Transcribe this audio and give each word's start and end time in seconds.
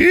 Ih, 0.00 0.08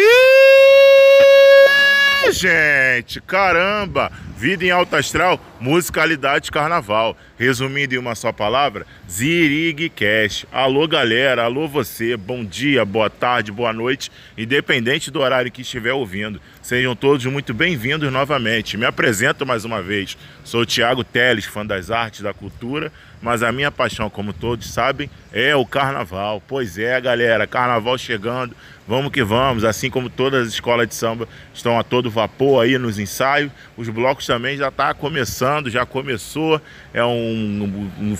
gente, 2.31 3.19
caramba! 3.19 4.11
Vida 4.37 4.63
em 4.63 4.69
alta 4.69 4.99
astral, 4.99 5.43
musicalidade 5.59 6.51
carnaval. 6.51 7.17
Resumindo 7.39 7.95
em 7.95 7.97
uma 7.97 8.13
só 8.13 8.31
palavra, 8.31 8.85
Zirig 9.09 9.89
Cash. 9.89 10.45
Alô 10.51 10.87
galera, 10.87 11.43
alô 11.43 11.67
você, 11.67 12.15
bom 12.15 12.45
dia, 12.45 12.85
boa 12.85 13.09
tarde, 13.09 13.51
boa 13.51 13.73
noite, 13.73 14.11
independente 14.37 15.09
do 15.09 15.21
horário 15.21 15.51
que 15.51 15.63
estiver 15.63 15.93
ouvindo. 15.93 16.39
Sejam 16.61 16.95
todos 16.95 17.25
muito 17.25 17.51
bem-vindos 17.51 18.13
novamente. 18.13 18.77
Me 18.77 18.85
apresento 18.85 19.43
mais 19.43 19.65
uma 19.65 19.81
vez. 19.81 20.15
Sou 20.43 20.61
o 20.61 20.65
Thiago 20.67 21.03
Teles, 21.03 21.45
fã 21.45 21.65
das 21.65 21.89
artes, 21.89 22.21
da 22.21 22.31
cultura, 22.31 22.91
mas 23.21 23.41
a 23.41 23.51
minha 23.51 23.71
paixão, 23.71 24.07
como 24.07 24.33
todos 24.33 24.71
sabem, 24.71 25.09
é 25.31 25.55
o 25.55 25.65
carnaval. 25.65 26.41
Pois 26.47 26.77
é, 26.77 26.99
galera, 26.99 27.45
carnaval 27.45 27.97
chegando, 27.97 28.55
vamos 28.87 29.11
que 29.11 29.23
vamos. 29.23 29.63
Assim 29.63 29.89
como 29.89 30.09
todas 30.09 30.47
as 30.47 30.53
escolas 30.53 30.87
de 30.87 30.95
samba 30.95 31.27
estão 31.53 31.77
a 31.77 31.83
todo 31.83 32.09
vapor 32.09 32.63
aí 32.63 32.77
nos 32.77 32.97
ensaios, 32.97 33.51
os 33.77 33.87
blocos 33.89 34.25
também 34.25 34.57
já 34.57 34.69
está 34.69 34.93
começando, 34.93 35.69
já 35.69 35.85
começou. 35.85 36.59
É 36.93 37.03
um, 37.03 37.89
um 37.99 38.15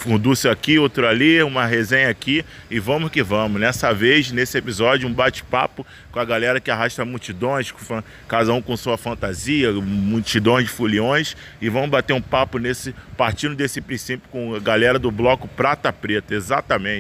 aqui, 0.51 0.77
outro 0.77 1.07
ali, 1.07 1.41
uma 1.41 1.65
resenha 1.65 2.09
aqui 2.09 2.45
e 2.69 2.79
vamos 2.79 3.09
que 3.09 3.23
vamos. 3.23 3.59
Nessa 3.59 3.93
vez, 3.93 4.31
nesse 4.31 4.57
episódio, 4.57 5.07
um 5.07 5.13
bate-papo 5.13 5.85
com 6.11 6.19
a 6.19 6.25
galera 6.25 6.59
que 6.59 6.69
arrasta 6.69 7.03
multidões, 7.03 7.73
cada 8.27 8.53
um 8.53 8.61
com 8.61 8.75
sua 8.77 8.97
fantasia, 8.97 9.71
multidões 9.71 10.65
de 10.65 10.71
foliões 10.71 11.35
e 11.61 11.69
vamos 11.69 11.89
bater 11.89 12.13
um 12.13 12.21
papo 12.21 12.57
nesse 12.57 12.93
partindo 13.17 13.55
desse 13.55 13.81
princípio 13.81 14.27
com 14.31 14.55
a 14.55 14.59
galera 14.59 14.97
do 14.97 15.11
bloco 15.11 15.47
Prata 15.47 15.91
Preta, 15.91 16.33
exatamente. 16.33 16.98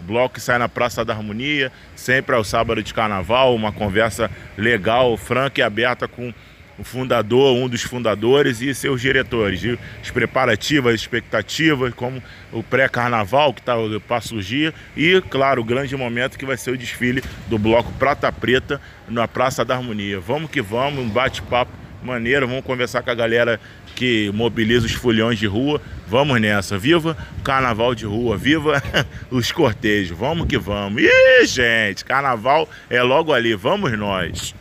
O 0.00 0.04
bloco 0.04 0.34
que 0.34 0.40
sai 0.40 0.58
na 0.58 0.68
Praça 0.68 1.04
da 1.04 1.12
Harmonia, 1.12 1.70
sempre 1.94 2.34
ao 2.34 2.44
sábado 2.44 2.82
de 2.82 2.92
carnaval, 2.94 3.54
uma 3.54 3.72
conversa 3.72 4.30
legal, 4.56 5.16
franca 5.16 5.60
e 5.60 5.62
aberta 5.62 6.08
com 6.08 6.32
o 6.78 6.84
fundador, 6.84 7.54
um 7.54 7.68
dos 7.68 7.82
fundadores 7.82 8.62
e 8.62 8.74
seus 8.74 9.02
diretores, 9.02 9.62
e 9.62 9.78
os 10.02 10.10
preparativos, 10.10 10.94
as 10.94 11.00
expectativas, 11.00 11.92
como 11.92 12.22
o 12.50 12.62
pré-carnaval 12.62 13.52
que 13.52 13.60
está 13.60 13.74
para 14.08 14.20
surgir 14.22 14.72
e, 14.96 15.20
claro, 15.28 15.60
o 15.60 15.64
grande 15.64 15.94
momento 15.94 16.38
que 16.38 16.46
vai 16.46 16.56
ser 16.56 16.70
o 16.70 16.78
desfile 16.78 17.22
do 17.48 17.58
bloco 17.58 17.92
Prata 17.98 18.32
Preta 18.32 18.80
na 19.06 19.28
Praça 19.28 19.62
da 19.62 19.76
Harmonia. 19.76 20.18
Vamos 20.18 20.50
que 20.50 20.62
vamos, 20.62 21.00
um 21.00 21.08
bate-papo 21.08 21.70
maneiro, 22.02 22.48
vamos 22.48 22.64
conversar 22.64 23.02
com 23.02 23.10
a 23.10 23.14
galera 23.14 23.60
que 24.00 24.30
mobiliza 24.32 24.86
os 24.86 24.92
folhões 24.92 25.38
de 25.38 25.46
rua. 25.46 25.78
Vamos 26.08 26.40
nessa, 26.40 26.78
viva 26.78 27.14
o 27.38 27.42
carnaval 27.42 27.94
de 27.94 28.06
rua, 28.06 28.34
viva 28.34 28.82
os 29.30 29.52
cortejos, 29.52 30.16
vamos 30.16 30.46
que 30.46 30.56
vamos. 30.56 31.02
Ih, 31.02 31.44
gente, 31.44 32.02
carnaval 32.02 32.66
é 32.88 33.02
logo 33.02 33.30
ali, 33.30 33.54
vamos 33.54 33.92
nós. 33.98 34.54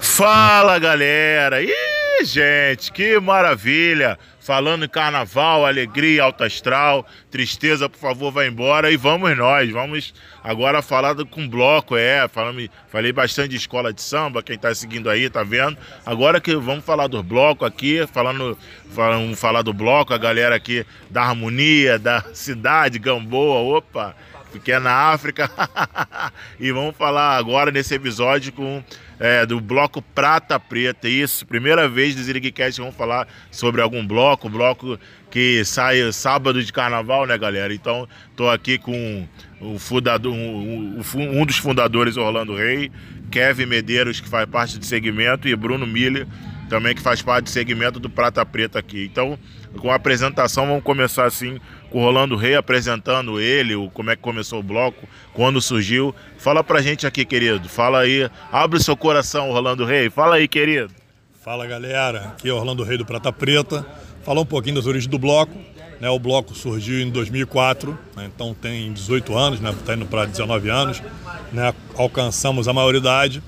Fala 0.00 0.80
galera! 0.80 1.62
Ih, 1.62 1.97
gente, 2.24 2.92
que 2.92 3.18
maravilha! 3.20 4.18
Falando 4.40 4.86
em 4.86 4.88
carnaval, 4.88 5.66
alegria, 5.66 6.22
alto 6.22 6.42
astral, 6.42 7.06
tristeza, 7.30 7.86
por 7.86 7.98
favor, 7.98 8.32
vai 8.32 8.48
embora 8.48 8.90
e 8.90 8.96
vamos 8.96 9.36
nós. 9.36 9.70
Vamos 9.70 10.14
agora 10.42 10.80
falar 10.80 11.14
com 11.26 11.46
bloco, 11.46 11.96
é. 11.96 12.26
Falando, 12.28 12.66
falei 12.88 13.12
bastante 13.12 13.50
de 13.50 13.56
escola 13.56 13.92
de 13.92 14.00
samba, 14.00 14.42
quem 14.42 14.56
tá 14.56 14.74
seguindo 14.74 15.10
aí, 15.10 15.28
tá 15.28 15.42
vendo? 15.42 15.76
Agora 16.06 16.40
que 16.40 16.56
vamos 16.56 16.82
falar 16.82 17.08
do 17.08 17.22
bloco 17.22 17.64
aqui, 17.66 18.06
falando, 18.06 18.56
falando 18.94 19.36
falar 19.36 19.60
do 19.60 19.74
bloco, 19.74 20.14
a 20.14 20.18
galera 20.18 20.54
aqui 20.54 20.86
da 21.10 21.24
harmonia, 21.24 21.98
da 21.98 22.22
cidade, 22.32 22.98
Gamboa, 22.98 23.76
opa! 23.76 24.16
Pequena 24.52 24.90
África. 24.90 25.50
e 26.58 26.70
vamos 26.72 26.96
falar 26.96 27.36
agora 27.36 27.70
nesse 27.70 27.94
episódio 27.94 28.52
com 28.52 28.82
é, 29.18 29.44
do 29.44 29.60
bloco 29.60 30.00
Prata 30.00 30.58
Preta. 30.58 31.08
Isso, 31.08 31.46
primeira 31.46 31.88
vez 31.88 32.14
do 32.14 32.22
Ziriguicast 32.22 32.80
vamos 32.80 32.96
falar 32.96 33.26
sobre 33.50 33.80
algum 33.80 34.06
bloco, 34.06 34.48
bloco 34.48 34.98
que 35.30 35.64
sai 35.64 36.12
sábado 36.12 36.62
de 36.62 36.72
carnaval, 36.72 37.26
né, 37.26 37.36
galera? 37.36 37.72
Então, 37.74 38.08
tô 38.34 38.48
aqui 38.48 38.78
com 38.78 39.26
o 39.60 39.78
fundador, 39.78 40.32
um, 40.32 41.00
um 41.16 41.44
dos 41.44 41.58
fundadores, 41.58 42.16
Orlando 42.16 42.54
Rei, 42.54 42.90
Kevin 43.30 43.66
Medeiros, 43.66 44.20
que 44.20 44.28
faz 44.28 44.48
parte 44.48 44.78
do 44.78 44.86
segmento, 44.86 45.48
e 45.48 45.54
Bruno 45.54 45.86
Miller, 45.86 46.26
também 46.68 46.94
que 46.94 47.02
faz 47.02 47.20
parte 47.20 47.44
do 47.44 47.50
segmento 47.50 48.00
do 48.00 48.08
Prata 48.08 48.44
Preta 48.46 48.78
aqui. 48.78 49.04
Então, 49.04 49.38
com 49.76 49.90
a 49.90 49.96
apresentação, 49.96 50.66
vamos 50.66 50.82
começar 50.82 51.24
assim 51.24 51.58
com 51.90 52.00
o 52.00 52.02
Rolando 52.02 52.36
Rei 52.36 52.54
apresentando 52.54 53.40
ele, 53.40 53.74
o, 53.74 53.88
como 53.90 54.10
é 54.10 54.16
que 54.16 54.22
começou 54.22 54.60
o 54.60 54.62
bloco, 54.62 55.08
quando 55.32 55.60
surgiu. 55.60 56.14
Fala 56.38 56.62
pra 56.62 56.82
gente 56.82 57.06
aqui, 57.06 57.24
querido. 57.24 57.68
Fala 57.68 58.00
aí, 58.00 58.28
abre 58.52 58.82
seu 58.82 58.96
coração, 58.96 59.50
Rolando 59.52 59.84
Rei. 59.84 60.10
Fala 60.10 60.36
aí, 60.36 60.46
querido. 60.46 60.92
Fala 61.40 61.66
galera, 61.66 62.34
aqui 62.36 62.48
é 62.48 62.52
o 62.52 62.56
Orlando 62.56 62.82
Rei 62.82 62.98
do 62.98 63.06
Prata 63.06 63.32
Preta. 63.32 63.86
Falar 64.22 64.40
um 64.40 64.46
pouquinho 64.46 64.74
das 64.74 64.86
origens 64.86 65.10
do 65.10 65.18
bloco. 65.18 65.56
Né, 66.00 66.08
o 66.08 66.18
bloco 66.18 66.54
surgiu 66.54 67.00
em 67.00 67.10
2004, 67.10 67.98
né, 68.16 68.30
então 68.32 68.54
tem 68.54 68.92
18 68.92 69.36
anos, 69.36 69.58
está 69.58 69.72
né, 69.72 69.78
tá 69.84 69.94
indo 69.94 70.06
para 70.06 70.26
19 70.26 70.68
anos. 70.68 71.02
Né, 71.52 71.74
alcançamos 71.96 72.68
a 72.68 72.72
maioridade. 72.72 73.42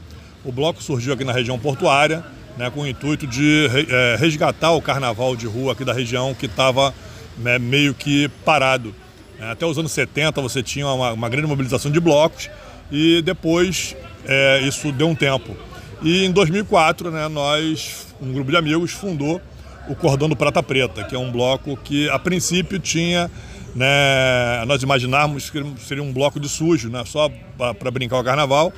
O 0.45 0.51
bloco 0.51 0.83
surgiu 0.83 1.13
aqui 1.13 1.25
na 1.25 1.33
região 1.33 1.59
portuária, 1.59 2.25
né, 2.57 2.71
com 2.71 2.81
o 2.81 2.87
intuito 2.87 3.27
de 3.27 3.69
é, 3.89 4.17
resgatar 4.19 4.73
o 4.73 4.83
carnaval 4.83 5.37
de 5.37 5.47
rua 5.47 5.75
aqui 5.75 5.85
da 5.85 5.93
região 5.93 6.35
que 6.35 6.47
estava 6.47 6.95
né, 7.41 7.59
meio 7.59 7.95
que 7.95 8.29
parado. 8.45 8.95
É, 9.39 9.51
até 9.51 9.65
os 9.65 9.79
anos 9.79 9.93
70 9.93 10.41
você 10.41 10.63
tinha 10.63 10.87
uma, 10.87 11.13
uma 11.13 11.29
grande 11.29 11.47
mobilização 11.47 11.91
de 11.91 11.99
blocos 11.99 12.51
e 12.91 13.23
depois 13.23 13.97
é, 14.25 14.61
isso 14.61 14.93
deu 14.93 15.09
um 15.09 15.15
tempo. 15.15 15.57
E 16.03 16.25
em 16.25 16.33
2004 16.33 17.11
né, 17.11 17.29
nós, 17.29 18.07
um 18.21 18.33
grupo 18.33 18.51
de 18.51 18.57
amigos, 18.57 18.93
fundou 18.93 19.41
o 19.89 19.95
Cordão 19.95 20.29
do 20.29 20.37
Prata 20.37 20.63
Preta, 20.63 21.05
que 21.05 21.15
é 21.15 21.19
um 21.19 21.33
bloco 21.33 21.77
que 21.77 22.09
a 22.11 22.19
princípio 22.19 22.79
tinha, 22.79 23.31
né, 23.75 24.65
nós 24.67 24.83
imaginávamos 24.83 25.51
que 25.51 25.63
seria 25.79 26.03
um 26.03 26.13
bloco 26.13 26.39
de 26.39 26.49
sujo, 26.49 26.89
né, 26.89 27.03
só 27.07 27.31
para 27.79 27.91
brincar 27.91 28.19
o 28.19 28.25
carnaval, 28.25 28.73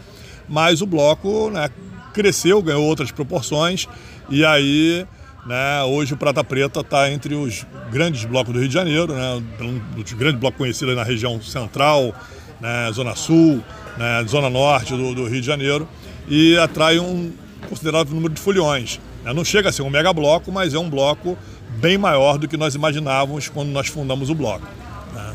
mas 0.49 0.81
o 0.81 0.87
bloco 0.87 1.50
né, 1.50 1.69
cresceu, 2.15 2.62
ganhou 2.62 2.84
outras 2.84 3.11
proporções 3.11 3.89
e 4.31 4.44
aí 4.44 5.06
né? 5.44 5.82
Hoje 5.82 6.14
o 6.14 6.16
Prata 6.16 6.44
Preta 6.44 6.80
está 6.80 7.10
entre 7.10 7.34
os 7.34 7.66
grandes 7.91 8.25
blocos 8.25 8.53
do 8.53 8.58
Rio 8.60 8.69
de 8.69 8.75
Janeiro, 8.75 9.12
né? 9.12 9.42
um 9.60 9.78
dos 10.00 10.12
grandes 10.12 10.41
blocos 10.41 10.58
conhecidos 10.58 10.94
na 10.94 11.03
região 11.03 11.41
central, 11.42 12.14
né? 12.60 12.91
Zona 12.92 13.14
Sul, 13.14 13.62
né? 13.97 14.25
Zona 14.28 14.48
Norte 14.48 14.97
do, 14.97 15.14
do, 15.14 15.26
Rio 15.26 15.41
de 15.41 15.47
Janeiro, 15.47 15.88
e 16.28 16.56
atrai 16.58 16.98
um 16.98 17.32
considerável 17.69 18.14
número 18.14 18.34
de 18.34 18.41
foliões. 18.41 19.00
Né? 19.25 19.32
Não 19.32 19.44
chega 19.44 19.69
a 19.69 19.72
ser 19.72 19.82
um 19.82 19.91
mega 19.91 20.12
bloco, 20.12 20.52
mas 20.52 20.75
é 20.75 20.78
um 20.78 20.88
bloco 20.88 21.36
bem 21.78 21.98
maior 21.98 22.38
do 22.38 22.47
que 22.47 22.56
nós 22.56 22.75
imaginávamos 22.75 23.48
quando 23.48 23.70
nós 23.70 23.88
fundamos 23.88 24.31
o 24.31 24.34
bloco. 24.34 24.66
Né? 25.12 25.34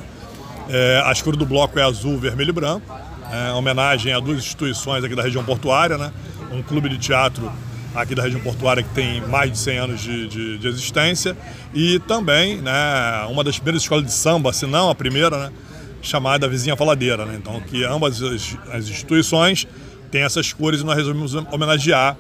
É, 0.70 1.04
a 1.06 1.12
escura 1.12 1.36
do 1.36 1.46
bloco 1.46 1.78
é 1.80 1.84
azul, 1.84 2.18
vermelho 2.18 2.50
e 2.50 2.54
branco, 2.54 2.96
é, 3.32 3.52
homenagem 3.52 4.14
a 4.14 4.20
duas 4.20 4.38
instituições 4.38 5.04
aqui 5.04 5.16
da 5.16 5.24
região 5.24 5.44
portuária, 5.44 5.98
né? 5.98 6.12
um 6.52 6.62
clube 6.62 6.88
de 6.90 6.98
teatro 6.98 7.52
aqui 7.98 8.14
da 8.14 8.22
região 8.22 8.40
portuária 8.42 8.84
que 8.84 8.90
tem 8.90 9.22
mais 9.22 9.52
de 9.52 9.58
100 9.58 9.78
anos 9.80 10.02
de, 10.02 10.28
de, 10.28 10.58
de 10.60 10.68
existência 10.68 11.36
e 11.74 11.98
também 12.00 12.62
né, 12.62 12.72
uma 13.30 13.44
das 13.44 13.58
primeiras 13.58 13.82
escolas 13.82 14.06
de 14.06 14.14
samba, 14.14 14.54
se 14.54 14.68
não 14.68 14.90
a 14.90 14.96
primeira, 14.96 15.50
né, 15.50 15.52
chamada 16.02 16.48
Vizinha 16.48 16.76
Faladeira. 16.76 17.26
Né? 17.26 17.36
Então, 17.36 17.60
que 17.62 17.84
ambas 17.84 18.22
as, 18.22 18.88
instituições 18.88 19.68
têm 20.12 20.22
essas 20.22 20.54
cores 20.54 20.82
e 20.82 20.84
nós 20.86 20.96
resolvemos 20.96 21.34
homenagear 21.52 22.16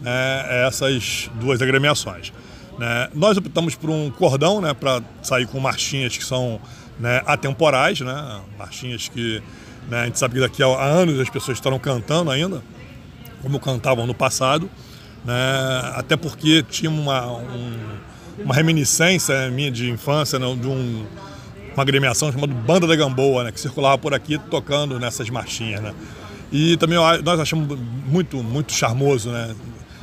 né, 0.00 0.66
essas 0.66 1.30
duas 1.40 1.62
agremiações. 1.62 2.30
Né? 2.78 3.08
Nós 3.14 3.36
optamos 3.38 3.74
por 3.74 3.88
um 3.88 4.10
cordão 4.10 4.60
né, 4.60 4.74
para 4.74 5.00
sair 5.22 5.46
com 5.46 5.58
marchinhas 5.58 6.16
que 6.16 6.24
são 6.24 6.60
né, 7.00 7.22
atemporais, 7.24 8.00
né? 8.00 8.40
marchinhas 8.58 9.08
que 9.08 9.42
né, 9.88 10.02
a 10.02 10.04
gente 10.04 10.18
sabe 10.18 10.34
que 10.34 10.40
daqui 10.40 10.62
a 10.62 10.66
anos 10.66 11.18
as 11.18 11.30
pessoas 11.30 11.56
estarão 11.56 11.78
cantando 11.78 12.30
ainda, 12.30 12.62
como 13.40 13.58
cantavam 13.58 14.06
no 14.06 14.14
passado 14.14 14.70
né? 15.24 15.92
até 15.94 16.16
porque 16.16 16.62
tinha 16.68 16.90
uma, 16.90 17.26
um, 17.32 17.78
uma 18.44 18.54
reminiscência 18.54 19.50
minha 19.50 19.70
de 19.70 19.90
infância 19.90 20.38
né? 20.38 20.46
de 20.54 20.66
um, 20.66 21.04
uma 21.74 21.82
agremiação 21.82 22.32
chamada 22.32 22.52
Banda 22.52 22.86
da 22.86 22.96
Gamboa, 22.96 23.44
né? 23.44 23.52
que 23.52 23.60
circulava 23.60 23.98
por 23.98 24.14
aqui 24.14 24.38
tocando 24.50 24.98
nessas 24.98 25.28
marchinhas. 25.30 25.80
Né? 25.80 25.94
E 26.50 26.76
também 26.76 26.98
nós 27.24 27.40
achamos 27.40 27.78
muito, 28.06 28.42
muito 28.42 28.72
charmoso, 28.72 29.30
né? 29.30 29.54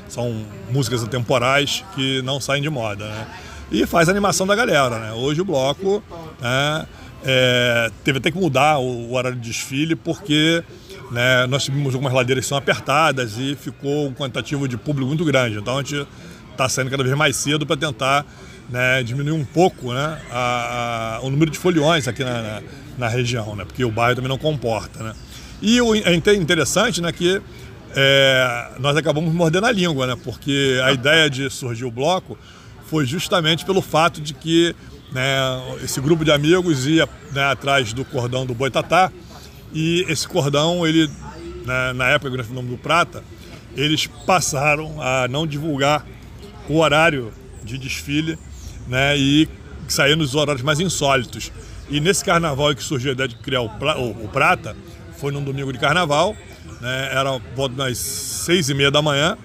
são 0.08 0.44
músicas 0.72 1.04
atemporais 1.04 1.84
que 1.96 2.22
não 2.24 2.40
saem 2.40 2.62
de 2.62 2.70
moda. 2.70 3.06
Né? 3.06 3.28
E 3.72 3.86
faz 3.86 4.10
a 4.10 4.12
animação 4.12 4.48
da 4.48 4.56
galera. 4.56 4.98
Né? 5.00 5.14
Hoje 5.14 5.42
o 5.42 5.46
bloco 5.46 6.04
né? 6.42 6.86
é, 7.24 7.92
teve 8.04 8.18
até 8.18 8.32
que 8.32 8.38
mudar 8.38 8.80
o, 8.80 9.14
horário 9.14 9.38
de 9.38 9.50
desfile 9.50 9.96
porque 9.96 10.64
né, 11.12 11.48
nós 11.48 11.64
tivemos 11.64 11.94
algumas 11.94 12.14
ladeiras 12.14 12.46
que 12.46 12.50
são 12.50 12.58
apertadas 12.58 13.38
e 13.38 13.56
ficou 13.56 14.08
um 14.08 14.14
quantitativo 14.14 14.68
de 14.68 14.78
público 14.78 15.08
muito 15.08 15.26
grande. 15.26 15.58
Então 15.58 15.78
a 15.78 15.82
gente 15.82 16.08
está 16.52 16.70
saindo 16.70 16.92
cada 16.92 17.04
vez 17.04 17.16
mais 17.16 17.36
cedo 17.36 17.66
para 17.66 17.78
tentar 17.78 18.26
né, 18.70 19.02
diminuir 19.02 19.34
um 19.34 19.46
pouco 19.46 19.94
né, 19.94 20.20
a, 20.32 21.16
a, 21.18 21.20
o 21.22 21.30
número 21.30 21.50
de 21.50 21.58
foliões 21.58 22.08
aqui 22.08 22.24
na, 22.24 22.42
na, 22.42 22.62
na, 22.98 23.08
região, 23.08 23.56
né, 23.56 23.66
porque 23.66 23.84
o 23.84 23.92
bairro 23.92 24.16
também 24.16 24.30
não 24.30 24.38
comporta. 24.38 25.04
Né. 25.04 25.14
E 25.62 25.82
o, 25.82 25.96
é 25.96 26.14
interessante 26.14 27.02
né, 27.02 27.12
que 27.12 27.42
é, 27.96 28.72
nós 28.80 28.96
acabamos 28.96 29.34
mordendo 29.34 29.66
a 29.66 29.72
língua, 29.72 30.06
né, 30.06 30.16
porque 30.24 30.80
a 30.84 30.92
ideia 30.92 31.30
de 31.30 31.50
surgir 31.50 31.86
o 31.86 31.92
bloco 31.92 32.38
foi 32.86 33.06
justamente 33.06 33.66
pelo 33.66 33.82
fato 33.82 34.22
de 34.22 34.34
que 34.34 34.76
né, 35.12 35.32
esse 35.84 36.00
grupo 36.00 36.24
de 36.24 36.32
amigos 36.32 36.86
ia 36.86 37.10
né, 37.32 37.44
atrás 37.46 37.94
do 37.94 38.06
cordão 38.06 38.46
do 38.46 38.54
Boitatá 38.54 39.12
e 39.74 40.06
esse 40.08 40.28
cordão, 40.28 40.86
ele, 40.86 41.10
né, 41.66 41.94
na 41.94 42.08
época 42.10 42.32
do 42.32 42.54
nome 42.54 42.70
do 42.70 42.78
Prata, 42.78 43.24
eles 43.76 44.08
passaram 44.26 45.02
a 45.02 45.28
não 45.28 45.46
divulgar 45.46 46.06
o 46.68 46.78
horário 46.78 47.32
de 47.64 47.78
desfile 47.78 48.38
né, 48.88 49.18
e 49.18 49.48
sair 49.88 50.16
nos 50.16 50.36
horários 50.36 50.64
mais 50.64 50.80
insólitos. 50.80 51.52
E 51.90 52.00
nesse 52.00 52.24
carnaval 52.24 52.74
que 52.76 52.84
surgiu 52.84 53.12
a 53.12 53.14
ideia 53.14 53.28
de 53.28 53.36
criar 53.38 53.62
o, 53.62 53.68
o, 53.68 54.26
o 54.26 54.28
Prata, 54.30 54.76
foi 55.18 55.32
num 55.32 55.44
domingo 55.44 55.72
de 55.72 55.80
carnaval, 55.80 56.36
né, 56.82 57.10
era 57.12 57.40
volta 57.56 57.76
das 57.76 57.98
seis 57.98 58.70
e 58.70 58.74
meia 58.74 58.92
da 58.92 59.02
manhã, 59.02 59.38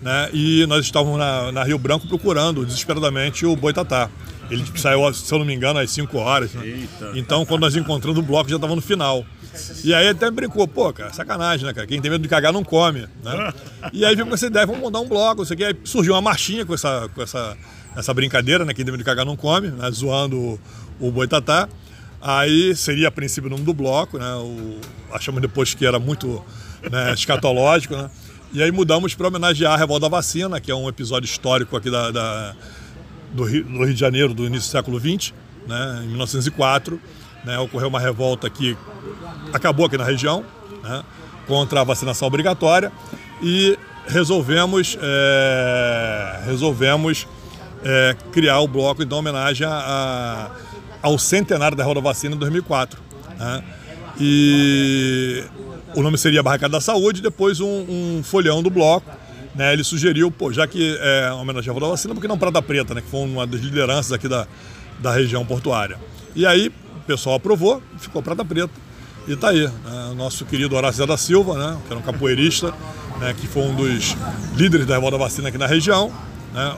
né, 0.00 0.28
e 0.32 0.66
nós 0.66 0.84
estávamos 0.84 1.18
na, 1.18 1.52
na, 1.52 1.64
Rio 1.64 1.78
Branco 1.78 2.06
procurando 2.08 2.64
desesperadamente 2.66 3.46
o 3.46 3.54
Boitatá. 3.56 4.10
Ele 4.50 4.64
saiu, 4.76 5.12
se 5.14 5.32
eu 5.32 5.38
não 5.38 5.46
me 5.46 5.54
engano, 5.54 5.78
às 5.78 5.90
5 5.92 6.18
horas. 6.18 6.52
Né? 6.52 6.86
Então, 7.14 7.46
quando 7.46 7.62
nós 7.62 7.74
encontramos 7.74 8.18
o 8.18 8.22
bloco, 8.22 8.50
já 8.50 8.56
estava 8.56 8.74
no 8.74 8.82
final. 8.82 9.24
E 9.84 9.94
aí 9.94 10.08
até 10.08 10.30
brincou, 10.30 10.66
pô, 10.66 10.92
cara, 10.92 11.12
sacanagem, 11.12 11.66
né, 11.66 11.72
cara? 11.72 11.86
Quem 11.86 12.00
tem 12.00 12.10
medo 12.10 12.22
de 12.22 12.28
cagar 12.28 12.52
não 12.52 12.64
come, 12.64 13.06
né? 13.22 13.52
E 13.92 14.04
aí 14.04 14.14
veio 14.14 14.26
com 14.26 14.34
essa 14.34 14.46
ideia, 14.46 14.66
vamos 14.66 14.82
um 15.00 15.08
bloco, 15.08 15.42
isso 15.42 15.52
aqui. 15.52 15.64
Aí 15.64 15.76
surgiu 15.84 16.14
uma 16.14 16.20
marchinha 16.20 16.64
com 16.64 16.74
essa, 16.74 17.08
com 17.14 17.22
essa, 17.22 17.56
essa 17.96 18.14
brincadeira, 18.14 18.64
né? 18.64 18.72
Quem 18.72 18.84
tem 18.84 18.92
medo 18.92 19.02
de 19.02 19.04
cagar 19.04 19.26
não 19.26 19.36
come, 19.36 19.68
né? 19.68 19.90
Zoando 19.90 20.38
o, 20.38 20.60
o 21.00 21.10
Boitatá. 21.10 21.68
Aí 22.20 22.74
seria 22.76 23.08
a 23.08 23.10
princípio 23.10 23.48
o 23.48 23.50
nome 23.50 23.64
do 23.64 23.74
bloco, 23.74 24.18
né? 24.18 24.34
O, 24.36 24.78
achamos 25.12 25.42
depois 25.42 25.74
que 25.74 25.84
era 25.84 25.98
muito 25.98 26.42
né, 26.90 27.12
escatológico, 27.12 27.96
né? 27.96 28.10
E 28.52 28.62
aí 28.62 28.70
mudamos 28.70 29.14
para 29.14 29.28
homenagear 29.28 29.72
a 29.72 29.76
Revolta 29.76 30.02
da 30.02 30.08
Vacina, 30.08 30.60
que 30.60 30.70
é 30.70 30.74
um 30.74 30.88
episódio 30.88 31.26
histórico 31.26 31.76
aqui 31.76 31.90
da, 31.90 32.10
da 32.10 32.54
do, 33.32 33.44
Rio, 33.44 33.64
do 33.64 33.84
Rio 33.84 33.94
de 33.94 33.98
Janeiro 33.98 34.34
do 34.34 34.44
início 34.44 34.68
do 34.68 34.72
século 34.72 35.00
XX, 35.00 35.32
né? 35.66 36.02
em 36.04 36.08
1904. 36.08 37.00
Né, 37.44 37.58
ocorreu 37.58 37.88
uma 37.88 37.98
revolta 37.98 38.48
que 38.48 38.76
acabou 39.52 39.86
aqui 39.86 39.98
na 39.98 40.04
região 40.04 40.44
né, 40.82 41.02
contra 41.46 41.80
a 41.80 41.84
vacinação 41.84 42.28
obrigatória 42.28 42.92
e 43.42 43.76
resolvemos, 44.06 44.96
é, 45.00 46.42
resolvemos 46.46 47.26
é, 47.84 48.16
criar 48.30 48.60
o 48.60 48.68
bloco 48.68 49.02
em 49.02 49.12
homenagem 49.12 49.66
a, 49.66 49.72
a, 49.72 50.50
ao 51.02 51.18
centenário 51.18 51.76
da 51.76 51.84
Roda 51.84 52.00
Vacina 52.00 52.34
em 52.34 52.38
2004. 52.38 53.00
Né, 53.38 53.64
e 54.20 55.44
o 55.94 56.02
nome 56.02 56.16
seria 56.16 56.42
Barricada 56.42 56.72
da 56.72 56.80
Saúde, 56.80 57.20
depois 57.20 57.60
um, 57.60 57.66
um 57.66 58.22
folhão 58.22 58.62
do 58.62 58.70
bloco. 58.70 59.10
Né, 59.54 59.72
ele 59.72 59.84
sugeriu, 59.84 60.30
pô, 60.30 60.52
já 60.52 60.66
que 60.66 60.96
é 61.00 61.30
homenagem 61.32 61.70
à 61.70 61.78
Vacina, 61.78 62.14
por 62.14 62.20
que 62.20 62.28
não 62.28 62.38
Prata 62.38 62.62
Preta, 62.62 62.94
né, 62.94 63.00
que 63.02 63.08
foi 63.08 63.20
uma 63.20 63.46
das 63.46 63.60
lideranças 63.60 64.12
aqui 64.12 64.28
da, 64.28 64.46
da 64.98 65.12
região 65.12 65.44
portuária. 65.44 65.98
E 66.34 66.46
aí 66.46 66.72
o 67.02 67.06
pessoal 67.06 67.36
aprovou, 67.36 67.82
ficou 67.98 68.22
prata 68.22 68.44
preta. 68.44 68.72
E 69.26 69.36
tá 69.36 69.50
aí, 69.50 69.66
né? 69.66 70.08
o 70.10 70.14
nosso 70.14 70.44
querido 70.44 70.74
Horácio 70.74 71.06
da 71.06 71.16
Silva, 71.16 71.56
né? 71.56 71.78
que 71.86 71.92
era 71.92 71.98
um 71.98 72.02
capoeirista, 72.02 72.72
né? 73.20 73.34
que 73.38 73.46
foi 73.46 73.62
um 73.62 73.74
dos 73.74 74.16
líderes 74.56 74.86
da 74.86 74.94
revolta 74.94 75.16
vacina 75.16 75.48
aqui 75.48 75.58
na 75.58 75.66
região, 75.66 76.12
né? 76.52 76.76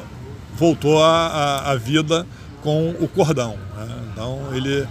voltou 0.54 1.02
à 1.02 1.74
vida 1.76 2.26
com 2.62 2.90
o 3.00 3.08
cordão. 3.08 3.58
Né? 3.76 3.88
Então 4.12 4.48
ele 4.52 4.86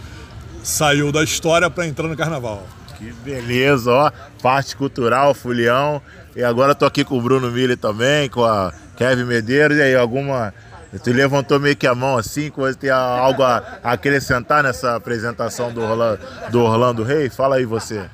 saiu 0.64 1.12
da 1.12 1.24
história 1.24 1.70
para 1.70 1.86
entrar 1.86 2.08
no 2.08 2.16
carnaval. 2.16 2.66
Que 2.98 3.12
beleza, 3.24 3.92
ó, 3.92 4.12
parte 4.42 4.76
cultural, 4.76 5.34
Fulião. 5.34 6.02
E 6.36 6.44
agora 6.44 6.74
tô 6.74 6.86
aqui 6.86 7.04
com 7.04 7.18
o 7.18 7.22
Bruno 7.22 7.52
Mille 7.52 7.76
também, 7.76 8.30
com 8.30 8.44
a 8.44 8.74
Kevin 8.96 9.26
Medeiros. 9.26 9.78
E 9.78 9.82
aí, 9.82 9.96
alguma 9.96 10.54
Tu 11.00 11.12
levantou 11.12 11.60
meio 11.60 11.75
que 11.75 11.88
a 11.88 11.95
mão 11.95 12.18
assim, 12.18 12.50
coisa 12.50 12.78
tem 12.78 12.90
algo 12.90 13.42
a 13.42 13.80
acrescentar 13.84 14.63
nessa 14.63 14.95
apresentação 14.95 15.72
do 15.72 15.81
Orlando, 15.81 16.19
do 16.51 16.62
Orlando 16.62 17.04
Rei? 17.04 17.30
Fala 17.30 17.56
aí 17.56 17.66
você. 17.66 18.06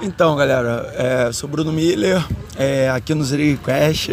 Então, 0.00 0.34
galera, 0.34 0.92
é, 0.96 1.32
sou 1.32 1.48
Bruno 1.48 1.72
Miller, 1.72 2.24
é, 2.56 2.90
aqui 2.90 3.14
no 3.14 3.24
Quest, 3.24 4.10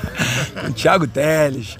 com 0.60 0.72
Thiago 0.72 1.08
Teles, 1.08 1.76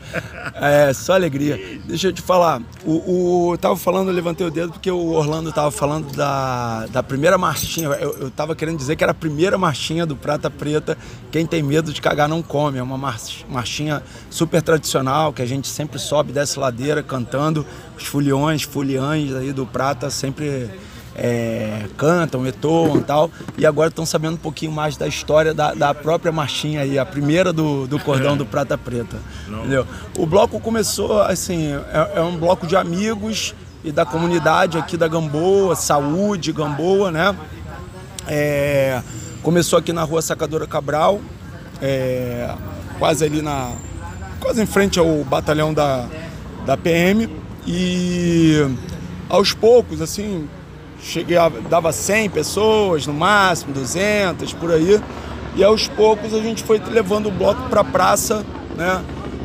é, 0.54 0.92
só 0.92 1.14
alegria. 1.14 1.80
Deixa 1.86 2.08
eu 2.08 2.12
te 2.12 2.20
falar, 2.20 2.60
o, 2.84 3.50
o 3.50 3.58
tava 3.58 3.76
falando, 3.76 4.08
eu 4.08 4.14
levantei 4.14 4.44
o 4.44 4.50
dedo 4.50 4.72
porque 4.72 4.90
o 4.90 5.12
Orlando 5.12 5.52
tava 5.52 5.70
falando 5.70 6.12
da, 6.16 6.86
da 6.86 7.02
primeira 7.02 7.38
marchinha, 7.38 7.88
eu, 7.90 8.16
eu 8.18 8.30
tava 8.30 8.56
querendo 8.56 8.76
dizer 8.76 8.96
que 8.96 9.04
era 9.04 9.12
a 9.12 9.14
primeira 9.14 9.56
marchinha 9.56 10.04
do 10.04 10.16
Prata 10.16 10.50
Preta, 10.50 10.98
quem 11.30 11.46
tem 11.46 11.62
medo 11.62 11.92
de 11.92 12.00
cagar 12.00 12.28
não 12.28 12.42
come, 12.42 12.78
é 12.78 12.82
uma 12.82 12.98
marchinha 13.48 14.02
super 14.30 14.62
tradicional, 14.62 15.32
que 15.32 15.42
a 15.42 15.46
gente 15.46 15.68
sempre 15.68 15.98
sobe 15.98 16.32
dessa 16.32 16.58
ladeira 16.58 17.02
cantando, 17.02 17.64
os 17.96 18.04
foliões, 18.04 18.62
foliães 18.62 19.32
aí 19.34 19.52
do 19.52 19.64
Prata 19.64 20.10
sempre 20.10 20.70
é, 21.16 21.86
cantam, 21.96 22.46
etoam 22.46 22.98
e 22.98 23.02
tal, 23.02 23.30
e 23.56 23.64
agora 23.64 23.88
estão 23.88 24.04
sabendo 24.04 24.34
um 24.34 24.38
pouquinho 24.38 24.72
mais 24.72 24.96
da 24.96 25.06
história 25.06 25.54
da, 25.54 25.72
da 25.72 25.94
própria 25.94 26.32
marchinha 26.32 26.80
aí, 26.80 26.98
a 26.98 27.06
primeira 27.06 27.52
do, 27.52 27.86
do 27.86 27.98
cordão 27.98 28.36
do 28.36 28.44
Prata 28.44 28.76
Preta. 28.76 29.18
Entendeu? 29.48 29.86
O 30.18 30.26
bloco 30.26 30.58
começou 30.58 31.20
assim, 31.22 31.72
é, 31.72 32.12
é, 32.16 32.20
um 32.20 32.36
bloco 32.36 32.66
de 32.66 32.76
amigos 32.76 33.54
e 33.84 33.92
da 33.92 34.04
comunidade 34.04 34.78
aqui 34.78 34.96
da 34.96 35.06
Gamboa, 35.06 35.76
Saúde, 35.76 36.52
Gamboa, 36.52 37.10
né? 37.10 37.34
É, 38.26 39.02
começou 39.42 39.78
aqui 39.78 39.92
na 39.92 40.02
rua 40.02 40.22
Sacadora 40.22 40.66
Cabral, 40.66 41.20
é, 41.80 42.50
quase 42.98 43.24
ali 43.24 43.42
na. 43.42 43.72
quase 44.40 44.62
em 44.62 44.66
frente 44.66 44.98
ao 44.98 45.22
batalhão 45.24 45.72
da, 45.74 46.06
da 46.64 46.76
PM. 46.76 47.28
E 47.66 48.58
aos 49.28 49.52
poucos, 49.54 50.00
assim, 50.00 50.48
cheguei 51.04 51.36
a, 51.36 51.48
dava 51.48 51.92
100 51.92 52.30
pessoas 52.30 53.06
no 53.06 53.12
máximo, 53.12 53.72
200 53.72 54.52
por 54.54 54.72
aí. 54.72 55.00
E 55.54 55.62
aos 55.62 55.86
poucos 55.86 56.34
a 56.34 56.40
gente 56.40 56.64
foi 56.64 56.80
levando 56.90 57.28
o 57.28 57.30
bloco 57.30 57.68
para 57.68 57.82
a 57.82 57.84
praça, 57.84 58.44
né? 58.76 59.04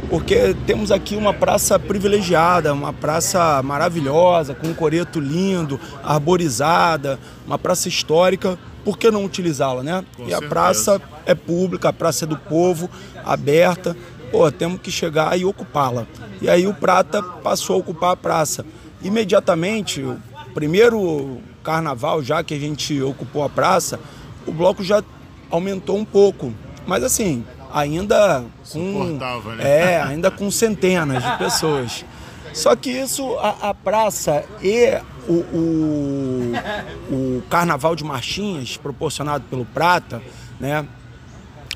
Porque 0.10 0.56
temos 0.66 0.92
aqui 0.92 1.16
uma 1.16 1.34
praça 1.34 1.78
privilegiada, 1.78 2.74
uma 2.74 2.92
praça 2.92 3.62
maravilhosa, 3.62 4.56
com 4.56 4.68
um 4.68 4.74
coreto 4.74 5.20
lindo, 5.20 5.80
arborizada, 6.04 7.20
uma 7.46 7.60
praça 7.60 7.88
histórica. 7.88 8.58
Por 8.84 8.98
que 8.98 9.12
não 9.12 9.24
utilizá-la, 9.24 9.84
né? 9.84 10.04
Com 10.16 10.24
e 10.24 10.30
certeza. 10.30 10.46
a 10.46 10.50
praça 10.50 11.02
é 11.28 11.36
pública, 11.36 11.90
a 11.90 11.94
praça 11.94 12.26
é 12.26 12.28
do 12.28 12.38
povo, 12.38 12.90
aberta. 13.24 13.96
Pô, 14.32 14.52
temos 14.52 14.82
que 14.82 14.90
chegar 14.90 15.40
e 15.40 15.46
ocupá-la. 15.46 16.08
E 16.42 16.50
aí 16.50 16.66
o 16.66 16.74
Prata 16.74 17.22
passou 17.22 17.76
a 17.76 17.80
ocupar 17.80 18.12
a 18.12 18.16
praça. 18.16 18.66
Imediatamente, 19.04 20.02
o 20.02 20.18
primeiro 20.54 21.40
carnaval, 21.64 22.24
já 22.24 22.44
que 22.44 22.54
a 22.54 22.60
gente 22.60 23.02
ocupou 23.02 23.44
a 23.44 23.50
praça, 23.50 24.00
o 24.46 24.52
bloco 24.52 24.84
já 24.84 25.04
aumentou 25.50 25.98
um 25.98 26.06
pouco. 26.06 26.54
Mas 26.86 27.04
assim, 27.04 27.46
ainda 27.72 28.44
com. 28.72 29.04
Né? 29.56 29.64
É, 29.64 30.02
ainda 30.02 30.32
com 30.32 30.50
centenas 30.50 31.24
de 31.24 31.38
pessoas. 31.38 32.06
Só 32.54 32.76
que 32.76 32.90
isso, 32.90 33.38
a, 33.38 33.70
a 33.70 33.74
praça 33.74 34.44
e 34.62 35.00
o, 35.28 35.34
o, 35.34 36.54
o, 37.12 37.44
carnaval 37.50 37.96
de 37.96 38.04
marchinhas 38.04 38.76
proporcionado 38.76 39.44
pelo 39.50 39.66
Prata, 39.66 40.22
né? 40.60 40.86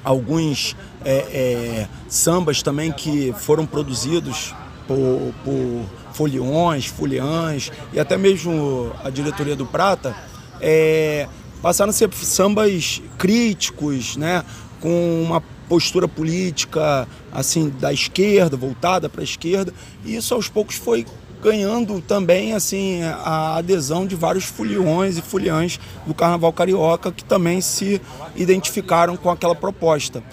Alguns 0.03 0.75
é, 1.05 1.15
é, 1.15 1.87
sambas 2.09 2.61
também 2.61 2.91
que 2.91 3.31
foram 3.33 3.65
produzidos 3.65 4.53
por, 4.87 5.33
por 5.43 5.85
foliões, 6.13 6.85
foliãs 6.85 7.71
e 7.91 7.99
até 7.99 8.17
mesmo 8.17 8.91
a 9.03 9.09
diretoria 9.09 9.55
do 9.55 9.65
Prata, 9.65 10.15
é, 10.61 11.27
passaram 11.61 11.89
a 11.89 11.93
ser 11.93 12.13
sambas 12.13 13.01
críticos, 13.17 14.15
né, 14.15 14.43
com 14.79 15.23
uma 15.23 15.41
postura 15.67 16.07
política 16.07 17.07
assim 17.31 17.69
da 17.69 17.91
esquerda, 17.91 18.55
voltada 18.55 19.09
para 19.09 19.21
a 19.21 19.23
esquerda, 19.23 19.73
e 20.05 20.15
isso 20.15 20.33
aos 20.33 20.47
poucos 20.47 20.75
foi 20.75 21.05
ganhando 21.41 21.99
também 21.99 22.53
assim 22.53 23.01
a 23.03 23.57
adesão 23.57 24.07
de 24.07 24.15
vários 24.15 24.45
foliões 24.45 25.17
e 25.17 25.21
foliãs 25.21 25.77
do 26.07 26.13
Carnaval 26.13 26.53
Carioca 26.53 27.11
que 27.11 27.23
também 27.23 27.59
se 27.59 28.01
identificaram 28.35 29.17
com 29.17 29.29
aquela 29.29 29.53
proposta. 29.53 30.23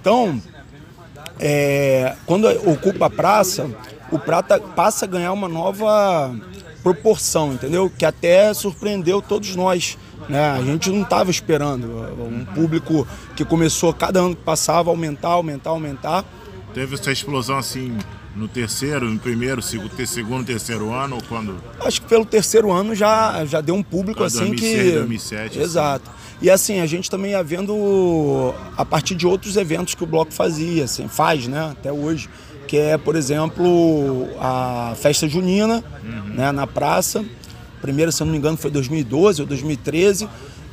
Então, 0.00 0.40
é, 1.40 2.14
quando 2.26 2.46
ocupa 2.70 3.06
a 3.06 3.10
praça, 3.10 3.70
o 4.10 4.18
Prata 4.18 4.58
passa 4.60 5.04
a 5.04 5.08
ganhar 5.08 5.32
uma 5.32 5.48
nova 5.48 6.34
proporção, 6.82 7.52
entendeu? 7.52 7.90
Que 7.96 8.04
até 8.04 8.52
surpreendeu 8.54 9.20
todos 9.20 9.54
nós. 9.54 9.98
Né? 10.28 10.50
A 10.50 10.62
gente 10.62 10.90
não 10.90 11.02
estava 11.02 11.30
esperando. 11.30 11.86
Um 12.20 12.44
público 12.44 13.06
que 13.34 13.44
começou 13.44 13.92
cada 13.92 14.20
ano 14.20 14.36
que 14.36 14.42
passava 14.42 14.90
a 14.90 14.92
aumentar, 14.92 15.28
aumentar, 15.28 15.70
aumentar. 15.70 16.24
Teve 16.74 16.94
essa 16.94 17.10
explosão 17.10 17.56
assim 17.56 17.96
No 18.36 18.46
terceiro, 18.46 19.10
no 19.10 19.18
primeiro, 19.18 19.60
segundo, 19.60 20.06
segundo 20.06 20.44
terceiro 20.44 20.92
ano 20.92 21.16
ou 21.16 21.22
quando? 21.28 21.56
Acho 21.80 22.00
que 22.02 22.06
pelo 22.06 22.24
terceiro 22.24 22.70
ano 22.70 22.94
já, 22.94 23.44
já 23.46 23.60
deu 23.60 23.74
um 23.74 23.82
público 23.82 24.22
Ah, 24.22 24.26
assim 24.26 24.46
2006, 24.50 24.82
que. 24.82 24.92
2007, 24.92 25.58
Exato. 25.58 26.10
E 26.40 26.48
assim, 26.48 26.78
a 26.78 26.86
gente 26.86 27.10
também 27.10 27.32
ia 27.32 27.42
vendo 27.42 28.54
a 28.76 28.84
partir 28.84 29.16
de 29.16 29.26
outros 29.26 29.56
eventos 29.56 29.94
que 29.96 30.04
o 30.04 30.06
Bloco 30.06 30.32
fazia, 30.32 30.84
assim, 30.84 31.08
faz, 31.08 31.48
né, 31.48 31.70
até 31.72 31.90
hoje. 31.90 32.28
Que 32.68 32.76
é, 32.76 32.98
por 32.98 33.16
exemplo, 33.16 34.28
a 34.38 34.94
festa 34.96 35.26
junina, 35.26 35.82
né, 36.26 36.52
na 36.52 36.66
praça. 36.66 37.24
Primeira, 37.80 38.12
se 38.12 38.22
eu 38.22 38.26
não 38.26 38.32
me 38.32 38.38
engano, 38.38 38.58
foi 38.58 38.70
2012 38.70 39.40
ou 39.40 39.48
2013. 39.48 40.28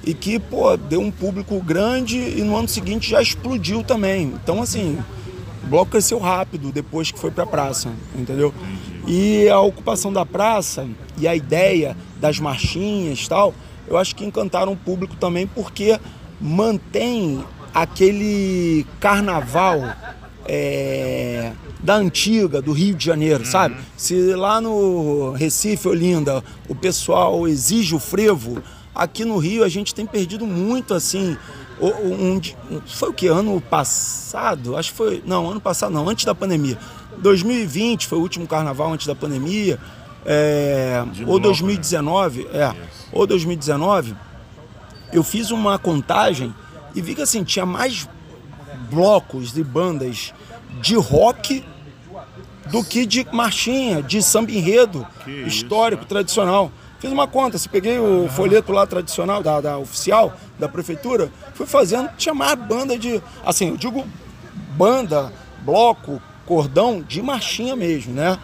E 0.05 0.13
que, 0.13 0.37
pô, 0.37 0.75
deu 0.77 0.99
um 0.99 1.09
público 1.09 1.59
grande 1.61 2.17
e 2.17 2.43
no 2.43 2.55
ano 2.55 2.67
seguinte 2.67 3.09
já 3.09 3.21
explodiu 3.21 3.81
também. 3.81 4.33
Então, 4.43 4.61
assim, 4.61 4.99
o 5.63 5.67
bloco 5.67 5.91
cresceu 5.91 6.19
rápido 6.19 6.71
depois 6.71 7.11
que 7.11 7.17
foi 7.17 7.31
para 7.31 7.45
a 7.45 7.47
praça, 7.47 7.89
entendeu? 8.13 8.53
E 9.07 9.47
a 9.49 9.59
ocupação 9.61 10.11
da 10.11 10.25
praça 10.25 10.85
e 11.17 11.27
a 11.27 11.35
ideia 11.35 11.95
das 12.19 12.39
marchinhas 12.39 13.27
tal, 13.27 13.53
eu 13.87 13.97
acho 13.97 14.15
que 14.15 14.25
encantaram 14.25 14.73
o 14.73 14.77
público 14.77 15.15
também 15.15 15.47
porque 15.47 15.99
mantém 16.41 17.43
aquele 17.73 18.85
carnaval 18.99 19.81
é, 20.45 21.51
da 21.79 21.95
antiga, 21.95 22.61
do 22.61 22.71
Rio 22.71 22.95
de 22.95 23.05
Janeiro, 23.05 23.45
sabe? 23.45 23.75
Se 23.97 24.33
lá 24.33 24.61
no 24.61 25.31
Recife, 25.31 25.87
Olinda, 25.87 26.43
o 26.69 26.75
pessoal 26.75 27.47
exige 27.47 27.95
o 27.95 27.99
frevo, 27.99 28.61
aqui 28.93 29.25
no 29.25 29.37
Rio 29.37 29.63
a 29.63 29.69
gente 29.69 29.93
tem 29.93 30.05
perdido 30.05 30.45
muito 30.45 30.93
assim. 30.93 31.35
Um, 31.81 32.35
um- 32.37 32.81
foi 32.87 33.09
o 33.09 33.13
que? 33.13 33.27
Ano 33.27 33.59
passado? 33.59 34.77
Acho 34.77 34.91
que 34.91 34.97
foi. 34.97 35.23
Não, 35.25 35.49
ano 35.51 35.59
passado 35.59 35.91
não, 35.91 36.07
antes 36.07 36.23
da 36.25 36.33
pandemia. 36.33 36.77
2020 37.17 38.07
foi 38.07 38.17
o 38.17 38.21
último 38.21 38.47
carnaval 38.47 38.93
antes 38.93 39.07
da 39.07 39.15
pandemia. 39.15 39.77
é, 40.25 41.03
De 41.11 41.21
ou 41.21 41.25
bloco, 41.27 41.39
2019, 41.41 42.47
é. 42.53 42.73
Ou 43.11 43.27
2019, 43.27 44.15
eu 45.13 45.23
fiz 45.23 45.51
uma 45.51 45.77
contagem 45.77 46.53
e 46.95 47.01
vi 47.01 47.13
que 47.13 47.21
assim, 47.21 47.43
tinha 47.43 47.65
mais 47.65 48.07
blocos 48.89 49.57
e 49.57 49.63
bandas 49.63 50.33
de 50.81 50.95
rock 50.95 51.63
do 52.71 52.83
que 52.83 53.05
de 53.05 53.25
marchinha, 53.31 54.01
de 54.01 54.21
samba 54.21 54.51
enredo 54.51 55.05
Que 55.23 55.31
isso, 55.31 55.47
histórico, 55.47 56.03
né? 56.03 56.07
tradicional. 56.09 56.71
Fiz 56.99 57.11
uma 57.11 57.27
conta, 57.27 57.57
se 57.57 57.69
peguei 57.69 57.99
o 57.99 58.27
folheto 58.29 58.71
lá 58.71 58.87
tradicional, 58.87 59.43
da, 59.43 59.61
da 59.61 59.77
oficial, 59.77 60.33
da 60.57 60.67
prefeitura, 60.67 61.29
fui 61.53 61.65
fazendo, 61.65 62.09
tinha 62.17 62.33
mais 62.33 62.55
banda 62.55 62.97
de. 62.97 63.21
Assim, 63.45 63.69
eu 63.69 63.77
digo 63.77 64.05
banda, 64.75 65.31
bloco, 65.61 66.21
cordão 66.45 67.01
de 67.01 67.21
marchinha 67.21 67.75
mesmo, 67.75 68.13
né? 68.13 68.39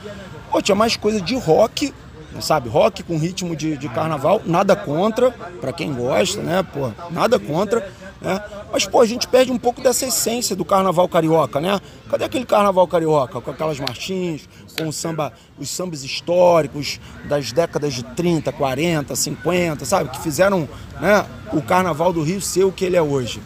Pô, 0.52 0.62
tinha 0.62 0.76
mais 0.76 0.96
coisa 0.98 1.22
de 1.22 1.36
rock, 1.38 1.94
sabe? 2.40 2.70
Rock 2.70 3.04
com 3.04 3.18
ritmo 3.18 3.56
de, 3.56 3.78
de 3.78 3.90
carnaval, 3.90 4.42
nada 4.46 4.76
contra, 4.76 5.32
pra 5.60 5.72
quem 5.72 5.94
gosta, 5.94 6.42
né? 6.42 6.62
Pô, 6.62 6.92
nada 7.10 7.40
contra, 7.40 7.90
né? 8.22 8.40
Mas, 8.72 8.86
pô, 8.86 9.02
a 9.02 9.06
gente 9.06 9.28
perde 9.28 9.52
um 9.52 9.58
pouco 9.58 9.82
dessa 9.82 10.06
essência 10.06 10.56
do 10.56 10.64
carnaval 10.64 11.08
carioca, 11.10 11.60
né? 11.60 11.80
Cadê 12.10 12.24
aquele 12.24 12.46
carnaval 12.46 12.88
carioca? 12.88 13.42
Com 13.42 13.52
aquelas 13.52 13.80
marchinhas, 13.80 14.48
com 14.78 14.88
o 14.88 14.94
samba, 14.94 15.34
os 15.58 15.70
sambas 15.70 16.04
históricos 16.04 17.00
das 17.28 17.52
décadas 17.52 17.94
de 17.94 18.04
30, 18.04 18.52
40, 18.52 19.16
50, 19.16 19.86
sabe? 19.86 20.10
Que 20.12 20.20
fizeram 20.22 20.70
né, 21.02 21.26
o 21.52 21.62
carnaval 21.62 22.14
do 22.14 22.22
Rio 22.22 22.40
ser 22.40 22.64
o 22.64 22.72
que 22.72 22.86
ele 22.86 22.96
é 22.96 23.02
hoje. 23.02 23.42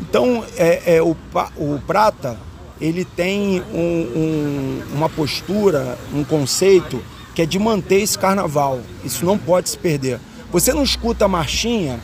Então, 0.00 0.44
é, 0.56 0.96
é, 0.96 1.02
o, 1.02 1.16
o 1.56 1.80
Prata, 1.86 2.38
ele 2.80 3.04
tem 3.04 3.60
um- 3.72 3.74
um- 3.74 4.82
uma 4.94 5.08
postura, 5.08 5.98
um 6.14 6.22
conceito 6.22 7.02
que 7.34 7.42
é 7.42 7.46
de 7.46 7.58
manter 7.58 8.00
esse 8.02 8.18
carnaval. 8.18 8.80
Isso 9.04 9.24
não 9.24 9.36
pode 9.38 9.68
se 9.70 9.78
perder. 9.78 10.20
Você 10.52 10.72
não 10.72 10.82
escuta 10.82 11.24
a 11.24 11.28
marchinha 11.28 11.98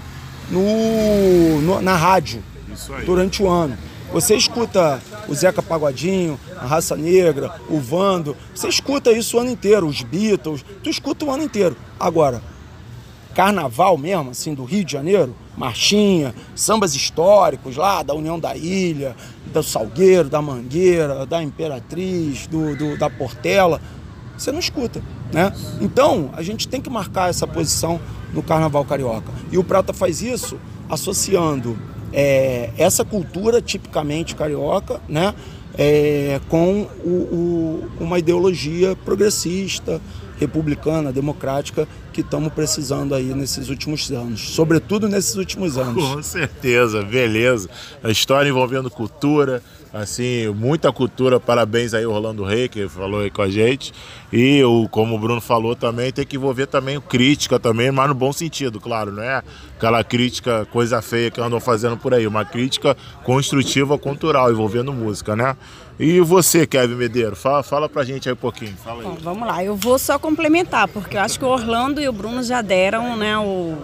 no, 0.51 1.61
no- 1.61 1.81
na 1.83 1.97
rádio 1.97 2.43
durante 3.05 3.43
o 3.43 3.49
ano. 3.49 3.77
Você 4.13 4.37
escuta 4.37 5.01
o 5.29 5.35
Zeca 5.35 5.61
Pagodinho, 5.63 6.39
a 6.57 6.67
Raça 6.67 6.97
Negra, 6.97 7.51
o 7.69 7.79
Vando, 7.81 8.37
você 8.55 8.69
escuta 8.69 9.11
isso 9.11 9.37
o 9.37 9.41
ano 9.41 9.51
inteiro, 9.51 9.87
os 9.87 10.03
Beatles, 10.03 10.65
tu 10.83 10.89
escuta 10.91 11.25
o 11.25 11.31
ano 11.31 11.43
inteiro. 11.43 11.77
Agora, 11.99 12.41
carnaval 13.35 13.99
mesmo, 13.99 14.31
assim, 14.31 14.55
do 14.55 14.65
Rio 14.65 14.85
de 14.85 14.93
Janeiro, 14.93 15.35
marchinha, 15.57 16.33
sambas 16.55 16.95
históricos 16.95 17.77
lá 17.77 18.03
da 18.03 18.15
União 18.15 18.39
da 18.39 18.57
Ilha, 18.57 19.17
do 19.47 19.63
Salgueiro, 19.63 20.29
da 20.29 20.41
Mangueira, 20.41 21.27
da 21.27 21.43
Imperatriz, 21.43 22.47
do, 22.47 22.77
do- 22.77 22.97
da 22.97 23.11
Portela, 23.11 23.81
você 24.39 24.53
não 24.53 24.59
escuta, 24.61 25.03
né? 25.33 25.53
Então, 25.81 26.31
a 26.35 26.43
gente 26.43 26.69
tem 26.69 26.81
que 26.81 26.91
marcar 26.91 27.31
essa 27.31 27.47
posição 27.47 28.01
no 28.35 28.43
Carnaval 28.43 28.85
Carioca. 28.85 29.31
E 29.53 29.57
o 29.59 29.65
Prata 29.65 29.93
faz 29.93 30.21
isso 30.21 30.59
associando 30.89 31.77
é, 32.13 32.71
essa 32.79 33.05
cultura 33.05 33.61
tipicamente 33.63 34.35
carioca, 34.37 35.01
né? 35.09 35.35
é, 35.77 36.41
com 36.49 36.83
o- 37.05 37.09
o- 37.09 37.89
uma 37.99 38.19
ideologia 38.21 38.95
progressista, 39.05 40.01
republicana, 40.39 41.13
democrática 41.13 41.89
que 42.13 42.21
estamos 42.21 42.53
precisando 42.53 43.13
aí 43.15 43.35
nesses 43.35 43.69
últimos 43.69 44.11
anos, 44.13 44.41
sobretudo 44.55 45.09
nesses 45.09 45.35
últimos 45.35 45.77
anos. 45.77 46.05
Com 46.05 46.23
certeza, 46.23 47.03
beleza. 47.03 47.69
A 48.05 48.11
história 48.11 48.49
envolvendo 48.49 48.89
cultura, 48.91 49.61
assim, 49.95 50.49
muita 50.49 50.93
cultura. 50.93 51.39
Parabéns 51.39 51.95
aí, 51.95 52.05
Orlando 52.05 52.43
Rei, 52.43 52.69
que 52.69 52.89
falou 52.89 53.21
aí 53.21 53.31
com 53.31 53.43
a 53.43 53.49
gente. 53.49 53.93
E 54.33 54.63
o, 54.65 54.89
como 54.89 55.15
o 55.15 55.19
Bruno 55.19 55.41
falou 55.41 55.77
também, 55.77 56.13
tem 56.13 56.27
que 56.27 56.37
envolver 56.37 56.67
também 56.67 57.01
crítica 57.01 57.61
também, 57.61 57.93
mas 57.93 58.09
no 58.09 58.15
bom 58.15 58.33
sentido, 58.33 58.81
claro, 58.81 59.13
não 59.13 59.23
é 59.23 59.43
aquela 59.77 60.03
crítica 60.03 60.67
coisa 60.73 61.01
feia 61.01 61.31
que 61.31 61.41
andam 61.41 61.61
fazendo 61.61 61.97
por 61.97 62.13
aí, 62.13 62.27
uma 62.27 62.45
crítica 62.45 62.97
construtiva 63.23 63.97
cultural, 63.97 64.51
envolvendo 64.51 64.93
música, 64.93 65.37
né? 65.37 65.57
E 65.99 66.21
você, 66.21 66.67
Kevin 66.67 66.97
Medeiro, 66.97 67.37
fala, 67.37 67.63
fala 67.63 67.89
pra 67.89 68.03
gente 68.03 68.29
aí 68.29 68.33
um 68.33 68.37
pouquinho. 68.37 68.75
Bom, 68.85 69.17
vamos 69.23 69.47
lá, 69.47 69.63
eu 69.63 69.77
vou 69.77 69.97
só 69.97 70.19
complementar, 70.19 70.89
porque 70.89 71.17
eu 71.17 71.21
acho 71.21 71.39
que 71.39 71.45
o 71.45 71.49
Orlando 71.49 72.01
e 72.01 72.09
o 72.09 72.13
Bruno 72.13 72.43
já 72.43 72.61
deram, 72.61 73.17
né, 73.17 73.39
o, 73.39 73.79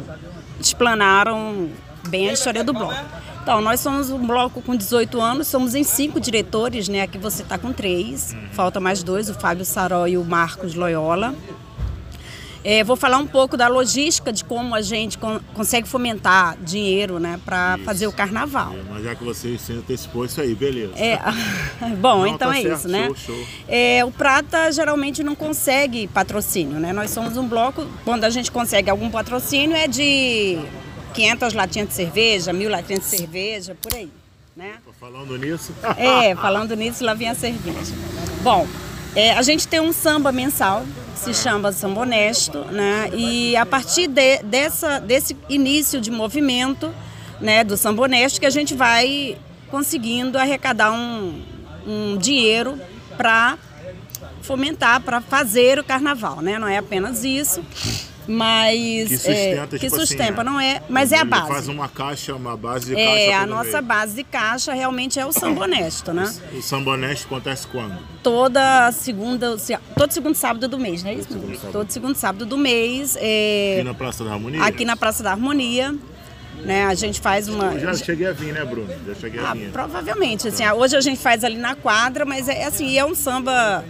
explanaram 0.58 1.70
bem 2.08 2.28
a 2.28 2.32
história 2.32 2.64
do 2.64 2.72
bloco. 2.72 2.94
Então, 3.42 3.60
nós 3.60 3.80
somos 3.80 4.10
um 4.10 4.18
bloco 4.26 4.60
com 4.62 4.76
18 4.76 5.20
anos, 5.20 5.46
somos 5.48 5.74
em 5.74 5.82
cinco 5.82 6.20
diretores, 6.20 6.88
né? 6.88 7.02
Aqui 7.02 7.18
você 7.18 7.42
está 7.42 7.56
com 7.58 7.72
três, 7.72 8.36
falta 8.52 8.78
mais 8.80 9.02
dois, 9.02 9.28
o 9.30 9.34
Fábio 9.34 9.64
Saró 9.64 10.06
e 10.06 10.16
o 10.18 10.24
Marcos 10.24 10.74
Loyola. 10.74 11.34
É, 12.62 12.84
vou 12.84 12.94
falar 12.94 13.16
um 13.16 13.26
pouco 13.26 13.56
da 13.56 13.68
logística 13.68 14.30
de 14.30 14.44
como 14.44 14.74
a 14.74 14.82
gente 14.82 15.16
con- 15.16 15.40
consegue 15.54 15.88
fomentar 15.88 16.58
dinheiro, 16.62 17.18
né, 17.18 17.40
para 17.42 17.78
fazer 17.86 18.06
o 18.06 18.12
carnaval. 18.12 18.74
Mas 18.90 19.02
já 19.02 19.14
que 19.14 19.24
você 19.24 19.56
se 19.56 19.72
antecipou 19.72 20.26
isso 20.26 20.38
aí, 20.42 20.54
beleza. 20.54 20.92
É, 20.94 21.18
bom, 21.98 22.18
Não, 22.18 22.26
então 22.26 22.50
tá 22.50 22.58
é 22.58 22.62
certo, 22.62 22.78
isso, 22.80 22.88
né? 22.88 23.06
show, 23.06 23.34
show. 23.34 23.46
É, 23.66 24.04
o 24.04 24.10
Prata 24.10 24.70
geralmente 24.70 25.24
não 25.24 25.34
consegue 25.34 26.06
patrocínio, 26.08 26.78
né? 26.78 26.92
Nós 26.92 27.08
somos 27.08 27.38
um 27.38 27.48
bloco, 27.48 27.86
quando 28.04 28.24
a 28.24 28.30
gente 28.30 28.50
consegue 28.52 28.90
algum 28.90 29.08
patrocínio 29.10 29.74
é 29.74 29.88
de 29.88 30.58
500 31.10 31.54
latinhas 31.54 31.88
de 31.88 31.94
cerveja, 31.94 32.52
mil 32.52 32.70
latinhas 32.70 33.02
de 33.02 33.06
cerveja, 33.16 33.76
por 33.80 33.94
aí, 33.94 34.10
né? 34.56 34.74
Falando 34.98 35.36
nisso, 35.38 35.72
É, 35.96 36.34
falando 36.34 36.74
nisso, 36.76 37.04
lá 37.04 37.14
vem 37.14 37.28
a 37.28 37.34
cerveja. 37.34 37.92
Bom, 38.42 38.66
é, 39.14 39.32
a 39.32 39.42
gente 39.42 39.66
tem 39.66 39.80
um 39.80 39.92
samba 39.92 40.30
mensal, 40.32 40.84
se 41.16 41.34
chama 41.34 41.70
Samba 41.72 42.00
Honesto, 42.02 42.58
né? 42.66 43.10
E 43.12 43.54
a 43.56 43.66
partir 43.66 44.06
de- 44.06 44.42
dessa, 44.42 44.98
desse 44.98 45.36
início 45.48 46.00
de 46.00 46.10
movimento, 46.10 46.94
né, 47.40 47.62
do 47.64 47.76
Samba 47.76 48.02
Honesto, 48.04 48.38
que 48.40 48.46
a 48.46 48.50
gente 48.50 48.74
vai 48.74 49.36
conseguindo 49.70 50.38
arrecadar 50.38 50.92
um, 50.92 51.42
um 51.86 52.16
dinheiro 52.16 52.78
para 53.16 53.58
fomentar, 54.42 55.00
para 55.02 55.20
fazer 55.20 55.78
o 55.78 55.84
carnaval, 55.84 56.40
né? 56.40 56.58
Não 56.58 56.66
é 56.68 56.78
apenas 56.78 57.22
isso, 57.24 57.62
mas 58.30 59.08
que 59.08 59.16
sustenta, 59.18 59.76
é, 59.76 59.78
que 59.78 59.78
tipo 59.80 59.96
assim, 59.96 60.06
sustenta, 60.06 60.40
é. 60.40 60.44
não 60.44 60.60
é, 60.60 60.80
mas 60.88 61.12
é 61.12 61.18
a 61.18 61.24
base. 61.24 61.48
Faz 61.48 61.68
uma 61.68 61.88
caixa, 61.88 62.34
uma 62.34 62.56
base 62.56 62.86
de 62.86 62.94
caixa. 62.94 63.08
É, 63.08 63.34
a 63.34 63.46
nossa 63.46 63.82
base 63.82 64.14
de 64.14 64.24
caixa 64.24 64.72
realmente 64.72 65.18
é 65.18 65.26
o 65.26 65.32
samba 65.32 65.64
honesto, 65.64 66.12
né? 66.12 66.32
O 66.52 66.62
samba 66.62 66.92
honesto 66.92 67.26
acontece 67.26 67.66
quando? 67.66 67.98
Toda 68.22 68.90
segunda, 68.92 69.58
se- 69.58 69.76
todo 69.96 70.12
segundo 70.12 70.34
sábado 70.34 70.68
do 70.68 70.78
mês, 70.78 71.02
não 71.02 71.10
é 71.10 71.14
isso? 71.14 71.28
Todo 71.72 71.90
segundo 71.90 72.14
sábado 72.14 72.46
do 72.46 72.56
mês, 72.56 73.16
é, 73.20 73.74
Aqui 73.78 73.84
na 73.84 73.94
Praça 73.94 74.24
da 74.24 74.32
Harmonia? 74.32 74.62
aqui 74.64 74.84
na 74.84 74.96
Praça 74.96 75.22
da 75.22 75.30
Harmonia, 75.32 75.94
né? 76.64 76.84
A 76.84 76.94
gente 76.94 77.20
faz 77.20 77.48
uma. 77.48 77.72
Eu 77.72 77.80
já 77.80 77.94
cheguei 77.94 78.26
a 78.26 78.32
vir, 78.32 78.52
né, 78.52 78.64
Bruno? 78.64 78.88
Já 79.06 79.14
cheguei 79.14 79.40
a 79.40 79.50
Ah, 79.50 79.54
vir. 79.54 79.70
provavelmente, 79.70 80.48
assim, 80.48 80.66
hoje 80.70 80.96
a 80.96 81.00
gente 81.00 81.18
faz 81.20 81.42
ali 81.42 81.56
na 81.56 81.74
quadra, 81.74 82.24
mas 82.24 82.48
é 82.48 82.64
assim, 82.64 82.96
é 82.98 83.04
um 83.04 83.14
samba. 83.14 83.84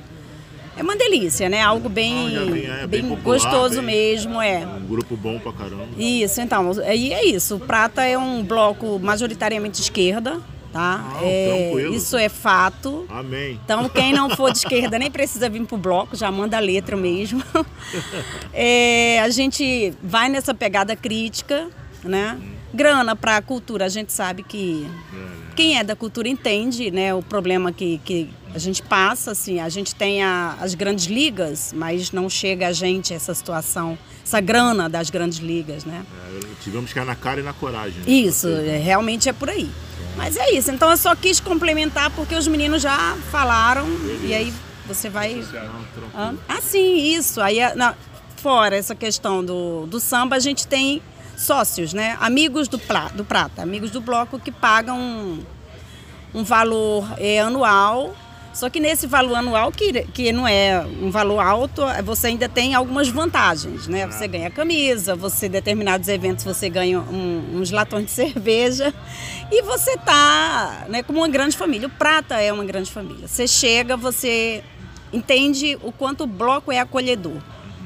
É 0.80 0.82
uma 0.82 0.96
delícia, 0.96 1.46
né? 1.50 1.60
Algo 1.60 1.90
bem, 1.90 2.38
Ah, 2.38 2.44
vi, 2.50 2.64
é, 2.64 2.86
bem 2.86 3.02
bem 3.02 3.10
popular, 3.10 3.34
gostoso 3.34 3.82
bem- 3.82 3.84
mesmo, 3.84 4.40
é. 4.40 4.64
Um 4.66 4.86
grupo 4.86 5.14
bom 5.14 5.38
pra 5.38 5.52
caramba. 5.52 5.84
Isso, 5.98 6.40
então, 6.40 6.70
aí 6.86 7.12
é 7.12 7.22
isso. 7.22 7.56
O 7.56 7.60
Prata 7.60 8.02
é 8.02 8.16
um 8.16 8.42
bloco 8.42 8.98
majoritariamente 8.98 9.78
esquerda, 9.78 10.40
tá? 10.72 11.06
Não, 11.12 11.20
É, 11.22 11.72
isso 11.92 12.16
é 12.16 12.30
fato. 12.30 13.04
Amém. 13.10 13.60
Então, 13.62 13.90
quem 13.90 14.10
não 14.14 14.30
for 14.30 14.50
de 14.52 14.56
esquerda 14.64 14.98
nem 14.98 15.10
precisa 15.10 15.50
vir 15.50 15.66
pro 15.66 15.76
bloco, 15.76 16.16
já 16.16 16.32
manda 16.32 16.56
a 16.56 16.60
letra 16.60 16.96
mesmo. 16.96 17.42
É, 18.54 19.20
a 19.20 19.28
gente 19.28 19.92
vai 20.02 20.28
nessa 20.30 20.54
pegada 20.54 20.96
crítica, 20.96 21.68
né? 22.02 22.38
Grana 22.72 23.14
para 23.14 23.36
a 23.36 23.42
cultura, 23.42 23.84
a 23.84 23.88
gente 23.88 24.12
sabe 24.12 24.42
que 24.42 24.86
quem 25.54 25.76
é 25.78 25.84
da 25.84 25.94
cultura 25.94 26.28
entende, 26.28 26.90
né? 26.90 27.12
O 27.14 27.22
problema 27.22 27.70
que, 27.72 28.00
que 28.04 28.30
a 28.54 28.58
gente 28.58 28.82
passa, 28.82 29.30
assim, 29.32 29.60
a 29.60 29.68
gente 29.68 29.94
tem 29.94 30.22
a- 30.22 30.56
as 30.60 30.74
grandes 30.74 31.06
ligas, 31.06 31.72
mas 31.76 32.10
não 32.12 32.28
chega 32.28 32.68
a 32.68 32.72
gente 32.72 33.14
essa 33.14 33.32
situação, 33.34 33.96
essa 34.24 34.40
grana 34.40 34.88
das 34.88 35.08
grandes 35.10 35.38
ligas, 35.38 35.84
né? 35.84 36.02
É, 36.34 36.40
tivemos 36.62 36.92
que 36.92 36.98
ir 36.98 37.04
na 37.04 37.14
cara 37.14 37.40
e 37.40 37.42
na 37.42 37.52
coragem. 37.52 37.98
né? 37.98 38.04
Isso, 38.10 38.48
é, 38.48 38.76
realmente 38.78 39.28
é 39.28 39.32
por 39.32 39.48
aí. 39.48 39.70
Mas 40.16 40.36
é 40.36 40.50
isso, 40.52 40.70
então 40.70 40.90
eu 40.90 40.96
só 40.96 41.14
quis 41.14 41.38
complementar 41.40 42.10
porque 42.10 42.34
os 42.34 42.46
meninos 42.48 42.82
já 42.82 43.16
falaram 43.30 43.86
e 44.24 44.34
aí 44.34 44.52
você 44.86 45.08
vai. 45.08 45.34
Não. 45.34 46.38
Ah, 46.48 46.60
sim, 46.60 46.96
isso. 47.14 47.40
Aí, 47.40 47.60
é- 47.60 47.74
fora 48.36 48.74
essa 48.76 48.94
questão 48.94 49.44
do, 49.44 49.86
do 49.86 50.00
samba, 50.00 50.34
a 50.36 50.38
gente 50.40 50.66
tem 50.66 51.00
sócios, 51.36 51.92
né? 51.94 52.16
Amigos 52.20 52.66
do, 52.68 52.78
Pla- 52.78 53.08
do 53.10 53.24
Prata, 53.24 53.62
amigos 53.62 53.90
do 53.90 54.00
bloco 54.00 54.38
que 54.38 54.50
pagam 54.50 54.98
um, 54.98 55.44
um 56.34 56.42
valor 56.44 57.06
é, 57.18 57.40
anual. 57.40 58.14
Só 58.52 58.68
que 58.68 58.80
nesse 58.80 59.06
valor 59.06 59.36
anual, 59.36 59.70
que, 59.70 60.02
que 60.08 60.32
não 60.32 60.46
é 60.46 60.84
um 61.00 61.08
valor 61.10 61.38
alto, 61.38 61.82
você 62.04 62.26
ainda 62.26 62.48
tem 62.48 62.74
algumas 62.74 63.08
vantagens, 63.08 63.86
né? 63.86 64.06
Você 64.08 64.26
ganha 64.26 64.50
camisa, 64.50 65.14
você, 65.14 65.48
determinados 65.48 66.08
eventos, 66.08 66.44
você 66.44 66.68
ganha 66.68 66.98
um- 67.00 67.58
uns 67.60 67.70
latões 67.70 68.06
de 68.06 68.10
cerveja 68.12 68.92
e 69.52 69.62
você 69.62 69.96
tá 69.98 70.84
né, 70.88 71.02
como 71.02 71.20
uma 71.20 71.28
grande 71.28 71.56
família. 71.56 71.86
O 71.86 71.90
Prata 71.90 72.40
é 72.40 72.52
uma 72.52 72.64
grande 72.64 72.90
família. 72.90 73.28
Você 73.28 73.46
chega, 73.46 73.96
você 73.96 74.64
entende 75.12 75.78
o 75.82 75.92
quanto 75.92 76.24
o 76.24 76.26
bloco 76.26 76.72
é 76.72 76.80
acolhedor. 76.80 77.36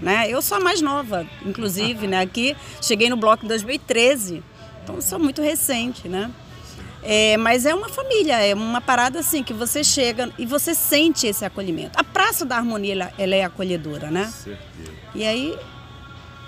Né? 0.01 0.27
Eu 0.29 0.43
sou 0.43 0.57
a 0.57 0.61
mais 0.61 0.81
nova, 0.81 1.27
inclusive, 1.45 2.07
né? 2.07 2.21
Aqui 2.21 2.57
cheguei 2.83 3.09
no 3.09 3.17
bloco 3.17 3.45
em 3.45 3.49
2013, 3.49 4.43
então 4.83 5.01
sou 5.01 5.19
muito 5.19 5.41
recente, 5.41 6.09
né? 6.09 6.31
É, 7.07 7.37
mas 7.37 7.67
é 7.67 7.75
uma 7.75 7.89
família, 7.89 8.43
é 8.43 8.55
uma 8.55 8.81
parada 8.81 9.21
assim 9.21 9.43
que 9.43 9.53
você 9.53 9.85
chega 9.85 10.31
e 10.39 10.47
você 10.47 10.75
sente 10.75 11.27
esse 11.27 11.45
acolhimento. 11.45 11.99
A 11.99 12.03
Praça 12.03 12.47
da 12.47 12.57
Harmonia 12.57 12.95
ela, 12.95 13.13
ela 13.19 13.35
é 13.35 13.45
acolhedora, 13.45 14.11
né? 14.11 14.27
Certeza. 14.27 14.93
E 15.15 15.25
aí 15.25 15.57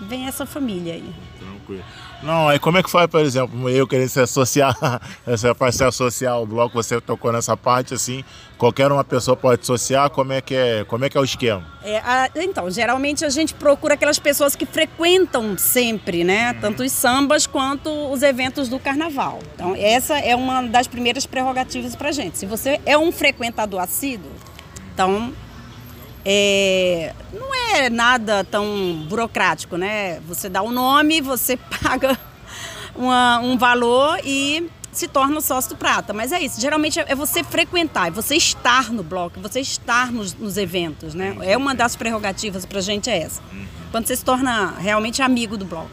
vem 0.00 0.26
essa 0.26 0.46
família 0.46 0.94
aí. 0.94 1.14
Tranquilo. 1.38 1.84
Não, 2.22 2.48
aí 2.48 2.58
como 2.58 2.78
é 2.78 2.82
que 2.82 2.90
faz, 2.90 3.06
por 3.08 3.20
exemplo, 3.20 3.68
eu 3.68 3.86
querendo 3.86 4.08
se 4.08 4.20
associar, 4.20 4.74
essa 5.26 5.54
parte 5.54 5.76
se 5.76 5.84
associar 5.84 6.32
ao 6.34 6.46
bloco, 6.46 6.74
você 6.74 7.00
tocou 7.00 7.30
nessa 7.32 7.56
parte 7.56 7.94
assim, 7.94 8.24
qualquer 8.58 8.90
uma 8.90 9.04
pessoa 9.04 9.36
pode 9.36 9.60
associar, 9.62 10.08
como 10.10 10.32
é 10.32 10.40
que 10.40 10.54
é, 10.54 10.84
como 10.84 11.04
é 11.04 11.10
que 11.10 11.16
é 11.16 11.20
o 11.20 11.24
esquema? 11.24 11.62
É, 11.84 11.98
a- 11.98 12.30
então, 12.36 12.70
geralmente 12.70 13.24
a 13.24 13.28
gente 13.28 13.54
procura 13.54 13.94
aquelas 13.94 14.18
pessoas 14.18 14.56
que 14.56 14.64
frequentam 14.66 15.56
sempre, 15.58 16.24
né? 16.24 16.54
Tanto 16.54 16.82
os 16.82 16.90
sambas 16.92 17.46
quanto 17.46 17.90
os 18.10 18.22
eventos 18.22 18.68
do 18.68 18.78
carnaval. 18.78 19.38
Então, 19.54 19.74
essa 19.76 20.18
é 20.18 20.34
uma 20.34 20.62
das 20.62 20.86
primeiras 20.86 21.26
prerrogativas 21.26 21.94
pra 21.94 22.10
gente. 22.12 22.38
Se 22.38 22.46
você 22.46 22.80
é 22.86 22.96
um 22.98 23.12
frequentador 23.12 23.80
assíduo, 23.80 24.30
então 24.94 25.32
é, 26.28 27.14
não 27.32 27.54
é 27.54 27.88
nada 27.88 28.42
tão 28.42 29.04
burocrático, 29.08 29.76
né? 29.76 30.18
Você 30.26 30.48
dá 30.48 30.60
o 30.60 30.72
nome, 30.72 31.20
você 31.20 31.56
paga 31.80 32.18
uma- 32.96 33.38
um 33.38 33.56
valor 33.56 34.18
e 34.24 34.68
se 34.90 35.06
torna 35.06 35.40
sócio 35.40 35.70
do 35.70 35.76
Prata. 35.76 36.12
Mas 36.12 36.32
é 36.32 36.40
isso, 36.42 36.60
geralmente 36.60 36.98
é 36.98 37.14
você 37.14 37.44
frequentar, 37.44 38.08
é 38.08 38.10
você 38.10 38.34
estar 38.34 38.90
no 38.92 39.04
bloco, 39.04 39.38
você 39.40 39.60
estar 39.60 40.10
nos, 40.10 40.34
nos 40.34 40.56
eventos, 40.56 41.14
né? 41.14 41.36
É 41.42 41.56
uma 41.56 41.74
das 41.76 41.94
prerrogativas 41.94 42.66
pra 42.66 42.80
gente 42.80 43.08
é 43.08 43.18
essa. 43.22 43.40
Quando 43.92 44.06
você 44.08 44.16
se 44.16 44.24
torna 44.24 44.74
realmente 44.78 45.22
amigo 45.22 45.56
do 45.56 45.64
bloco. 45.64 45.90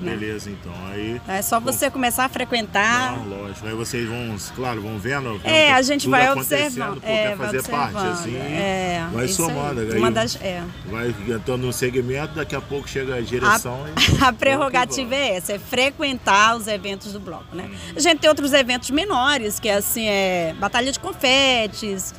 Beleza 0.00 0.50
então. 0.50 0.72
Aí 0.90 1.20
É 1.26 1.42
só 1.42 1.58
você 1.60 1.90
começar 1.90 2.24
a 2.24 2.28
frequentar. 2.28 3.16
Não, 3.18 3.28
lógico. 3.28 3.66
Aí 3.66 3.74
vocês 3.74 4.08
vão, 4.08 4.36
claro, 4.54 4.80
vão 4.82 4.98
vendo. 4.98 5.40
É, 5.44 5.66
vendo 5.68 5.76
a 5.76 5.82
gente 5.82 6.08
vai 6.08 6.30
observando. 6.30 7.00
pô, 7.00 7.06
É, 7.06 7.28
quer 7.28 7.36
vai 7.36 7.46
fazer 7.46 7.68
parte, 7.68 7.96
assim. 7.96 8.36
É, 8.36 9.06
vai 9.12 9.22
aí. 9.24 9.28
somando. 9.28 9.80
Aí 9.80 9.98
Uma 9.98 10.10
das, 10.10 10.36
é. 10.40 10.62
Vai 10.86 11.14
entrando 11.28 11.66
no 11.66 11.72
segmento, 11.72 12.34
daqui 12.34 12.54
a 12.54 12.60
pouco 12.60 12.88
chega 12.88 13.16
a 13.16 13.20
direção 13.20 13.84
e. 13.88 13.94
A 14.24 14.32
prerrogativa 14.32 15.14
é 15.14 15.36
essa, 15.36 15.52
é 15.52 15.58
frequentar 15.58 16.56
os 16.56 16.66
eventos 16.66 17.12
do 17.12 17.20
bloco, 17.20 17.54
né? 17.54 17.70
A 17.94 18.00
gente 18.00 18.20
tem 18.20 18.28
outros 18.28 18.52
eventos 18.52 18.90
menores, 18.90 19.58
que 19.60 19.68
é 19.68 19.74
assim, 19.74 20.06
é 20.06 20.54
batalha 20.58 20.90
de 20.90 20.98
confetes, 20.98 22.14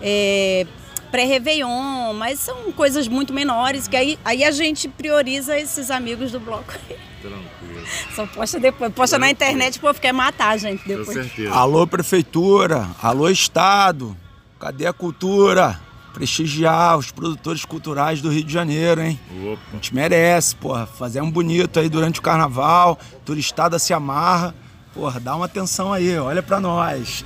é, 0.00 0.66
pré-réveillon, 1.06 2.12
mas 2.14 2.40
são 2.40 2.72
coisas 2.72 3.08
muito 3.08 3.32
menores, 3.32 3.88
que 3.88 3.96
aí, 3.96 4.18
aí 4.24 4.44
a 4.44 4.50
gente 4.50 4.88
prioriza 4.88 5.58
esses 5.58 5.90
amigos 5.90 6.32
do 6.32 6.40
bloco. 6.40 6.72
Tranquilo. 7.22 7.86
Só 8.14 8.26
posta 8.26 8.58
depois, 8.60 8.92
posta 8.92 9.18
na 9.18 9.30
internet, 9.30 9.78
o 9.78 9.80
povo 9.80 10.00
quer 10.00 10.12
matar 10.12 10.50
a 10.50 10.56
gente 10.56 10.82
Com 10.82 10.88
depois. 10.88 11.12
certeza. 11.12 11.54
Alô, 11.54 11.86
prefeitura. 11.86 12.88
Alô, 13.02 13.28
Estado. 13.28 14.16
Cadê 14.60 14.86
a 14.86 14.92
cultura? 14.92 15.80
Prestigiar 16.12 16.96
os 16.96 17.10
produtores 17.10 17.64
culturais 17.64 18.22
do 18.22 18.30
Rio 18.30 18.42
de 18.42 18.52
Janeiro, 18.52 19.02
hein? 19.02 19.20
A 19.30 19.52
Opa. 19.52 19.62
gente 19.74 19.94
merece, 19.94 20.56
porra. 20.56 20.86
Fazer 20.86 21.20
um 21.20 21.30
bonito 21.30 21.78
aí 21.78 21.90
durante 21.90 22.20
o 22.20 22.22
carnaval. 22.22 22.98
Turistada 23.24 23.78
se 23.78 23.92
amarra. 23.92 24.54
Porra, 24.96 25.20
dá 25.20 25.36
uma 25.36 25.44
atenção 25.44 25.92
aí, 25.92 26.18
olha 26.18 26.42
pra 26.42 26.58
nós. 26.58 27.22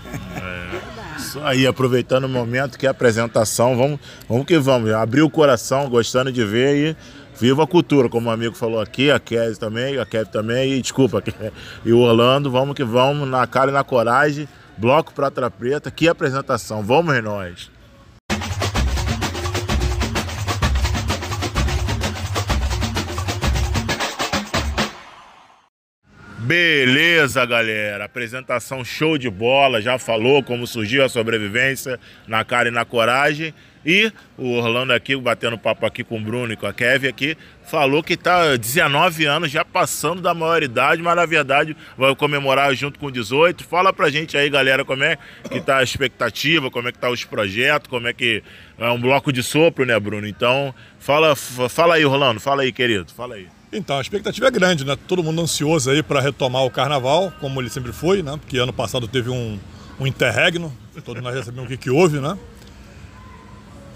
Isso 1.16 1.38
aí, 1.44 1.64
aproveitando 1.64 2.24
o 2.24 2.28
momento 2.28 2.76
que 2.76 2.84
é 2.84 2.88
a 2.88 2.90
apresentação, 2.90 3.76
vamos, 3.76 4.00
vamos 4.28 4.44
que 4.44 4.58
vamos. 4.58 4.90
Abrir 4.90 5.22
o 5.22 5.30
coração, 5.30 5.88
gostando 5.88 6.32
de 6.32 6.44
ver 6.44 6.74
e 6.76 6.96
viva 7.40 7.62
a 7.62 7.66
cultura, 7.68 8.08
como 8.08 8.28
o 8.28 8.32
amigo 8.32 8.56
falou 8.56 8.80
aqui, 8.80 9.08
a 9.08 9.20
Kelly 9.20 9.56
também, 9.56 9.98
a 9.98 10.04
Kelly 10.04 10.26
também, 10.26 10.72
e 10.72 10.82
desculpa, 10.82 11.22
e 11.86 11.92
o 11.92 12.00
Orlando, 12.00 12.50
vamos 12.50 12.74
que 12.74 12.82
vamos, 12.82 13.28
na 13.28 13.46
cara 13.46 13.70
e 13.70 13.74
na 13.74 13.84
coragem. 13.84 14.48
Bloco 14.76 15.12
Prata 15.12 15.48
Preta, 15.48 15.92
que 15.92 16.08
apresentação, 16.08 16.82
vamos 16.82 17.22
nós. 17.22 17.70
Beleza, 26.50 27.46
galera. 27.46 28.06
Apresentação 28.06 28.84
show 28.84 29.16
de 29.16 29.30
bola. 29.30 29.80
Já 29.80 30.00
falou 30.00 30.42
como 30.42 30.66
surgiu 30.66 31.04
a 31.04 31.08
sobrevivência 31.08 31.96
na 32.26 32.44
cara 32.44 32.66
e 32.66 32.72
na 32.72 32.84
coragem. 32.84 33.54
E 33.86 34.10
o 34.36 34.54
Orlando 34.54 34.92
aqui, 34.92 35.14
batendo 35.14 35.56
papo 35.56 35.86
aqui 35.86 36.02
com 36.02 36.18
o 36.18 36.20
Bruno 36.20 36.52
e 36.52 36.56
com 36.56 36.66
a 36.66 36.72
Kevin 36.72 37.06
aqui, 37.06 37.38
falou 37.62 38.02
que 38.02 38.16
tá 38.16 38.56
19 38.56 39.26
anos 39.26 39.48
já 39.48 39.64
passando 39.64 40.20
da 40.20 40.34
maioridade, 40.34 41.00
mas 41.00 41.14
na 41.14 41.24
verdade 41.24 41.76
vai 41.96 42.16
comemorar 42.16 42.74
junto 42.74 42.98
com 42.98 43.12
18. 43.12 43.62
Fala 43.62 43.92
pra 43.92 44.10
gente 44.10 44.36
aí, 44.36 44.50
galera, 44.50 44.84
como 44.84 45.04
é 45.04 45.16
que 45.48 45.60
tá 45.60 45.76
a 45.76 45.84
expectativa, 45.84 46.68
como 46.68 46.88
é 46.88 46.92
que 46.92 46.98
tá 46.98 47.10
os 47.10 47.24
projetos, 47.24 47.88
como 47.88 48.08
é 48.08 48.12
que 48.12 48.42
é 48.76 48.90
um 48.90 49.00
bloco 49.00 49.32
de 49.32 49.44
sopro, 49.44 49.86
né, 49.86 49.98
Bruno? 50.00 50.26
Então, 50.26 50.74
fala, 50.98 51.36
fala 51.36 51.94
aí, 51.94 52.04
Orlando, 52.04 52.40
fala 52.40 52.62
aí, 52.62 52.72
querido, 52.72 53.12
fala 53.12 53.36
aí. 53.36 53.59
Então, 53.72 53.98
a 53.98 54.00
expectativa 54.00 54.48
é 54.48 54.50
grande, 54.50 54.84
né? 54.84 54.96
Todo 55.06 55.22
mundo 55.22 55.40
ansioso 55.40 55.90
aí 55.90 56.02
para 56.02 56.20
retomar 56.20 56.64
o 56.64 56.70
carnaval, 56.70 57.32
como 57.40 57.60
ele 57.60 57.70
sempre 57.70 57.92
foi, 57.92 58.22
né? 58.22 58.36
Porque 58.36 58.58
ano 58.58 58.72
passado 58.72 59.06
teve 59.06 59.30
um, 59.30 59.58
um 59.98 60.06
interregno, 60.06 60.72
todos 61.04 61.22
nós 61.22 61.34
já 61.36 61.44
sabemos 61.44 61.66
o 61.66 61.68
que, 61.68 61.76
que 61.76 61.90
houve, 61.90 62.18
né? 62.18 62.36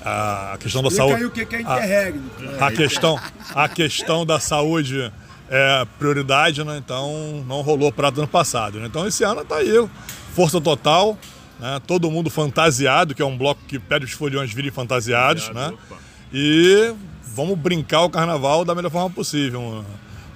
A 0.05 0.57
questão 0.61 0.83
da 0.83 0.91
saúde. 0.91 1.31
que, 1.31 1.47
que 1.47 1.57
é 1.57 1.61
interregno. 1.63 2.31
A 2.61 2.71
questão, 2.71 3.19
a 3.55 3.69
questão 3.69 4.27
da 4.27 4.39
saúde 4.39 5.11
é 5.49 5.87
prioridade, 5.99 6.63
né? 6.63 6.77
Então 6.77 7.43
não 7.49 7.63
rolou 7.63 7.91
prato 7.91 8.21
ano 8.21 8.29
passado. 8.29 8.79
Né? 8.79 8.87
Então 8.87 9.07
esse 9.07 9.25
ano 9.25 9.45
tá 9.45 9.57
aí, 9.57 9.89
força 10.35 10.61
total, 10.61 11.19
né? 11.59 11.81
todo 11.87 12.11
mundo 12.11 12.29
fantasiado, 12.29 13.15
que 13.15 13.23
é 13.23 13.25
um 13.25 13.37
bloco 13.37 13.63
que 13.67 13.79
pede 13.79 14.05
os 14.05 14.13
foliões 14.13 14.53
virem 14.53 14.71
fantasiados, 14.71 15.49
né? 15.51 15.69
Opa. 15.69 15.97
E 16.33 16.95
vamos 17.35 17.59
brincar 17.59 18.03
o 18.03 18.11
carnaval 18.11 18.65
da 18.65 18.75
melhor 18.75 18.91
forma 18.91 19.11
possível. 19.11 19.85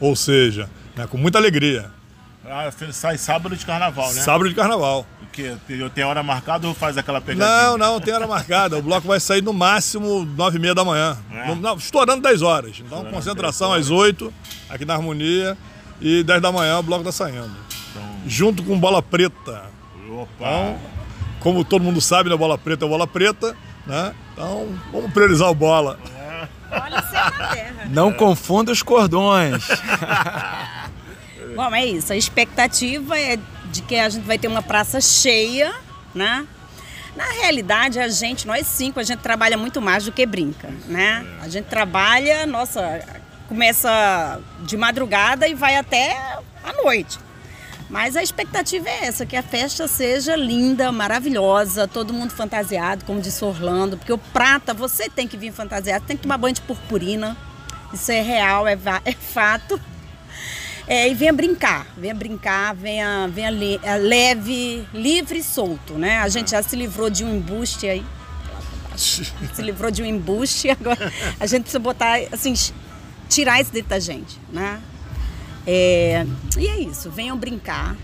Ou 0.01 0.15
seja, 0.17 0.69
né? 0.97 1.07
com 1.07 1.17
muita 1.17 1.39
alegria. 1.39 1.91
Ah, 2.45 2.71
sai 2.93 3.19
sábado 3.19 3.55
de 3.57 3.65
carnaval, 3.67 4.07
né? 4.15 4.23
Sábado 4.23 4.49
de 4.49 4.55
carnaval. 4.55 5.05
Porque 5.21 5.55
tem- 5.67 5.89
tem 5.91 6.05
hora 6.05 6.23
marcada 6.23 6.67
ou 6.67 6.73
faz 6.75 6.97
aquela 6.97 7.21
pegadinha? 7.21 7.47
Não, 7.47 7.77
não, 7.79 8.01
tem 8.01 8.15
hora 8.15 8.27
marcada. 8.27 8.79
O 8.79 8.83
bloco 8.83 9.07
vai 9.07 9.21
sair 9.21 9.43
no 9.43 9.53
máximo 9.53 10.25
9 10.25 10.57
e 10.57 10.61
meia 10.61 10.75
da 10.75 10.83
manhã. 10.85 11.19
É. 11.31 11.47
No- 11.49 11.57
não, 11.57 11.77
estourando 11.77 12.23
10 12.23 12.41
horas. 12.41 12.81
Então, 12.81 13.05
concentração 13.07 13.73
às 13.73 13.91
8, 13.91 14.33
aqui 14.71 14.85
na 14.87 14.95
Harmonia. 14.95 15.57
E 16.01 16.23
10 16.23 16.41
da 16.41 16.51
manhã 16.51 16.79
o 16.79 16.83
bloco 16.83 17.05
tá 17.05 17.13
saindo. 17.13 17.51
Então, 17.91 18.03
Junto 18.27 18.63
com 18.63 18.79
bola 18.79 19.03
preta. 19.03 19.65
opa. 20.11 20.29
Então, 20.39 20.79
como 21.41 21.65
todo 21.65 21.83
mundo 21.83 22.01
sabe, 22.01 22.31
né, 22.31 22.37
bola 22.37 22.57
preta 22.57 22.85
é 22.87 22.89
bola 22.89 23.07
preta, 23.07 23.55
né? 23.87 24.15
Então, 24.33 24.69
vamos 24.93 25.13
priorizar 25.13 25.51
o 25.51 25.55
bola. 25.55 25.99
Olha 26.70 26.98
o 26.98 27.11
céu 27.11 27.24
na 27.38 27.48
terra. 27.48 27.87
Não 27.90 28.12
confunda 28.12 28.72
os 28.72 28.83
cordões. 28.83 29.66
Bom, 31.54 31.74
é 31.74 31.87
isso. 31.87 32.12
A 32.12 32.16
expectativa 32.16 33.18
é 33.18 33.38
de 33.66 33.83
que 33.83 33.96
a 33.96 34.09
gente 34.09 34.24
vai 34.24 34.38
ter 34.38 34.48
uma 34.48 34.62
praça 34.62 35.00
cheia, 35.00 35.74
né? 36.14 36.46
Na 37.16 37.24
realidade, 37.24 37.98
a 37.98 38.09
gente, 38.09 38.46
nós 38.46 38.66
cinco, 38.66 39.00
a 39.00 39.02
gente 39.02 39.18
trabalha 39.18 39.57
muito 39.57 39.81
mais 39.81 40.04
do 40.04 40.12
que 40.12 40.24
brinca, 40.24 40.70
né? 40.87 41.26
A 41.42 41.48
gente 41.48 41.64
trabalha, 41.64 42.46
nossa, 42.46 43.00
começa 43.48 44.40
de 44.61 44.76
madrugada 44.76 45.48
e 45.48 45.54
vai 45.54 45.74
até 45.74 46.16
a 46.62 46.72
noite. 46.85 47.18
Mas 47.88 48.16
a 48.16 48.22
expectativa 48.22 48.88
é 48.88 49.07
essa, 49.07 49.24
que 49.24 49.35
a 49.35 49.42
festa 49.42 49.88
seja 49.88 50.37
linda, 50.37 50.92
maravilhosa, 50.92 51.88
todo 51.88 52.12
mundo 52.12 52.33
fantasiado, 52.33 53.05
como 53.05 53.20
disse 53.20 53.42
Orlando, 53.42 53.96
porque 53.96 54.12
o 54.12 54.18
prata, 54.18 54.74
você 54.74 55.09
tem 55.09 55.27
que 55.27 55.38
vir 55.38 55.53
fantasiado, 55.53 56.05
tem 56.05 56.16
que 56.16 56.22
tomar 56.22 56.37
banho 56.37 56.55
de 56.55 56.61
purpurina, 56.61 57.35
isso 57.92 58.12
é 58.12 58.20
real, 58.20 58.66
é, 58.66 58.77
é 59.05 59.12
fato. 59.12 59.81
É, 60.87 61.09
e 61.09 61.14
venha 61.14 61.33
brincar, 61.33 61.87
venha 61.96 62.14
brincar, 62.14 62.74
venha, 62.74 63.29
venha 63.29 63.51
le, 63.51 63.79
é, 63.83 63.96
leve, 63.96 64.87
livre 64.92 65.38
e 65.38 65.42
solto, 65.42 65.94
né? 65.94 66.18
A 66.20 66.29
gente 66.29 66.51
já 66.51 66.62
se 66.62 66.74
livrou 66.77 67.11
de 67.11 67.24
um 67.24 67.37
embuste 67.37 67.87
aí. 67.87 68.05
Se 68.96 69.62
livrou 69.62 69.92
de 69.92 70.03
um 70.03 70.07
embuste, 70.07 70.68
agora 70.70 71.12
a 71.38 71.46
gente 71.46 71.62
precisa 71.62 71.79
botar, 71.79 72.18
assim, 72.33 72.53
tirar 73.29 73.61
isso 73.61 73.70
dentro 73.70 73.90
da 73.90 74.01
gente, 74.01 74.40
né? 74.53 74.81
É, 75.70 76.24
e 76.57 76.66
é 76.66 76.81
isso, 76.81 77.11
venham 77.11 77.37
brincar, 77.37 77.94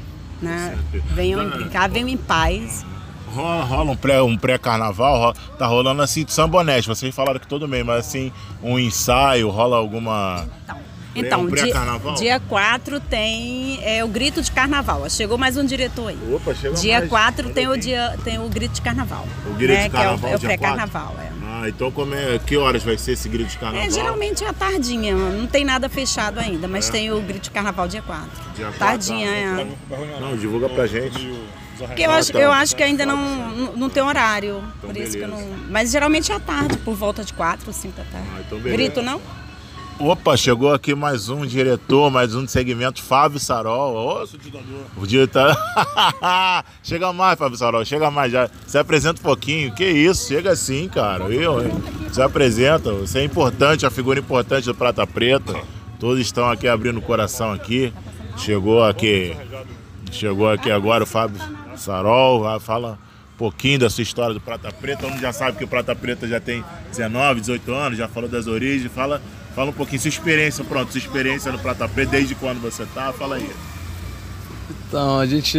né? 0.43 0.77
Venham 1.15 1.49
brincar, 1.49 1.89
venham 1.89 2.11
em 2.11 2.17
paz. 2.19 2.85
Rola, 3.27 3.65
rola 3.65 3.93
um 3.93 3.97
pré 3.97 4.21
um 4.21 4.37
pré-carnaval, 4.37 5.19
rola, 5.19 5.35
tá 5.59 5.67
rolando 5.67 6.03
assim 6.03 6.27
de 6.27 6.33
sambonete. 6.33 6.87
Vocês 6.87 7.15
falaram 7.15 7.41
que 7.41 7.47
todo 7.47 7.67
mês, 7.67 7.83
mas 7.83 8.07
assim, 8.07 8.31
um 8.63 8.79
ensaio, 8.79 9.49
rola 9.49 9.79
alguma. 9.79 10.47
Então, 10.69 10.79
então, 11.17 11.47
dia, 11.47 11.75
dia 12.17 12.41
4 12.41 13.01
tem 13.01 13.79
é, 13.83 14.05
o 14.05 14.09
grito 14.09 14.43
de 14.43 14.51
carnaval. 14.51 15.09
Chegou 15.09 15.39
mais 15.39 15.57
um 15.57 15.65
diretor 15.65 16.09
aí. 16.09 16.19
Opa, 16.35 16.55
chegou 16.55 16.77
Dia 16.77 16.99
mais. 16.99 17.09
4 17.09 17.49
tem 17.55 17.67
o, 17.67 17.79
dia, 17.79 18.19
tem 18.23 18.39
o 18.39 18.49
grito 18.49 18.75
de 18.75 18.83
carnaval. 18.83 19.27
O 19.47 19.55
grito 19.55 19.73
né, 19.73 19.85
de 19.85 19.91
carnaval. 19.91 20.19
Que 20.19 20.27
é 20.27 20.29
o, 20.29 20.33
é 20.33 20.37
o 20.37 20.41
pré-carnaval, 20.41 21.17
é. 21.19 21.44
Ah, 21.65 21.69
então 21.71 21.91
como 21.91 22.15
é, 22.15 22.39
que 22.39 22.57
horas 22.59 22.83
vai 22.83 22.99
ser 22.99 23.13
esse 23.13 23.27
grito 23.27 23.51
de 23.51 23.59
carnaval? 23.59 23.87
É, 23.87 23.91
geralmente 23.91 24.45
é 24.45 24.49
a 24.49 24.53
tardinha, 24.53 25.15
não 25.17 25.47
tem 25.47 25.65
nada 25.65 25.89
fechado 25.89 26.39
ainda, 26.39 26.69
mas 26.69 26.89
é. 26.91 26.93
tem 26.93 27.11
o 27.11 27.21
grito 27.23 27.45
de 27.45 27.51
carnaval 27.51 27.89
dia 27.89 28.03
4. 28.03 28.29
Dia 28.55 28.67
4 28.67 28.79
tardinha, 28.79 29.29
tá. 29.29 29.97
é. 29.97 30.21
Não, 30.21 30.37
divulga 30.37 30.69
pra 30.69 30.87
gente. 30.87 31.33
Porque 31.79 32.03
eu 32.03 32.11
acho, 32.11 32.37
eu 32.37 32.53
acho 32.53 32.77
que 32.77 32.83
ainda 32.83 33.05
não, 33.07 33.73
não 33.75 33.89
tem 33.89 34.03
horário. 34.03 34.63
Então, 34.79 34.91
por 34.91 34.97
isso 34.97 35.13
beleza. 35.13 35.19
que 35.19 35.25
eu 35.25 35.29
não. 35.29 35.57
Mas 35.71 35.91
geralmente 35.91 36.31
é 36.31 36.35
à 36.35 36.41
tarde, 36.41 36.77
por 36.79 36.95
volta 36.95 37.25
de 37.25 37.33
4 37.33 37.67
ou 37.67 37.73
5 37.73 37.97
da 37.97 38.05
tarde. 38.05 38.29
Ah, 38.37 38.43
então 38.47 38.61
Grito 38.61 39.03
não? 39.03 39.21
Opa, 39.99 40.37
chegou 40.37 40.75
aqui 40.75 40.93
mais 40.93 41.29
um 41.29 41.47
diretor, 41.47 42.11
mais 42.11 42.35
um 42.35 42.45
de 42.45 42.51
segmento, 42.51 43.01
Fábio 43.01 43.39
Sarol. 43.39 43.95
Ô, 43.95 44.29
o 45.01 45.07
diretor. 45.07 45.57
chega 46.83 47.13
mais, 47.13 47.39
Fábio 47.39 47.57
Sarol, 47.57 47.85
chega 47.85 48.11
mais. 48.11 48.33
Já 48.33 48.51
se 48.67 48.77
apresenta 48.77 49.21
um 49.21 49.23
pouquinho. 49.23 49.73
Que 49.73 49.85
isso, 49.85 50.27
chega 50.27 50.51
assim, 50.51 50.89
cara. 50.89 51.25
Eu? 51.33 51.59
Se 52.13 52.21
apresenta, 52.21 52.93
você 52.93 53.21
é 53.21 53.25
importante, 53.25 53.87
a 53.87 53.91
figura 53.91 54.19
importante 54.19 54.65
do 54.65 54.75
Prata 54.75 55.07
Preta. 55.07 55.55
Todos 56.01 56.21
estão 56.21 56.51
aqui 56.51 56.67
abrindo 56.67 56.99
o 56.99 57.03
coração 57.03 57.53
aqui. 57.53 57.93
Chegou 58.37 58.83
aqui. 58.83 59.37
Chegou 60.11 60.51
aqui 60.51 60.73
agora 60.73 61.05
o 61.05 61.07
Fábio 61.07 61.41
Sarol, 61.77 62.59
fala 62.59 62.99
um 63.35 63.37
pouquinho 63.39 63.79
da 63.79 63.89
sua 63.89 64.03
história 64.03 64.35
do 64.35 64.41
Prata 64.41 64.73
Preta. 64.73 65.03
Todo 65.03 65.13
mundo 65.13 65.21
já 65.21 65.33
sabe 65.33 65.57
que 65.57 65.65
o 65.65 65.69
Prata 65.69 65.95
Preta 65.95 66.27
já 66.27 66.41
tem 66.41 66.65
19, 66.91 67.41
18 67.41 67.73
anos, 67.73 67.99
já 67.99 68.09
falou 68.09 68.29
das 68.29 68.49
origens. 68.49 68.91
Fala 68.93 69.23
Fala 69.55 69.71
um 69.71 69.73
pouquinho, 69.73 70.01
sua 70.01 70.09
experiência, 70.09 70.65
pronto, 70.65 70.91
sua 70.91 70.99
experiência 70.99 71.53
no 71.53 71.59
Prata 71.61 71.89
Preta, 71.89 72.11
desde 72.11 72.35
quando 72.35 72.61
você 72.61 72.85
tá, 72.87 73.13
fala 73.13 73.37
aí. 73.37 73.49
Então, 74.89 75.21
a 75.21 75.27
gente 75.27 75.59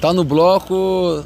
tá 0.00 0.12
no 0.12 0.22
bloco. 0.22 1.24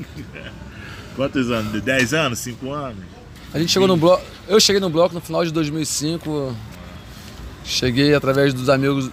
Quantos 1.14 1.50
anos? 1.50 1.82
10 1.82 2.14
anos? 2.14 2.38
5 2.38 2.72
anos? 2.72 3.04
A 3.52 3.58
gente 3.58 3.70
chegou 3.70 3.86
no 3.86 3.98
bloco. 3.98 4.24
Eu 4.48 4.58
cheguei 4.58 4.80
no 4.80 4.88
bloco 4.88 5.14
no 5.14 5.20
final 5.20 5.44
de 5.44 5.52
2005. 5.52 6.56
Cheguei 7.62 8.14
através 8.14 8.54
dos 8.54 8.70
amigos 8.70 9.10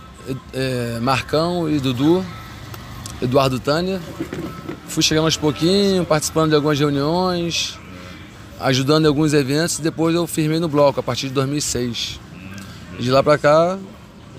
é, 0.54 1.00
Marcão 1.02 1.70
e 1.70 1.78
Dudu, 1.80 2.26
Eduardo 3.22 3.60
Tânia. 3.60 4.02
Fui 4.88 5.04
chegando 5.04 5.26
aos 5.26 5.36
pouquinhos, 5.36 6.08
participando 6.08 6.52
de 6.52 6.56
algumas 6.56 6.80
reuniões 6.80 7.78
ajudando 8.64 9.06
em 9.06 9.08
alguns 9.08 9.34
eventos 9.34 9.78
e 9.78 9.82
depois 9.82 10.16
eu 10.16 10.26
firmei 10.26 10.60
no 10.60 10.68
bloco 10.68 11.00
a 11.00 11.04
partir 11.04 11.28
de 11.28 11.34
2006. 11.34 12.20
De 13.00 13.12
lá 13.12 13.22
para 13.22 13.38
cá, 13.38 13.78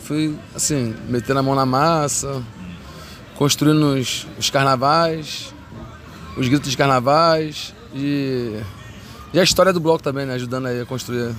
fui 0.00 0.36
assim, 0.54 0.94
metendo 1.08 1.40
a 1.40 1.42
mão 1.42 1.54
na 1.54 1.66
massa, 1.66 2.42
construindo 3.36 3.94
os, 3.94 4.26
os 4.38 4.48
carnavais, 4.50 5.52
os 6.36 6.48
gritos 6.48 6.70
de 6.70 6.76
carnavais 6.76 7.74
e, 7.94 8.60
e 9.32 9.38
a 9.38 9.42
história 9.42 9.72
do 9.72 9.80
bloco 9.80 10.02
também, 10.02 10.24
né? 10.24 10.34
Ajudando 10.34 10.66
aí 10.66 10.80
a 10.80 10.86
construir 10.86 11.34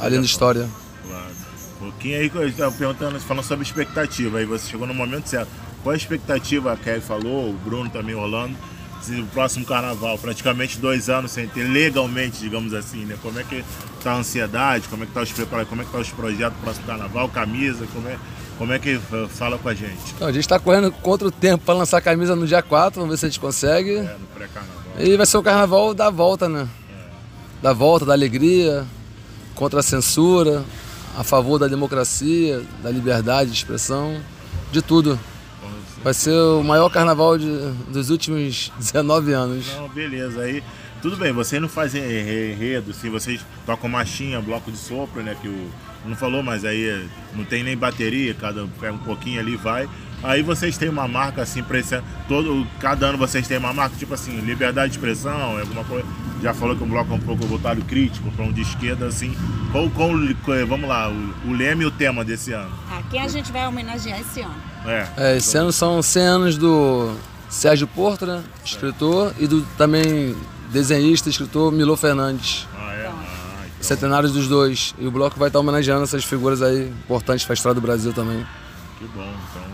a 0.00 0.08
linda 0.08 0.24
história. 0.24 0.68
Claro. 1.06 1.34
Um 1.76 1.90
pouquinho 1.90 2.18
aí, 2.18 2.30
eu 2.34 2.48
estava 2.48 2.72
perguntando, 2.72 3.20
falando 3.20 3.44
sobre 3.44 3.64
expectativa, 3.64 4.38
aí 4.38 4.46
você 4.46 4.70
chegou 4.70 4.86
no 4.86 4.94
momento 4.94 5.28
certo. 5.28 5.48
Qual 5.82 5.92
a 5.92 5.96
expectativa, 5.96 6.72
a 6.72 6.76
Kelly 6.76 7.00
falou, 7.00 7.50
o 7.50 7.52
Bruno 7.52 7.90
também 7.90 8.14
rolando, 8.14 8.56
o 9.10 9.26
próximo 9.26 9.64
carnaval, 9.64 10.18
praticamente 10.18 10.78
dois 10.78 11.08
anos 11.08 11.30
sem 11.30 11.46
ter 11.48 11.64
legalmente, 11.64 12.38
digamos 12.38 12.72
assim, 12.72 13.04
né? 13.04 13.16
Como 13.22 13.38
é 13.38 13.44
que 13.44 13.64
tá 14.02 14.12
a 14.12 14.16
ansiedade, 14.16 14.88
como 14.88 15.04
é 15.04 15.06
que 15.06 15.12
tá 15.12 15.22
os 15.22 15.32
preparados, 15.32 15.68
como 15.68 15.82
é 15.82 15.84
que 15.84 15.90
tá 15.90 15.98
os 15.98 16.10
projetos 16.10 16.56
do 16.58 16.62
próximo 16.62 16.86
carnaval, 16.86 17.28
camisa, 17.28 17.86
como 17.92 18.08
é, 18.08 18.18
como 18.58 18.72
é 18.72 18.78
que 18.78 18.98
fala 19.30 19.58
com 19.58 19.68
a 19.68 19.74
gente? 19.74 20.14
Então, 20.14 20.28
a 20.28 20.32
gente 20.32 20.42
está 20.42 20.58
correndo 20.58 20.90
contra 20.90 21.28
o 21.28 21.30
tempo 21.30 21.64
para 21.64 21.74
lançar 21.74 21.98
a 21.98 22.00
camisa 22.00 22.36
no 22.36 22.46
dia 22.46 22.62
4, 22.62 23.00
vamos 23.00 23.14
ver 23.14 23.18
se 23.18 23.26
a 23.26 23.28
gente 23.28 23.40
consegue. 23.40 23.96
É, 23.96 24.16
no 24.18 24.26
pré-carnaval. 24.34 24.82
E 24.98 25.16
vai 25.16 25.26
ser 25.26 25.36
o 25.36 25.42
carnaval 25.42 25.92
da 25.92 26.10
volta, 26.10 26.48
né? 26.48 26.68
É. 26.90 27.62
Da 27.62 27.72
volta, 27.72 28.06
da 28.06 28.12
alegria, 28.12 28.84
contra 29.54 29.80
a 29.80 29.82
censura, 29.82 30.64
a 31.16 31.24
favor 31.24 31.58
da 31.58 31.66
democracia, 31.66 32.62
da 32.82 32.90
liberdade 32.90 33.50
de 33.50 33.56
expressão, 33.56 34.20
de 34.70 34.82
tudo. 34.82 35.18
Vai 36.04 36.12
ser 36.12 36.34
o 36.34 36.62
maior 36.62 36.90
carnaval 36.90 37.38
de, 37.38 37.48
dos 37.88 38.10
últimos 38.10 38.70
19 38.76 39.32
anos. 39.32 39.74
Não, 39.74 39.88
beleza. 39.88 40.42
Aí, 40.42 40.62
tudo 41.00 41.16
bem, 41.16 41.32
vocês 41.32 41.60
não 41.62 41.68
fazem 41.68 42.02
enredo, 42.02 42.90
assim, 42.90 43.08
vocês 43.08 43.40
tocam 43.64 43.88
marchinha, 43.88 44.38
bloco 44.38 44.70
de 44.70 44.76
sopro, 44.76 45.22
né? 45.22 45.34
Que 45.40 45.48
o. 45.48 45.70
Não 46.04 46.14
falou, 46.14 46.42
mas 46.42 46.66
aí 46.66 47.08
não 47.34 47.46
tem 47.46 47.64
nem 47.64 47.74
bateria, 47.74 48.34
cada 48.34 48.66
pega 48.78 48.92
um 48.92 48.98
pouquinho 48.98 49.40
ali 49.40 49.56
vai. 49.56 49.88
Aí 50.22 50.42
vocês 50.42 50.76
têm 50.76 50.90
uma 50.90 51.08
marca 51.08 51.40
assim 51.40 51.62
para 51.62 51.78
esse 51.78 51.98
todo 52.28 52.66
cada 52.78 53.06
ano 53.06 53.16
vocês 53.16 53.48
têm 53.48 53.56
uma 53.56 53.72
marca 53.72 53.96
tipo 53.96 54.12
assim 54.12 54.38
liberdade 54.40 54.92
de 54.92 54.98
expressão, 54.98 55.58
alguma 55.58 55.82
coisa. 55.84 56.06
Já 56.42 56.52
falou 56.52 56.76
que 56.76 56.82
o 56.82 56.86
bloco 56.86 57.10
é 57.10 57.16
um 57.16 57.20
pouco 57.20 57.46
voltado 57.46 57.82
crítico 57.86 58.30
para 58.32 58.44
um 58.44 58.52
de 58.52 58.60
esquerda 58.60 59.06
assim. 59.06 59.34
Qual, 59.72 59.88
qual 59.88 60.10
vamos 60.68 60.86
lá, 60.86 61.10
o, 61.10 61.48
o 61.48 61.52
leme 61.54 61.84
e 61.84 61.86
o 61.86 61.90
tema 61.90 62.22
desse 62.22 62.52
ano? 62.52 62.70
Ah, 62.90 63.02
quem 63.10 63.22
a 63.22 63.28
gente 63.28 63.50
vai 63.50 63.66
homenagear 63.66 64.20
esse 64.20 64.42
ano? 64.42 64.73
É. 64.84 65.08
é 65.16 65.36
esse 65.36 65.56
ano 65.56 65.72
são 65.72 66.02
100 66.02 66.22
anos 66.22 66.58
do 66.58 67.14
Sérgio 67.48 67.86
Porto, 67.86 68.26
né? 68.26 68.42
escritor, 68.64 69.32
e 69.38 69.46
do 69.46 69.62
também 69.78 70.36
desenhista, 70.70 71.28
escritor 71.28 71.70
Milo 71.72 71.96
Fernandes. 71.96 72.66
Ah, 72.76 72.92
é? 72.92 73.06
Ah, 73.06 73.12
então. 73.66 73.82
Centenários 73.82 74.32
dos 74.32 74.48
dois. 74.48 74.94
E 74.98 75.06
o 75.06 75.10
bloco 75.10 75.38
vai 75.38 75.48
estar 75.48 75.60
homenageando 75.60 76.02
essas 76.02 76.24
figuras 76.24 76.60
aí 76.62 76.88
importantes 76.88 77.44
para 77.44 77.52
a 77.52 77.56
história 77.56 77.74
do 77.74 77.80
Brasil 77.80 78.12
também. 78.12 78.44
Que 78.98 79.06
bom, 79.06 79.32
então. 79.50 79.64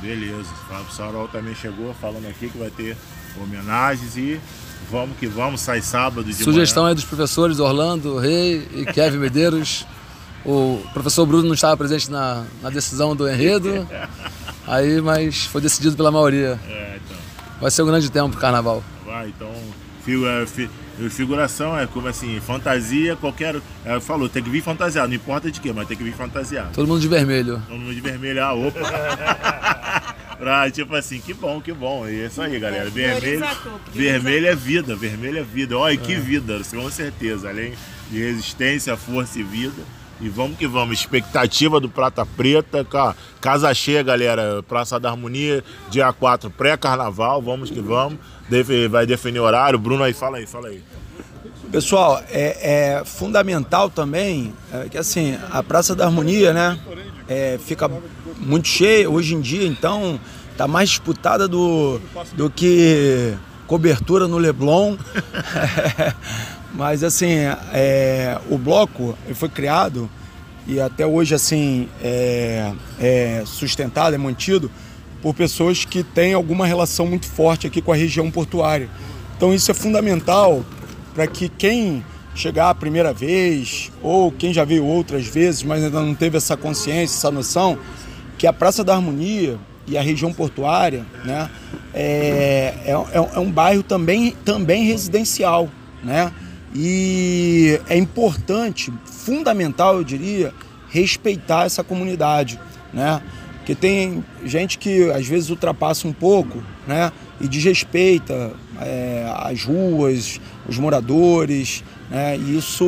Beleza. 0.00 0.50
O 0.88 0.92
Sarol 0.92 1.28
também 1.28 1.54
chegou 1.54 1.94
falando 1.94 2.26
aqui 2.26 2.48
que 2.48 2.58
vai 2.58 2.70
ter 2.70 2.96
homenagens 3.40 4.16
e 4.16 4.40
vamos 4.90 5.16
que 5.16 5.28
vamos, 5.28 5.60
sai 5.60 5.80
sábado 5.80 6.24
de 6.24 6.34
Sugestão 6.34 6.82
manhã. 6.82 6.90
aí 6.90 6.94
dos 6.96 7.04
professores 7.04 7.60
Orlando 7.60 8.18
Rei 8.18 8.68
e 8.74 8.84
Kevin 8.86 9.18
Medeiros. 9.18 9.86
O 10.44 10.82
professor 10.92 11.24
Bruno 11.24 11.44
não 11.44 11.54
estava 11.54 11.76
presente 11.76 12.10
na, 12.10 12.44
na 12.60 12.70
decisão 12.70 13.14
do 13.14 13.28
enredo, 13.28 13.86
aí, 14.66 15.00
mas 15.00 15.44
foi 15.44 15.60
decidido 15.60 15.96
pela 15.96 16.10
maioria. 16.10 16.58
É, 16.68 16.98
então. 17.04 17.16
Vai 17.60 17.70
ser 17.70 17.82
um 17.82 17.86
grande 17.86 18.10
tempo 18.10 18.30
pro 18.30 18.40
carnaval. 18.40 18.82
Vai, 19.06 19.28
então, 19.28 19.52
figuração 21.10 21.78
é 21.78 21.86
como 21.86 22.08
assim, 22.08 22.40
fantasia, 22.40 23.14
qualquer. 23.16 23.60
É, 23.84 24.00
falou, 24.00 24.28
tem 24.28 24.42
que 24.42 24.50
vir 24.50 24.62
fantasiado, 24.62 25.08
não 25.08 25.14
importa 25.14 25.50
de 25.50 25.60
quê, 25.60 25.72
mas 25.72 25.86
tem 25.86 25.96
que 25.96 26.02
vir 26.02 26.14
fantasiado. 26.14 26.70
Todo 26.72 26.88
mundo 26.88 27.00
de 27.00 27.08
vermelho. 27.08 27.62
Todo 27.68 27.78
mundo 27.78 27.94
de 27.94 28.00
vermelho, 28.00 28.42
ah, 28.42 28.52
opa! 28.52 28.80
pra, 30.38 30.68
tipo 30.72 30.94
assim, 30.96 31.20
que 31.20 31.32
bom, 31.32 31.60
que 31.60 31.72
bom. 31.72 32.08
E 32.08 32.22
é 32.22 32.26
isso 32.26 32.42
aí, 32.42 32.58
galera. 32.58 32.90
Vermelho, 32.90 33.44
vermelho 33.92 34.46
é 34.48 34.54
vida, 34.56 34.96
vermelho 34.96 35.38
é 35.38 35.42
vida. 35.42 35.78
Olha, 35.78 35.96
que 35.96 36.14
é. 36.14 36.18
vida, 36.18 36.60
com 36.68 36.90
certeza. 36.90 37.48
Além 37.48 37.74
de 38.10 38.18
resistência, 38.18 38.96
força 38.96 39.38
e 39.38 39.44
vida. 39.44 39.82
E 40.22 40.28
vamos 40.28 40.56
que 40.56 40.68
vamos. 40.68 41.00
Expectativa 41.00 41.80
do 41.80 41.88
Prata 41.88 42.24
Preta. 42.24 42.86
Casa 43.40 43.74
cheia, 43.74 44.04
galera. 44.04 44.62
Praça 44.62 45.00
da 45.00 45.10
Harmonia, 45.10 45.64
dia 45.90 46.12
4, 46.12 46.48
pré-carnaval. 46.48 47.42
Vamos 47.42 47.70
que 47.70 47.80
vamos. 47.80 48.20
Vai 48.88 49.04
definir 49.04 49.40
horário. 49.40 49.80
Bruno 49.80 50.04
aí, 50.04 50.12
fala 50.12 50.36
aí, 50.36 50.46
fala 50.46 50.68
aí. 50.68 50.80
Pessoal, 51.72 52.22
é, 52.30 52.98
é 53.00 53.04
fundamental 53.04 53.90
também 53.90 54.54
é, 54.72 54.88
que 54.88 54.96
assim, 54.96 55.36
a 55.50 55.62
Praça 55.62 55.94
da 55.94 56.04
Harmonia, 56.04 56.52
né? 56.52 56.78
É, 57.26 57.58
fica 57.58 57.90
muito 58.38 58.68
cheia 58.68 59.10
hoje 59.10 59.34
em 59.34 59.40
dia, 59.40 59.66
então 59.66 60.20
tá 60.56 60.68
mais 60.68 60.90
disputada 60.90 61.48
do, 61.48 62.00
do 62.34 62.50
que 62.50 63.34
cobertura 63.66 64.28
no 64.28 64.38
Leblon. 64.38 64.96
Mas 66.74 67.04
assim, 67.04 67.34
é, 67.72 68.38
o 68.50 68.56
bloco 68.56 69.16
foi 69.34 69.48
criado 69.48 70.08
e 70.66 70.80
até 70.80 71.06
hoje 71.06 71.34
assim 71.34 71.88
é, 72.02 72.72
é 72.98 73.42
sustentado, 73.44 74.14
é 74.14 74.18
mantido 74.18 74.70
por 75.20 75.34
pessoas 75.34 75.84
que 75.84 76.02
têm 76.02 76.32
alguma 76.32 76.66
relação 76.66 77.06
muito 77.06 77.26
forte 77.26 77.66
aqui 77.66 77.82
com 77.82 77.92
a 77.92 77.96
região 77.96 78.30
portuária. 78.30 78.88
Então 79.36 79.52
isso 79.54 79.70
é 79.70 79.74
fundamental 79.74 80.64
para 81.14 81.26
que 81.26 81.48
quem 81.48 82.04
chegar 82.34 82.70
a 82.70 82.74
primeira 82.74 83.12
vez 83.12 83.92
ou 84.02 84.32
quem 84.32 84.52
já 84.52 84.64
veio 84.64 84.84
outras 84.84 85.26
vezes, 85.26 85.62
mas 85.62 85.84
ainda 85.84 86.00
não 86.00 86.14
teve 86.14 86.38
essa 86.38 86.56
consciência, 86.56 87.16
essa 87.16 87.30
noção, 87.30 87.78
que 88.38 88.46
a 88.46 88.52
Praça 88.52 88.82
da 88.82 88.94
Harmonia 88.94 89.58
e 89.86 89.98
a 89.98 90.02
região 90.02 90.32
portuária 90.32 91.04
né, 91.24 91.50
é, 91.92 92.74
é, 92.86 92.92
é 93.34 93.38
um 93.38 93.50
bairro 93.50 93.82
também, 93.82 94.34
também 94.44 94.84
residencial. 94.84 95.68
Né? 96.02 96.32
E 96.74 97.80
é 97.88 97.96
importante, 97.96 98.92
fundamental, 99.04 99.96
eu 99.96 100.04
diria, 100.04 100.54
respeitar 100.88 101.66
essa 101.66 101.84
comunidade, 101.84 102.58
né? 102.92 103.20
Porque 103.58 103.74
tem 103.74 104.24
gente 104.44 104.76
que 104.76 105.10
às 105.10 105.26
vezes 105.26 105.48
ultrapassa 105.48 106.08
um 106.08 106.12
pouco, 106.12 106.62
né? 106.86 107.12
E 107.40 107.46
desrespeita 107.46 108.52
é, 108.80 109.32
as 109.36 109.64
ruas, 109.64 110.40
os 110.68 110.78
moradores, 110.78 111.84
né? 112.10 112.36
E 112.36 112.58
isso 112.58 112.84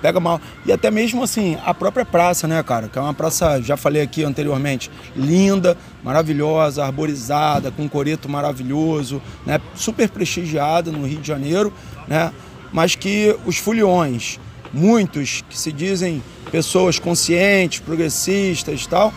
pega 0.00 0.18
mal. 0.18 0.40
E 0.64 0.72
até 0.72 0.90
mesmo 0.90 1.22
assim, 1.22 1.58
a 1.64 1.74
própria 1.74 2.04
praça, 2.04 2.48
né, 2.48 2.62
cara? 2.62 2.88
Que 2.88 2.98
é 2.98 3.02
uma 3.02 3.12
praça, 3.12 3.60
já 3.60 3.76
falei 3.76 4.02
aqui 4.02 4.24
anteriormente, 4.24 4.90
linda, 5.14 5.76
maravilhosa, 6.02 6.84
arborizada, 6.84 7.70
com 7.70 7.82
um 7.82 7.88
coreto 7.88 8.28
maravilhoso, 8.28 9.20
né? 9.44 9.60
Super 9.74 10.08
prestigiada 10.08 10.90
no 10.90 11.06
Rio 11.06 11.20
de 11.20 11.28
Janeiro, 11.28 11.72
né? 12.08 12.32
Mas 12.72 12.94
que 12.94 13.36
os 13.44 13.58
foliões, 13.58 14.40
muitos 14.72 15.42
que 15.48 15.56
se 15.56 15.70
dizem 15.70 16.22
pessoas 16.50 16.98
conscientes, 16.98 17.80
progressistas 17.80 18.82
e 18.82 18.88
tal, 18.88 19.12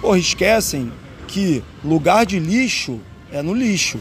porra, 0.00 0.18
esquecem 0.18 0.92
que 1.28 1.62
lugar 1.84 2.26
de 2.26 2.38
lixo 2.38 3.00
é 3.30 3.42
no 3.42 3.54
lixo, 3.54 3.98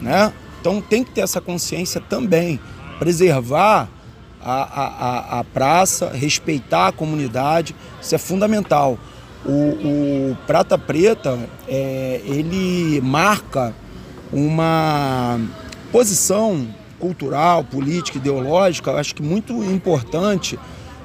né? 0.00 0.32
Então 0.60 0.80
tem 0.80 1.04
que 1.04 1.10
ter 1.10 1.20
essa 1.20 1.40
consciência 1.40 2.00
também, 2.00 2.58
preservar 2.98 3.88
a, 4.42 4.62
a, 4.62 5.40
a, 5.40 5.44
praça, 5.44 6.10
respeitar 6.10 6.88
a 6.88 6.92
comunidade, 6.92 7.74
isso 8.00 8.14
é 8.14 8.18
fundamental. 8.18 8.98
O, 9.44 9.50
o 9.50 10.38
Prata 10.46 10.78
Preta, 10.78 11.38
é, 11.68 12.20
ele 12.24 13.00
marca 13.02 13.74
uma 14.32 15.38
posição 15.92 16.66
cultural, 17.04 17.62
política, 17.62 18.16
ideológica, 18.16 18.90
acho 18.92 19.14
que 19.14 19.22
muito 19.22 19.62
importante, 19.62 20.58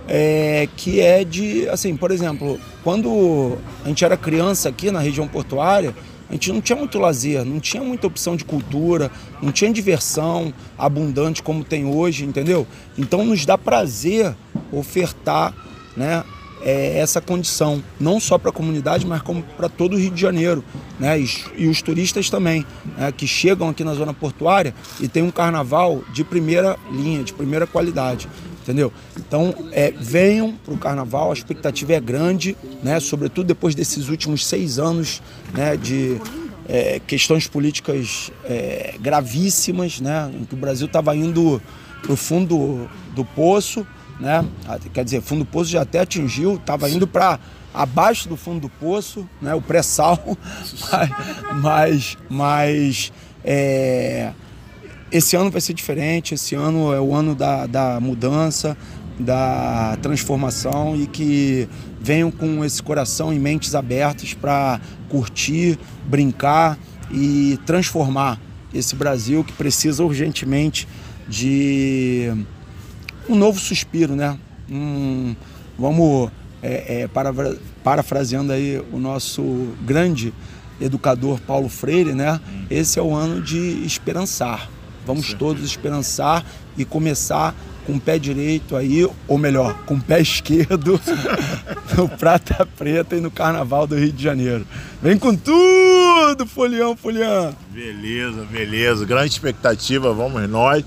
é, 0.07 0.69
que 0.77 1.01
é 1.01 1.25
de, 1.25 1.67
assim, 1.67 1.97
por 1.97 2.09
exemplo, 2.09 2.57
quando 2.85 3.57
a 3.83 3.89
gente 3.89 4.05
era 4.05 4.15
criança 4.15 4.69
aqui 4.69 4.89
na 4.91 4.99
região 5.01 5.27
portuária, 5.27 5.93
a 6.29 6.33
gente 6.33 6.53
não 6.53 6.61
tinha 6.61 6.77
muito 6.77 6.97
lazer, 6.97 7.43
não 7.43 7.59
tinha 7.59 7.83
muita 7.83 8.07
opção 8.07 8.37
de 8.37 8.45
cultura, 8.45 9.11
não 9.41 9.51
tinha 9.51 9.73
diversão 9.73 10.53
abundante 10.77 11.43
como 11.43 11.65
tem 11.65 11.85
hoje, 11.85 12.23
entendeu? 12.23 12.65
Então 12.97 13.25
nos 13.25 13.45
dá 13.45 13.57
prazer 13.57 14.33
ofertar, 14.71 15.53
né, 15.97 16.23
é, 16.61 16.97
essa 16.97 17.21
condição, 17.21 17.83
não 17.99 18.19
só 18.19 18.37
para 18.37 18.49
a 18.49 18.53
comunidade, 18.53 19.05
mas 19.05 19.21
como 19.21 19.43
para 19.43 19.69
todo 19.69 19.93
o 19.93 19.97
Rio 19.97 20.11
de 20.11 20.19
Janeiro, 20.19 20.63
né? 20.99 21.19
E, 21.19 21.29
e 21.57 21.67
os 21.67 21.81
turistas 21.81 22.29
também, 22.29 22.65
né? 22.97 23.11
que 23.11 23.27
chegam 23.27 23.69
aqui 23.69 23.83
na 23.83 23.93
zona 23.93 24.13
portuária 24.13 24.73
e 24.99 25.07
tem 25.07 25.23
um 25.23 25.31
carnaval 25.31 26.03
de 26.13 26.23
primeira 26.23 26.77
linha, 26.91 27.23
de 27.23 27.33
primeira 27.33 27.65
qualidade, 27.65 28.27
entendeu? 28.61 28.91
Então, 29.17 29.53
é, 29.71 29.91
venham 29.91 30.53
para 30.53 30.73
o 30.73 30.77
carnaval, 30.77 31.31
a 31.31 31.33
expectativa 31.33 31.93
é 31.93 31.99
grande, 31.99 32.57
né? 32.83 32.99
Sobretudo 32.99 33.47
depois 33.47 33.73
desses 33.73 34.09
últimos 34.09 34.45
seis 34.45 34.79
anos, 34.79 35.21
né? 35.53 35.77
De 35.77 36.19
é, 36.67 36.99
questões 36.99 37.47
políticas 37.47 38.31
é, 38.43 38.95
gravíssimas, 38.99 39.99
né? 39.99 40.29
Em 40.33 40.45
que 40.45 40.53
o 40.53 40.57
Brasil 40.57 40.87
estava 40.87 41.15
indo 41.15 41.61
para 42.01 42.13
o 42.13 42.15
fundo 42.15 42.89
do 43.15 43.25
poço 43.25 43.85
né? 44.19 44.45
Quer 44.93 45.03
dizer, 45.03 45.21
fundo 45.21 45.39
do 45.39 45.45
poço 45.45 45.69
já 45.69 45.81
até 45.81 45.99
atingiu, 45.99 46.55
estava 46.55 46.89
indo 46.89 47.07
para 47.07 47.39
abaixo 47.73 48.27
do 48.27 48.35
fundo 48.35 48.61
do 48.61 48.69
poço, 48.69 49.27
né? 49.41 49.53
O 49.53 49.61
pré-sal, 49.61 50.37
mas, 51.61 52.17
mas 52.29 53.11
é, 53.43 54.31
esse 55.11 55.35
ano 55.35 55.49
vai 55.49 55.61
ser 55.61 55.73
diferente. 55.73 56.33
Esse 56.33 56.55
ano 56.55 56.93
é 56.93 56.99
o 56.99 57.13
ano 57.13 57.33
da, 57.35 57.65
da 57.65 57.99
mudança, 57.99 58.77
da 59.19 59.97
transformação 60.01 60.95
e 60.95 61.07
que 61.07 61.67
venham 61.99 62.31
com 62.31 62.63
esse 62.63 62.81
coração 62.81 63.33
e 63.33 63.39
mentes 63.39 63.75
abertas 63.75 64.33
para 64.33 64.79
curtir, 65.09 65.77
brincar 66.05 66.77
e 67.11 67.59
transformar 67.65 68.39
esse 68.73 68.95
Brasil 68.95 69.43
que 69.43 69.51
precisa 69.53 70.03
urgentemente 70.03 70.87
de 71.27 72.31
um 73.29 73.35
novo 73.35 73.59
suspiro, 73.59 74.15
né? 74.15 74.37
Um, 74.69 75.35
vamos, 75.77 76.31
é, 76.61 77.01
é, 77.01 77.07
para, 77.07 77.33
parafraseando 77.83 78.51
aí 78.51 78.83
o 78.91 78.97
nosso 78.97 79.69
grande 79.85 80.33
educador 80.81 81.39
Paulo 81.41 81.69
Freire, 81.69 82.13
né? 82.13 82.39
Esse 82.69 82.97
é 82.99 83.01
o 83.01 83.13
ano 83.13 83.41
de 83.41 83.85
esperançar. 83.85 84.69
Vamos 85.05 85.33
todos 85.33 85.63
esperançar 85.63 86.43
e 86.77 86.83
começar 86.83 87.55
com 87.89 87.95
o 87.95 87.99
pé 87.99 88.19
direito 88.19 88.75
aí, 88.75 89.09
ou 89.27 89.37
melhor, 89.39 89.73
com 89.87 89.95
o 89.95 89.99
pé 89.99 90.21
esquerdo 90.21 91.01
no 91.97 92.07
Prata 92.07 92.63
Preta 92.77 93.15
e 93.15 93.19
no 93.19 93.31
Carnaval 93.31 93.87
do 93.87 93.95
Rio 93.95 94.11
de 94.11 94.23
Janeiro. 94.23 94.63
Vem 95.01 95.17
com 95.17 95.35
tudo, 95.35 96.45
Folião, 96.45 96.95
Folião! 96.95 97.55
Beleza, 97.71 98.45
beleza. 98.51 99.05
Grande 99.07 99.31
expectativa, 99.31 100.13
vamos 100.13 100.47
nós. 100.47 100.85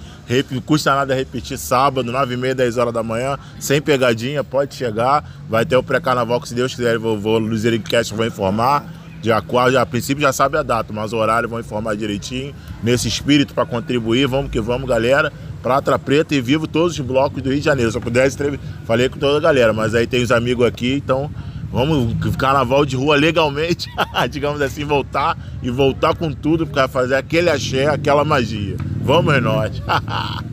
Não 0.53 0.61
custa 0.61 0.95
nada 0.95 1.13
repetir 1.13 1.59
sábado, 1.59 2.13
9 2.13 2.35
e 2.35 2.37
meia, 2.37 2.55
10 2.55 2.79
horas 2.79 2.95
da 2.95 3.03
manhã, 3.03 3.37
sem 3.59 3.83
pegadinha, 3.83 4.45
pode 4.45 4.77
chegar. 4.77 5.29
Vai 5.49 5.67
ter 5.67 5.77
o 5.77 5.83
pré-carnaval 5.83 6.41
que, 6.41 6.49
se 6.49 6.55
Deus 6.55 6.73
quiser, 6.73 6.99
vou, 6.99 7.19
vou, 7.19 7.35
o 7.35 7.39
Luzericast 7.41 8.15
vai 8.15 8.29
informar. 8.29 8.87
Dia 9.21 9.43
4, 9.43 9.79
a 9.79 9.87
princípio 9.87 10.23
já 10.23 10.33
sabe 10.33 10.57
a 10.57 10.63
data, 10.63 10.93
mas 10.93 11.13
o 11.13 11.17
horário 11.17 11.49
vão 11.49 11.59
informar 11.59 11.97
direitinho. 11.97 12.55
Nesse 12.83 13.09
espírito 13.09 13.55
para 13.55 13.67
contribuir, 13.67 14.27
vamos 14.27 14.51
que 14.51 14.61
vamos, 14.61 14.89
galera. 14.89 15.33
Prata 15.63 15.99
Preta 15.99 16.35
e 16.35 16.41
vivo 16.41 16.67
todos 16.67 16.99
os 16.99 17.07
blocos 17.07 17.43
do 17.43 17.51
Rio 17.51 17.59
de 17.59 17.65
Janeiro. 17.65 17.91
Se 17.91 17.97
eu 17.97 18.03
pudesse, 18.03 18.37
falei 18.85 19.09
com 19.09 19.19
toda 19.19 19.39
a 19.39 19.41
galera, 19.41 19.73
mas 19.73 19.95
aí 19.95 20.07
tem 20.07 20.23
os 20.23 20.33
amigos 20.33 20.67
aqui, 20.67 20.95
então 20.95 21.31
vamos 21.71 22.15
carnaval 22.37 22.85
de 22.85 22.97
rua 22.97 23.17
legalmente, 23.17 23.89
digamos 24.31 24.61
assim, 24.61 24.85
voltar 24.85 25.39
e 25.63 25.71
voltar 25.71 26.15
com 26.15 26.33
tudo 26.33 26.67
para 26.67 26.89
fazer 26.89 27.15
aquele 27.15 27.49
axé, 27.49 27.87
aquela 27.87 28.25
magia. 28.25 28.77
Vamos 29.03 29.43
nós. 29.43 29.81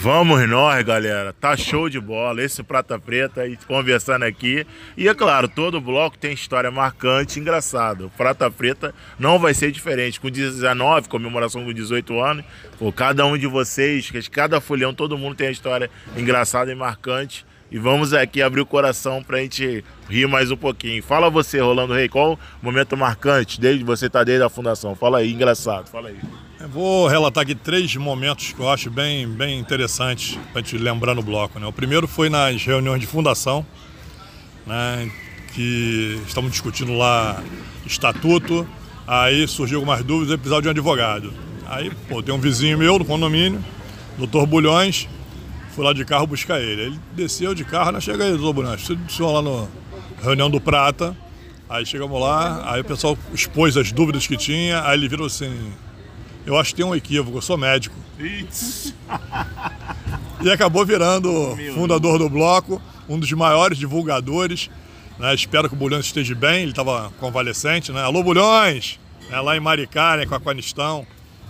Vamos 0.00 0.48
nós, 0.48 0.84
galera. 0.84 1.32
Tá 1.32 1.56
show 1.56 1.88
de 1.88 1.98
bola. 1.98 2.40
Esse 2.40 2.62
Prata 2.62 3.00
Preta 3.00 3.40
aí 3.40 3.58
conversando 3.66 4.22
aqui. 4.22 4.64
E 4.96 5.08
é 5.08 5.14
claro, 5.14 5.48
todo 5.48 5.80
bloco 5.80 6.16
tem 6.16 6.32
história 6.32 6.70
marcante, 6.70 7.40
engraçado. 7.40 8.06
O 8.06 8.10
Prata 8.10 8.48
Preta 8.48 8.94
não 9.18 9.40
vai 9.40 9.52
ser 9.54 9.72
diferente. 9.72 10.20
Com 10.20 10.30
19, 10.30 11.08
comemoração 11.08 11.64
com 11.64 11.72
18 11.72 12.20
anos, 12.20 12.44
pô, 12.78 12.92
cada 12.92 13.26
um 13.26 13.36
de 13.36 13.48
vocês, 13.48 14.08
cada 14.28 14.60
folhão, 14.60 14.94
todo 14.94 15.18
mundo 15.18 15.34
tem 15.34 15.48
uma 15.48 15.52
história 15.52 15.90
engraçada 16.16 16.70
e 16.70 16.76
marcante. 16.76 17.44
E 17.70 17.78
vamos 17.78 18.14
aqui 18.14 18.40
abrir 18.40 18.62
o 18.62 18.66
coração 18.66 19.22
pra 19.22 19.40
gente 19.40 19.84
rir 20.08 20.26
mais 20.26 20.50
um 20.50 20.56
pouquinho. 20.56 21.02
Fala 21.02 21.28
você, 21.28 21.60
Rolando 21.60 21.92
Rei, 21.92 22.08
qual 22.08 22.38
momento 22.62 22.96
marcante 22.96 23.60
desde 23.60 23.84
você 23.84 24.08
tá 24.08 24.24
desde 24.24 24.42
a 24.42 24.48
fundação? 24.48 24.94
Fala 24.94 25.18
aí, 25.18 25.34
engraçado, 25.34 25.86
fala 25.86 26.08
aí. 26.08 26.16
Eu 26.58 26.68
vou 26.68 27.06
relatar 27.06 27.42
aqui 27.42 27.54
três 27.54 27.94
momentos 27.96 28.52
que 28.52 28.60
eu 28.60 28.70
acho 28.70 28.90
bem, 28.90 29.28
bem 29.28 29.58
interessantes 29.58 30.38
para 30.50 30.62
te 30.62 30.78
lembrar 30.78 31.14
no 31.14 31.22
bloco. 31.22 31.60
Né? 31.60 31.66
O 31.66 31.72
primeiro 31.72 32.08
foi 32.08 32.30
nas 32.30 32.64
reuniões 32.64 33.02
de 33.02 33.06
fundação, 33.06 33.66
né? 34.66 35.10
que 35.52 36.22
estamos 36.26 36.50
discutindo 36.50 36.96
lá 36.96 37.42
estatuto, 37.84 38.66
aí 39.06 39.46
surgiu 39.46 39.78
algumas 39.78 40.02
dúvidas 40.02 40.34
e 40.34 40.38
precisava 40.38 40.62
de 40.62 40.68
um 40.68 40.70
advogado. 40.70 41.34
Aí, 41.66 41.90
pô, 42.08 42.22
tem 42.22 42.34
um 42.34 42.40
vizinho 42.40 42.78
meu 42.78 42.98
no 42.98 43.04
condomínio, 43.04 43.62
doutor 44.16 44.46
Bulhões, 44.46 45.06
fui 45.78 45.84
lá 45.84 45.92
de 45.92 46.04
carro 46.04 46.26
buscar 46.26 46.60
ele. 46.60 46.82
Ele 46.82 47.00
desceu 47.12 47.54
de 47.54 47.64
carro, 47.64 47.92
né? 47.92 48.00
Chega 48.00 48.24
aí, 48.24 48.32
doutor 48.32 48.52
Bulhões, 48.52 48.84
senhor 49.08 49.30
lá 49.30 49.40
na 49.40 49.68
reunião 50.20 50.50
do 50.50 50.60
Prata, 50.60 51.16
aí 51.70 51.86
chegamos 51.86 52.20
lá, 52.20 52.72
aí 52.72 52.80
o 52.80 52.84
pessoal 52.84 53.16
expôs 53.32 53.76
as 53.76 53.92
dúvidas 53.92 54.26
que 54.26 54.36
tinha, 54.36 54.82
aí 54.82 54.98
ele 54.98 55.08
virou 55.08 55.28
assim, 55.28 55.72
eu 56.44 56.58
acho 56.58 56.70
que 56.70 56.76
tem 56.78 56.84
um 56.84 56.96
equívoco, 56.96 57.38
eu 57.38 57.42
sou 57.42 57.56
médico. 57.56 57.94
e 60.42 60.50
acabou 60.50 60.84
virando 60.84 61.56
fundador 61.74 62.18
do 62.18 62.28
bloco, 62.28 62.82
um 63.08 63.16
dos 63.16 63.30
maiores 63.30 63.78
divulgadores. 63.78 64.68
Né? 65.16 65.32
Espero 65.32 65.68
que 65.68 65.76
o 65.76 65.78
Bulhões 65.78 66.06
esteja 66.06 66.34
bem, 66.34 66.62
ele 66.62 66.72
estava 66.72 67.12
convalescente. 67.20 67.92
Né? 67.92 68.02
Alô, 68.02 68.24
Bulhões! 68.24 68.98
É 69.30 69.40
lá 69.40 69.56
em 69.56 69.60
Maricá, 69.60 70.16
né, 70.16 70.26
com 70.26 70.34
a 70.34 70.40
Quanistão. 70.40 71.06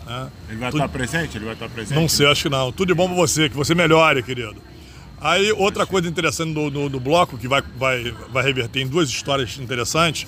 Né? 0.08 0.30
Ele 0.48 0.58
vai 0.58 0.70
estar 0.70 0.88
presente? 0.88 1.36
Ele 1.36 1.44
vai 1.44 1.54
estar 1.54 1.68
presente? 1.68 2.00
Não 2.00 2.08
sei, 2.08 2.26
acho 2.26 2.44
que 2.44 2.48
não. 2.48 2.72
Tudo 2.72 2.88
de 2.88 2.94
bom 2.94 3.06
para 3.06 3.16
você, 3.16 3.48
que 3.50 3.56
você 3.56 3.74
melhore, 3.74 4.22
querido. 4.22 4.56
Aí, 5.20 5.52
outra 5.52 5.84
coisa 5.84 6.08
interessante 6.08 6.54
do, 6.54 6.70
do, 6.70 6.88
do, 6.88 7.00
bloco, 7.00 7.36
que 7.36 7.46
vai, 7.46 7.62
vai, 7.76 8.12
vai 8.32 8.42
reverter 8.42 8.80
em 8.80 8.86
duas 8.86 9.10
histórias 9.10 9.58
interessantes, 9.58 10.26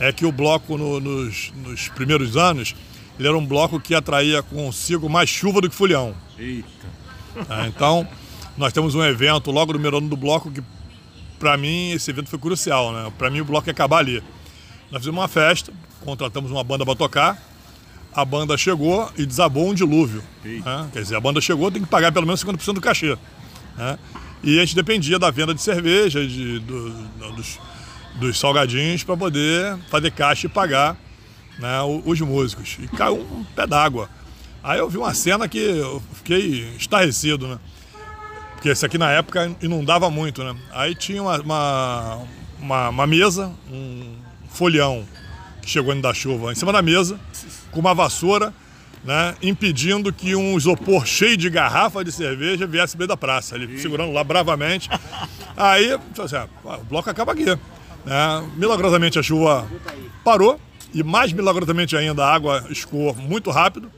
é 0.00 0.12
que 0.12 0.26
o 0.26 0.32
bloco 0.32 0.76
no, 0.76 0.98
nos, 0.98 1.52
nos, 1.56 1.88
primeiros 1.88 2.36
anos, 2.36 2.74
ele 3.18 3.28
era 3.28 3.36
um 3.36 3.46
bloco 3.46 3.78
que 3.78 3.94
atraía 3.94 4.42
consigo 4.42 5.08
mais 5.08 5.28
chuva 5.28 5.60
do 5.60 5.68
que 5.68 5.76
fulhão. 5.76 6.14
Eita. 6.38 6.68
É, 7.48 7.66
então, 7.68 8.08
nós 8.56 8.72
temos 8.72 8.94
um 8.94 9.04
evento 9.04 9.52
logo 9.52 9.72
no 9.72 9.78
primeiro 9.78 9.98
ano 9.98 10.08
do 10.08 10.16
bloco 10.16 10.50
que, 10.50 10.62
para 11.38 11.56
mim, 11.56 11.90
esse 11.92 12.10
evento 12.10 12.30
foi 12.30 12.38
crucial. 12.38 12.92
Né? 12.92 13.12
Para 13.16 13.30
mim, 13.30 13.40
o 13.40 13.44
bloco 13.44 13.68
ia 13.68 13.72
acabar 13.72 13.98
ali. 13.98 14.22
Nós 14.90 15.02
fizemos 15.02 15.20
uma 15.20 15.28
festa, 15.28 15.72
contratamos 16.02 16.50
uma 16.50 16.64
banda 16.64 16.84
para 16.84 16.96
tocar, 16.96 17.49
a 18.14 18.24
banda 18.24 18.56
chegou 18.56 19.10
e 19.16 19.24
desabou 19.24 19.68
um 19.68 19.74
dilúvio. 19.74 20.22
Né? 20.44 20.88
Quer 20.92 21.02
dizer, 21.02 21.16
a 21.16 21.20
banda 21.20 21.40
chegou, 21.40 21.70
tem 21.70 21.82
que 21.82 21.88
pagar 21.88 22.12
pelo 22.12 22.26
menos 22.26 22.44
50% 22.44 22.74
do 22.74 22.80
cachê. 22.80 23.16
Né? 23.76 23.98
E 24.42 24.58
a 24.58 24.64
gente 24.64 24.74
dependia 24.74 25.18
da 25.18 25.30
venda 25.30 25.54
de 25.54 25.60
cerveja, 25.60 26.26
de, 26.26 26.58
do, 26.60 26.90
dos, 27.34 27.58
dos, 28.16 28.38
salgadinhos, 28.38 29.04
para 29.04 29.16
poder 29.16 29.76
fazer 29.90 30.10
caixa 30.10 30.46
e 30.46 30.50
pagar 30.50 30.96
né, 31.58 31.82
os 32.04 32.20
músicos. 32.20 32.78
E 32.80 32.88
caiu 32.88 33.20
um 33.20 33.44
pé 33.44 33.66
d'água. 33.66 34.08
Aí 34.62 34.78
eu 34.78 34.88
vi 34.88 34.98
uma 34.98 35.14
cena 35.14 35.48
que 35.48 35.58
eu 35.58 36.02
fiquei 36.14 36.74
estarrecido, 36.78 37.48
né? 37.48 37.58
Porque 38.54 38.68
esse 38.68 38.84
aqui 38.84 38.98
na 38.98 39.10
época 39.10 39.56
inundava 39.62 40.10
muito, 40.10 40.44
né? 40.44 40.54
Aí 40.70 40.94
tinha 40.94 41.22
uma, 41.22 41.40
uma, 41.40 42.18
uma, 42.60 42.88
uma 42.90 43.06
mesa, 43.06 43.50
um 43.72 44.16
folhão 44.50 45.06
que 45.62 45.70
chegou 45.70 45.94
indo 45.94 46.02
da 46.02 46.12
chuva 46.12 46.52
em 46.52 46.54
cima 46.54 46.70
da 46.70 46.82
mesa, 46.82 47.18
com 47.70 47.80
uma 47.80 47.94
vassoura 47.94 48.52
né, 49.04 49.34
impedindo 49.42 50.12
que 50.12 50.34
um 50.34 50.56
isopor 50.56 51.06
cheio 51.06 51.36
de 51.36 51.48
garrafa 51.48 52.04
de 52.04 52.12
cerveja 52.12 52.66
viesse 52.66 52.96
meio 52.96 53.08
da 53.08 53.16
praça, 53.16 53.54
ele 53.54 53.78
segurando 53.78 54.12
lá 54.12 54.22
bravamente. 54.22 54.88
Aí, 55.56 55.98
assim, 56.22 56.36
ah, 56.36 56.48
o 56.64 56.84
bloco 56.84 57.08
acaba 57.08 57.32
aqui. 57.32 57.46
Né? 57.46 58.50
Milagrosamente 58.56 59.18
a 59.18 59.22
chuva 59.22 59.66
parou 60.24 60.60
e 60.92 61.02
mais 61.02 61.32
milagrosamente 61.32 61.96
ainda 61.96 62.24
a 62.24 62.34
água 62.34 62.64
escoou 62.70 63.14
muito 63.14 63.50
rápido. 63.50 63.90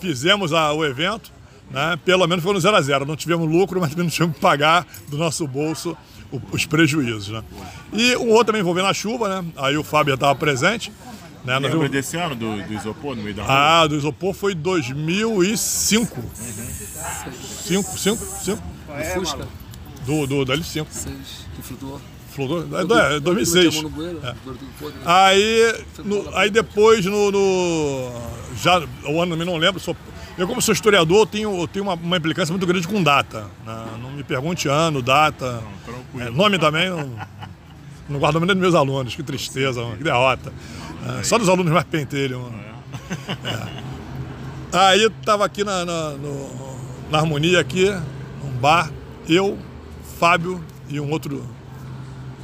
Fizemos 0.00 0.52
a, 0.52 0.72
o 0.72 0.84
evento, 0.84 1.30
né? 1.70 1.98
pelo 2.04 2.26
menos 2.26 2.42
foi 2.42 2.54
no 2.54 2.60
0 2.60 2.76
a 2.76 2.80
0 2.80 3.04
Não 3.04 3.16
tivemos 3.16 3.50
lucro, 3.50 3.80
mas 3.80 3.90
também 3.90 4.04
não 4.04 4.10
tivemos 4.10 4.36
que 4.36 4.40
pagar 4.40 4.86
do 5.08 5.18
nosso 5.18 5.46
bolso 5.46 5.96
os 6.52 6.64
prejuízos. 6.64 7.28
Né? 7.28 7.42
E 7.92 8.16
um 8.16 8.28
outro 8.30 8.46
também 8.46 8.60
envolvendo 8.60 8.86
a 8.86 8.94
chuva, 8.94 9.42
né? 9.42 9.48
aí 9.56 9.76
o 9.76 9.82
Fábio 9.82 10.14
estava 10.14 10.34
presente. 10.34 10.92
Né? 11.44 11.54
Lembra 11.54 11.70
vimos... 11.70 11.90
desse 11.90 12.16
ano 12.16 12.34
do, 12.34 12.62
do, 12.62 12.74
isopor 12.74 13.16
no 13.16 13.22
meio 13.22 13.34
da 13.34 13.42
rua? 13.42 13.52
Ah, 13.52 13.86
do 13.86 13.96
isopor 13.96 14.34
foi 14.34 14.54
2005. 14.54 16.22
5, 17.64 17.98
5, 17.98 18.24
5. 18.24 18.62
Fusca. 19.14 19.48
Do, 20.04 20.26
do, 20.26 20.44
dali 20.44 20.62
5. 20.62 20.88
6, 20.90 21.14
que 21.56 21.62
flutuou. 21.62 22.00
Flutuou? 22.30 22.66
É, 22.98 23.16
é 23.16 23.20
2006. 23.20 23.84
É. 24.22 24.34
Aí, 25.04 25.84
no, 26.04 26.36
aí 26.36 26.50
depois 26.50 27.04
no, 27.06 27.30
no, 27.30 28.12
Já, 28.56 28.80
o 29.06 29.20
ano 29.20 29.32
também 29.32 29.46
não 29.46 29.56
lembro, 29.56 29.80
sou, 29.80 29.96
eu 30.36 30.46
como 30.46 30.60
sou 30.62 30.72
historiador, 30.72 31.26
tenho, 31.26 31.66
tenho 31.68 31.84
uma, 31.84 31.94
uma 31.94 32.16
implicância 32.16 32.52
muito 32.52 32.66
grande 32.66 32.86
com 32.86 33.02
data. 33.02 33.46
Né? 33.66 33.84
Não 34.00 34.10
me 34.10 34.22
pergunte 34.22 34.68
ano, 34.68 35.02
data. 35.02 35.62
Não, 36.14 36.20
é, 36.20 36.30
nome 36.30 36.58
também, 36.58 36.90
não, 36.90 37.10
não 38.10 38.18
guardo 38.18 38.40
nem 38.40 38.48
dos 38.48 38.56
meus 38.56 38.74
alunos, 38.74 39.14
que 39.14 39.22
tristeza, 39.22 39.82
que 39.96 40.04
derrota. 40.04 40.52
É, 41.18 41.22
só 41.22 41.38
dos 41.38 41.48
alunos 41.48 41.72
mais 41.72 41.84
pentelhos. 41.84 42.40
É. 43.44 43.90
Aí 44.72 45.08
tava 45.24 45.44
aqui 45.44 45.64
na, 45.64 45.84
na, 45.84 46.10
no, 46.10 46.50
na 47.10 47.18
Harmonia, 47.18 47.60
aqui, 47.60 47.90
num 48.42 48.52
bar, 48.60 48.90
eu, 49.28 49.58
Fábio 50.18 50.62
e 50.88 51.00
um 51.00 51.10
outro 51.10 51.44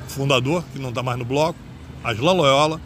fundador, 0.09 0.65
que 0.73 0.79
não 0.79 0.89
está 0.89 1.03
mais 1.03 1.19
no 1.19 1.25
bloco, 1.25 1.59
Aslan 2.03 2.33
Loyola. 2.33 2.81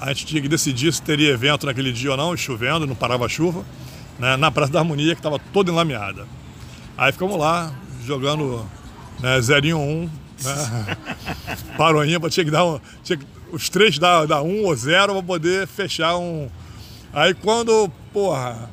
A 0.00 0.08
gente 0.08 0.26
tinha 0.26 0.40
que 0.40 0.48
decidir 0.48 0.92
se 0.92 1.02
teria 1.02 1.30
evento 1.30 1.66
naquele 1.66 1.92
dia 1.92 2.12
ou 2.12 2.16
não, 2.16 2.36
chovendo, 2.36 2.86
não 2.86 2.94
parava 2.94 3.26
a 3.26 3.28
chuva, 3.28 3.64
né, 4.18 4.36
na 4.36 4.50
Praça 4.50 4.72
da 4.72 4.78
Harmonia, 4.78 5.14
que 5.14 5.18
estava 5.18 5.38
toda 5.52 5.70
enlameada. 5.70 6.26
Aí 6.96 7.10
ficamos 7.10 7.38
lá, 7.38 7.72
jogando 8.06 8.64
né, 9.20 9.40
0 9.40 9.76
1, 9.76 10.08
né, 10.44 10.96
paroinha, 11.76 12.18
tinha 12.30 12.44
que 12.44 12.50
dar 12.50 12.64
um, 12.64 12.80
tinha 13.02 13.16
que 13.16 13.26
os 13.52 13.68
três 13.68 13.98
dá, 13.98 14.26
dá 14.26 14.42
um 14.42 14.64
ou 14.64 14.74
zero 14.74 15.14
para 15.14 15.22
poder 15.22 15.66
fechar 15.66 16.16
um. 16.16 16.48
Aí 17.12 17.34
quando, 17.34 17.90
porra, 18.12 18.70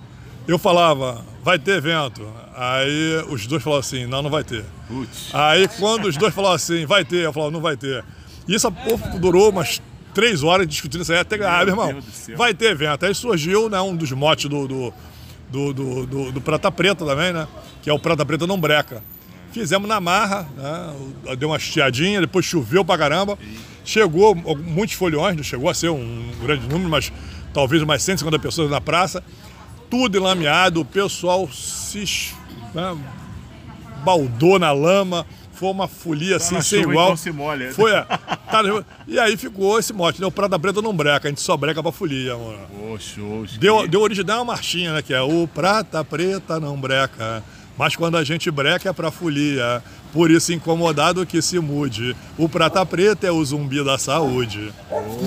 eu 0.47 0.59
falava, 0.59 1.23
vai 1.43 1.57
ter 1.57 1.77
evento. 1.77 2.27
Aí 2.55 3.23
os 3.29 3.47
dois 3.47 3.63
falavam 3.63 3.79
assim, 3.79 4.05
não, 4.05 4.21
não 4.21 4.29
vai 4.29 4.43
ter. 4.43 4.65
Putz. 4.87 5.29
Aí 5.33 5.67
quando 5.79 6.05
os 6.05 6.17
dois 6.17 6.33
falavam 6.33 6.55
assim, 6.55 6.85
vai 6.85 7.05
ter, 7.05 7.23
eu 7.23 7.33
falava, 7.33 7.51
não 7.51 7.61
vai 7.61 7.77
ter. 7.77 8.03
E 8.47 8.55
isso 8.55 8.71
porra, 8.71 9.17
durou 9.17 9.49
umas 9.49 9.81
três 10.13 10.43
horas 10.43 10.67
discutindo 10.67 11.01
isso 11.01 11.11
aí, 11.11 11.19
até, 11.19 11.35
ah, 11.45 11.59
meu 11.59 11.69
irmão, 11.69 12.01
vai 12.35 12.53
ter 12.53 12.71
evento. 12.71 13.05
Aí 13.05 13.13
surgiu 13.13 13.69
né, 13.69 13.79
um 13.81 13.95
dos 13.95 14.11
motes 14.11 14.49
do, 14.49 14.67
do, 14.67 14.93
do, 15.49 15.73
do, 15.73 16.05
do, 16.05 16.31
do 16.33 16.41
Prata 16.41 16.71
Preta 16.71 17.05
também, 17.05 17.33
né? 17.33 17.47
Que 17.81 17.89
é 17.89 17.93
o 17.93 17.99
Prata 17.99 18.25
Preta 18.25 18.47
não 18.47 18.59
breca. 18.59 19.03
Fizemos 19.55 19.87
na 19.87 20.01
marra, 20.01 20.45
né? 20.57 21.35
Deu 21.37 21.47
uma 21.47 21.55
estiadinha, 21.55 22.19
depois 22.19 22.43
choveu 22.43 22.83
pra 22.83 22.97
caramba. 22.97 23.39
Chegou 23.85 24.35
muitos 24.35 24.97
folhões, 24.97 25.33
não 25.37 25.43
chegou 25.45 25.69
a 25.69 25.73
ser 25.73 25.89
um 25.89 26.29
grande 26.41 26.67
número, 26.67 26.89
mas 26.89 27.09
talvez 27.53 27.81
umas 27.81 28.03
150 28.03 28.37
pessoas 28.37 28.69
na 28.69 28.81
praça. 28.81 29.23
Tudo 29.89 30.17
enlameado, 30.17 30.81
o 30.81 30.85
pessoal 30.85 31.49
se 31.49 32.33
né, 32.73 32.97
baldou 34.03 34.59
na 34.59 34.73
lama. 34.73 35.25
Foi 35.53 35.69
uma 35.69 35.87
folia 35.87 36.35
assim, 36.35 36.55
tá 36.55 36.61
sem 36.61 36.81
igual. 36.81 37.05
Então 37.05 37.15
se 37.15 37.31
molha. 37.31 37.73
Foi, 37.73 37.93
é. 37.93 38.03
Tá, 38.03 38.61
e 39.07 39.17
aí 39.17 39.37
ficou 39.37 39.79
esse 39.79 39.93
mote, 39.93 40.19
né? 40.19 40.27
O 40.27 40.31
Prata 40.31 40.59
Preta 40.59 40.81
não 40.81 40.93
breca, 40.93 41.29
a 41.29 41.31
gente 41.31 41.39
só 41.39 41.55
breca 41.55 41.81
pra 41.81 41.93
folia, 41.93 42.35
mano. 42.35 42.59
Deu, 43.57 43.87
deu 43.87 44.01
origem 44.01 44.25
a 44.27 44.35
uma 44.35 44.43
marchinha, 44.43 44.95
né? 44.95 45.01
Que 45.01 45.13
é 45.13 45.21
o 45.21 45.47
Prata 45.47 46.03
Preta 46.03 46.59
não 46.59 46.75
breca. 46.75 47.41
Mas 47.77 47.95
quando 47.95 48.17
a 48.17 48.23
gente 48.23 48.49
breca 48.49 48.89
é 48.89 48.93
pra 48.93 49.11
folia. 49.11 49.83
Por 50.13 50.31
isso, 50.31 50.53
incomodado 50.53 51.25
que 51.25 51.41
se 51.41 51.59
mude. 51.59 52.15
O 52.37 52.47
prata 52.47 52.85
preta 52.85 53.27
é 53.27 53.31
o 53.31 53.43
zumbi 53.43 53.83
da 53.83 53.97
saúde. 53.97 54.73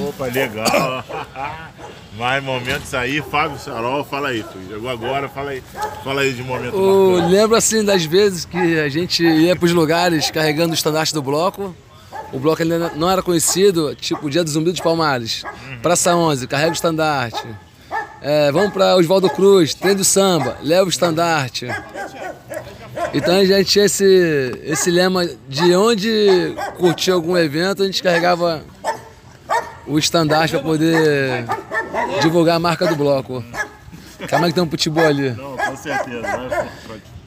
Opa, 0.08 0.26
legal. 0.26 1.04
Mais 2.16 2.42
momentos 2.42 2.94
aí, 2.94 3.22
Fábio 3.22 3.58
Sarol, 3.60 4.02
fala 4.02 4.30
aí, 4.30 4.42
tu 4.42 4.58
chegou 4.66 4.90
agora, 4.90 5.28
fala 5.28 5.50
aí, 5.50 5.62
fala 6.02 6.22
aí 6.22 6.32
de 6.32 6.42
momento. 6.42 6.74
Eu 6.74 7.28
lembro 7.28 7.56
assim 7.56 7.84
das 7.84 8.04
vezes 8.04 8.44
que 8.44 8.80
a 8.80 8.88
gente 8.88 9.22
ia 9.22 9.54
para 9.54 9.66
os 9.66 9.72
lugares 9.72 10.28
carregando 10.28 10.72
o 10.72 10.74
estandarte 10.74 11.14
do 11.14 11.22
bloco. 11.22 11.76
O 12.32 12.40
bloco 12.40 12.60
ainda 12.60 12.92
não 12.96 13.08
era 13.08 13.22
conhecido, 13.22 13.94
tipo 13.94 14.26
o 14.26 14.30
Dia 14.30 14.42
do 14.42 14.50
Zumbi 14.50 14.72
dos 14.72 14.80
Palmares. 14.80 15.44
Uhum. 15.44 15.78
Praça 15.80 16.16
11, 16.16 16.46
carrega 16.48 16.70
o 16.70 16.74
estandarte. 16.74 17.46
É, 18.20 18.50
vamos 18.50 18.72
para 18.72 18.96
Oswaldo 18.96 19.30
Cruz, 19.30 19.74
trem 19.74 19.94
do 19.94 20.04
samba, 20.04 20.56
leva 20.62 20.84
o 20.84 20.88
estandarte. 20.88 21.68
Então 23.14 23.36
a 23.36 23.44
gente 23.44 23.70
tinha 23.70 23.84
esse, 23.84 24.60
esse 24.64 24.90
lema 24.90 25.26
de 25.48 25.74
onde 25.74 26.54
curtir 26.76 27.12
algum 27.12 27.36
evento, 27.36 27.82
a 27.82 27.86
gente 27.86 28.02
carregava 28.02 28.62
o 29.86 29.98
estandarte 29.98 30.54
para 30.54 30.62
poder 30.62 31.44
divulgar 32.20 32.56
a 32.56 32.60
marca 32.60 32.86
do 32.86 32.96
bloco. 32.96 33.42
Calma 34.28 34.48
que 34.48 34.54
tem 34.54 34.64
um 34.64 34.70
futebol 34.70 35.04
ali. 35.04 35.30
Não, 35.30 35.56
com 35.56 35.76
certeza. 35.76 36.68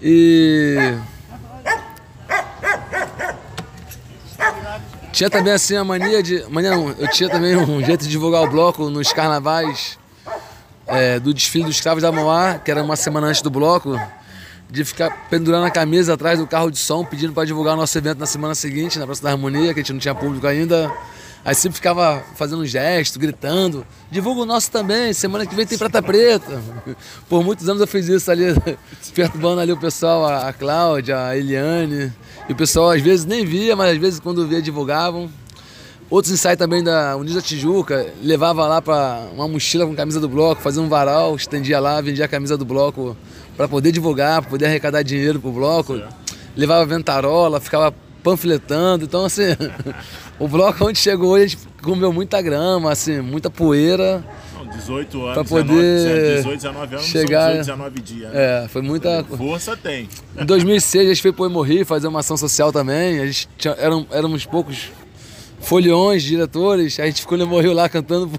E. 0.02 0.98
Tinha 5.14 5.30
também 5.30 5.54
assim 5.54 5.76
a 5.76 5.84
mania 5.84 6.22
de. 6.22 6.44
Mania 6.50 6.72
não, 6.72 6.90
eu 6.90 7.08
tinha 7.10 7.30
também 7.30 7.56
um 7.56 7.84
jeito 7.84 8.04
de 8.04 8.10
divulgar 8.10 8.44
o 8.44 8.50
bloco 8.50 8.90
nos 8.90 9.14
carnavais 9.14 10.01
é, 10.92 11.20
do 11.20 11.34
desfile 11.34 11.66
dos 11.66 11.76
escravos 11.76 12.02
da 12.04 12.12
Mauá, 12.12 12.60
que 12.60 12.70
era 12.70 12.84
uma 12.84 12.96
semana 12.96 13.28
antes 13.28 13.42
do 13.42 13.50
bloco 13.50 14.00
de 14.72 14.86
ficar 14.86 15.28
pendurando 15.30 15.66
a 15.66 15.70
camisa 15.70 16.14
atrás 16.14 16.40
do 16.40 16.48
carro 16.48 16.72
de 16.72 16.78
som, 16.78 17.04
pedindo 17.04 17.34
para 17.34 17.46
divulgar 17.46 17.74
o 17.74 17.78
nosso 17.78 17.98
evento 17.98 18.20
na 18.20 18.26
semana 18.26 18.56
seguinte, 18.56 18.98
na 18.98 19.06
Praça 19.06 19.22
da 19.22 19.30
Harmonia, 19.30 19.74
que 19.74 19.82
a 19.82 19.84
gente 19.84 19.92
não 19.92 20.00
tinha 20.00 20.16
público 20.16 20.48
ainda. 20.48 20.90
Aí 21.44 21.56
sempre 21.56 21.76
ficava 21.76 22.24
fazendo 22.36 22.62
um 22.62 22.66
gesto, 22.66 23.20
gritando, 23.20 23.86
divulga 24.12 24.42
o 24.42 24.46
nosso 24.46 24.70
também, 24.72 25.12
semana 25.12 25.46
que 25.46 25.56
vem 25.56 25.66
tem 25.66 25.78
Prata 25.78 26.02
Preta. 26.02 26.62
Por 27.28 27.44
muitos 27.44 27.68
anos 27.68 27.82
eu 27.82 27.88
fiz 27.88 28.08
isso 28.08 28.30
ali, 28.32 28.46
perturbando 29.14 29.60
ali 29.60 29.72
o 29.72 29.78
pessoal, 29.78 30.26
a 30.26 30.54
Cláudia, 30.54 31.26
a 31.26 31.36
Eliane. 31.36 32.14
E 32.48 32.54
o 32.54 32.56
pessoal 32.56 32.92
às 32.92 33.02
vezes 33.02 33.26
nem 33.26 33.44
via, 33.44 33.76
mas 33.76 33.92
às 33.92 33.98
vezes 33.98 34.20
quando 34.20 34.48
via 34.48 34.62
divulgavam. 34.62 35.30
Outros 36.12 36.34
ensaios 36.34 36.60
também 36.60 36.84
da 36.84 37.16
Unida 37.16 37.42
Tijuca, 37.42 38.06
levava 38.22 38.68
lá 38.68 38.82
para 38.82 39.28
uma 39.34 39.48
mochila 39.48 39.88
com 39.88 39.96
camisa 39.96 40.20
do 40.20 40.28
bloco, 40.28 40.62
fazia 40.62 40.82
um 40.82 40.90
varal, 40.90 41.34
estendia 41.38 41.80
lá, 41.80 42.02
vendia 42.02 42.26
a 42.26 42.28
camisa 42.28 42.58
do 42.58 42.66
bloco 42.66 43.16
para 43.56 43.66
poder 43.66 43.94
divulgar, 43.94 44.42
para 44.42 44.50
poder 44.50 44.66
arrecadar 44.66 45.04
dinheiro 45.04 45.40
para 45.40 45.50
o 45.50 45.54
bloco. 45.54 46.02
levava 46.54 46.86
ventarola, 46.86 47.62
ficava 47.62 47.96
panfletando. 48.22 49.06
Então, 49.06 49.24
assim, 49.24 49.56
o 50.38 50.50
bloco 50.50 50.86
onde 50.86 51.00
chegou 51.00 51.30
hoje, 51.30 51.44
a 51.44 51.48
gente 51.48 51.68
comeu 51.82 52.12
muita 52.12 52.42
grama, 52.42 52.92
assim, 52.92 53.22
muita 53.22 53.50
poeira. 53.50 54.22
18 54.70 55.22
anos, 55.22 55.34
pra 55.34 55.44
poder 55.44 55.74
19, 55.74 56.36
18, 56.36 56.56
19 56.56 56.96
anos, 56.96 57.08
chegar, 57.08 57.48
18, 57.52 57.66
19 57.66 58.02
dias. 58.02 58.32
Né? 58.32 58.64
É, 58.64 58.68
foi 58.68 58.82
muita... 58.82 59.24
Força 59.24 59.78
tem. 59.78 60.10
Em 60.38 60.46
2006 60.46 61.06
a 61.06 61.08
gente 61.10 61.22
foi 61.22 61.32
pro 61.34 61.50
Morri 61.50 61.84
fazer 61.84 62.08
uma 62.08 62.20
ação 62.22 62.38
social 62.38 62.72
também, 62.72 63.20
a 63.20 63.26
gente 63.26 63.50
tinha, 63.58 63.74
eram, 63.74 64.08
éramos 64.12 64.46
poucos 64.46 64.90
foliões, 65.62 66.24
diretores, 66.24 67.00
a 67.00 67.06
gente 67.06 67.22
ficou 67.22 67.38
no 67.38 67.48
Morri 67.48 67.68
lá 67.68 67.88
cantando 67.88 68.30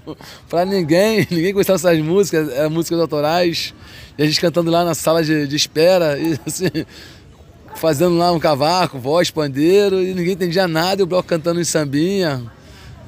pra 0.49 0.65
ninguém, 0.65 1.27
ninguém 1.31 1.53
gostava 1.53 1.79
dessas 1.79 1.99
músicas, 1.99 2.51
eram 2.51 2.69
músicas 2.69 2.99
autorais, 2.99 3.73
e 4.17 4.23
a 4.23 4.25
gente 4.25 4.39
cantando 4.39 4.69
lá 4.69 4.83
na 4.83 4.93
sala 4.93 5.23
de, 5.23 5.47
de 5.47 5.55
espera, 5.55 6.17
e 6.19 6.39
assim, 6.45 6.69
fazendo 7.75 8.17
lá 8.17 8.31
um 8.31 8.39
cavaco, 8.39 8.99
voz, 8.99 9.31
pandeiro, 9.31 10.01
e 10.01 10.13
ninguém 10.13 10.33
entendia 10.33 10.67
nada, 10.67 11.01
e 11.01 11.03
o 11.03 11.07
bloco 11.07 11.27
cantando 11.27 11.59
em 11.59 11.65
sambinha. 11.65 12.43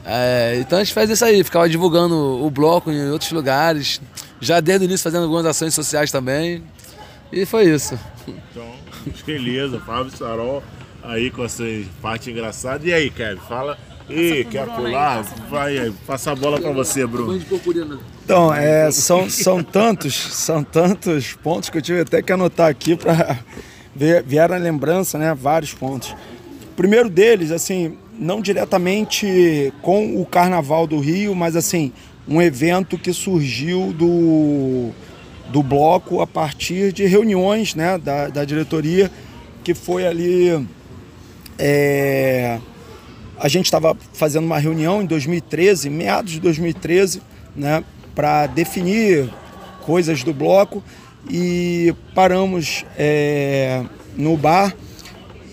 É, 0.05 0.57
então 0.59 0.79
a 0.79 0.83
gente 0.83 0.93
faz 0.93 1.09
isso 1.09 1.25
aí, 1.25 1.43
ficava 1.43 1.67
divulgando 1.67 2.15
o 2.15 2.49
bloco 2.49 2.91
em 2.91 3.09
outros 3.09 3.31
lugares, 3.31 3.99
já 4.39 4.59
desde 4.59 4.85
o 4.85 4.87
início 4.87 5.03
fazendo 5.03 5.23
algumas 5.23 5.45
ações 5.45 5.73
sociais 5.73 6.11
também. 6.11 6.63
E 7.31 7.45
foi 7.45 7.65
isso. 7.65 7.97
Então, 8.27 8.71
beleza, 9.25 9.79
Fábio 9.79 10.15
Sarol 10.15 10.63
aí 11.07 11.29
com 11.29 11.43
essa 11.43 11.63
parte 12.01 12.29
engraçada. 12.29 12.85
E 12.87 12.93
aí, 12.93 13.09
Kevin, 13.09 13.39
fala. 13.47 13.77
E 14.09 14.43
quer 14.45 14.67
pular? 14.67 15.23
Vai 15.49 15.77
aí, 15.77 15.93
passa 16.05 16.31
a 16.31 16.35
bola 16.35 16.59
para 16.59 16.71
você, 16.71 17.05
Bruno. 17.07 17.41
Então, 18.23 18.53
é, 18.53 18.91
são, 18.91 19.29
são 19.29 19.63
tantos, 19.63 20.15
são 20.15 20.63
tantos 20.63 21.33
pontos 21.33 21.69
que 21.69 21.77
eu 21.77 21.81
tive 21.81 22.01
até 22.01 22.21
que 22.21 22.31
anotar 22.31 22.69
aqui 22.69 22.95
para 22.95 23.39
vieram 24.25 24.55
a 24.55 24.57
lembrança, 24.57 25.17
né? 25.17 25.33
Vários 25.33 25.73
pontos. 25.73 26.11
O 26.71 26.75
primeiro 26.75 27.09
deles, 27.09 27.51
assim, 27.51 27.97
não 28.19 28.41
diretamente 28.41 29.73
com 29.81 30.21
o 30.21 30.25
Carnaval 30.25 30.85
do 30.85 30.99
Rio, 30.99 31.33
mas 31.33 31.55
assim, 31.55 31.93
um 32.27 32.41
evento 32.41 32.97
que 32.97 33.13
surgiu 33.13 33.93
do, 33.93 34.89
do 35.51 35.63
bloco 35.63 36.21
a 36.21 36.27
partir 36.27 36.91
de 36.91 37.05
reuniões 37.05 37.75
né, 37.75 37.97
da, 37.97 38.27
da 38.27 38.43
diretoria, 38.43 39.11
que 39.63 39.73
foi 39.73 40.05
ali. 40.05 40.67
É, 41.57 42.59
a 43.39 43.47
gente 43.47 43.65
estava 43.65 43.95
fazendo 44.13 44.45
uma 44.45 44.59
reunião 44.59 45.01
em 45.01 45.05
2013, 45.05 45.89
meados 45.89 46.31
de 46.31 46.39
2013, 46.39 47.21
né, 47.55 47.83
para 48.13 48.47
definir 48.47 49.29
coisas 49.81 50.23
do 50.23 50.33
bloco 50.33 50.83
e 51.29 51.93
paramos 52.13 52.85
é, 52.97 53.83
no 54.15 54.37
bar 54.37 54.75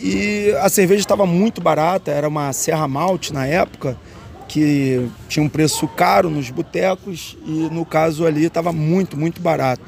e 0.03 0.53
a 0.61 0.69
cerveja 0.69 1.01
estava 1.01 1.25
muito 1.25 1.61
barata, 1.61 2.11
era 2.11 2.27
uma 2.27 2.53
Serra 2.53 2.89
Malte 2.89 3.33
na 3.33 3.47
época, 3.47 3.97
que 4.49 5.09
tinha 5.29 5.45
um 5.45 5.49
preço 5.49 5.87
caro 5.87 6.29
nos 6.29 6.51
botecos 6.51 7.39
e 7.47 7.69
no 7.71 7.87
caso 7.87 8.27
ali 8.27 8.45
estava 8.45 8.73
muito, 8.73 9.17
muito 9.17 9.41
barato. 9.41 9.83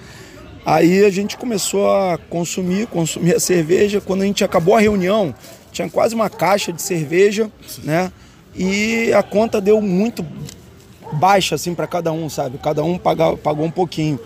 Aí 0.64 1.04
a 1.04 1.10
gente 1.10 1.36
começou 1.36 1.90
a 1.90 2.16
consumir, 2.30 2.86
consumir 2.86 3.34
a 3.34 3.40
cerveja. 3.40 4.00
Quando 4.00 4.22
a 4.22 4.24
gente 4.24 4.44
acabou 4.44 4.76
a 4.76 4.80
reunião, 4.80 5.34
tinha 5.74 5.90
quase 5.90 6.14
uma 6.14 6.30
caixa 6.30 6.72
de 6.72 6.80
cerveja, 6.80 7.50
né? 7.82 8.10
E 8.56 9.12
a 9.12 9.22
conta 9.22 9.60
deu 9.60 9.80
muito 9.80 10.24
baixa 11.12 11.56
assim 11.56 11.74
para 11.74 11.86
cada 11.86 12.12
um, 12.12 12.30
sabe? 12.30 12.58
Cada 12.58 12.82
um 12.84 12.96
pagou, 12.96 13.36
pagou 13.36 13.66
um 13.66 13.70
pouquinho. 13.70 14.18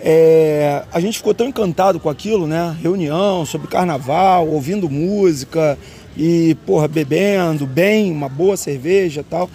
É, 0.00 0.82
a 0.92 1.00
gente 1.00 1.18
ficou 1.18 1.32
tão 1.32 1.46
encantado 1.46 2.00
com 2.00 2.10
aquilo, 2.10 2.46
né? 2.46 2.76
Reunião 2.82 3.46
sobre 3.46 3.68
carnaval, 3.68 4.48
ouvindo 4.48 4.90
música 4.90 5.78
e, 6.16 6.56
porra, 6.66 6.88
bebendo 6.88 7.64
bem, 7.64 8.10
uma 8.10 8.28
boa 8.28 8.56
cerveja 8.56 9.24
tal, 9.28 9.48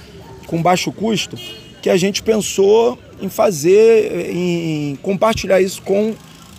com 0.47 0.61
baixo 0.61 0.91
custo, 0.93 1.37
que 1.81 1.89
a 1.89 1.97
gente 1.97 2.23
pensou 2.23 2.97
em 3.21 3.27
fazer, 3.27 4.31
em 4.33 4.97
compartilhar 5.01 5.59
isso 5.59 5.81
com 5.81 6.13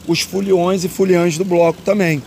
os 0.07 0.21
foliões 0.21 0.85
e 0.85 0.89
foliãs 0.89 1.39
do 1.39 1.45
bloco 1.45 1.81
também. 1.83 2.23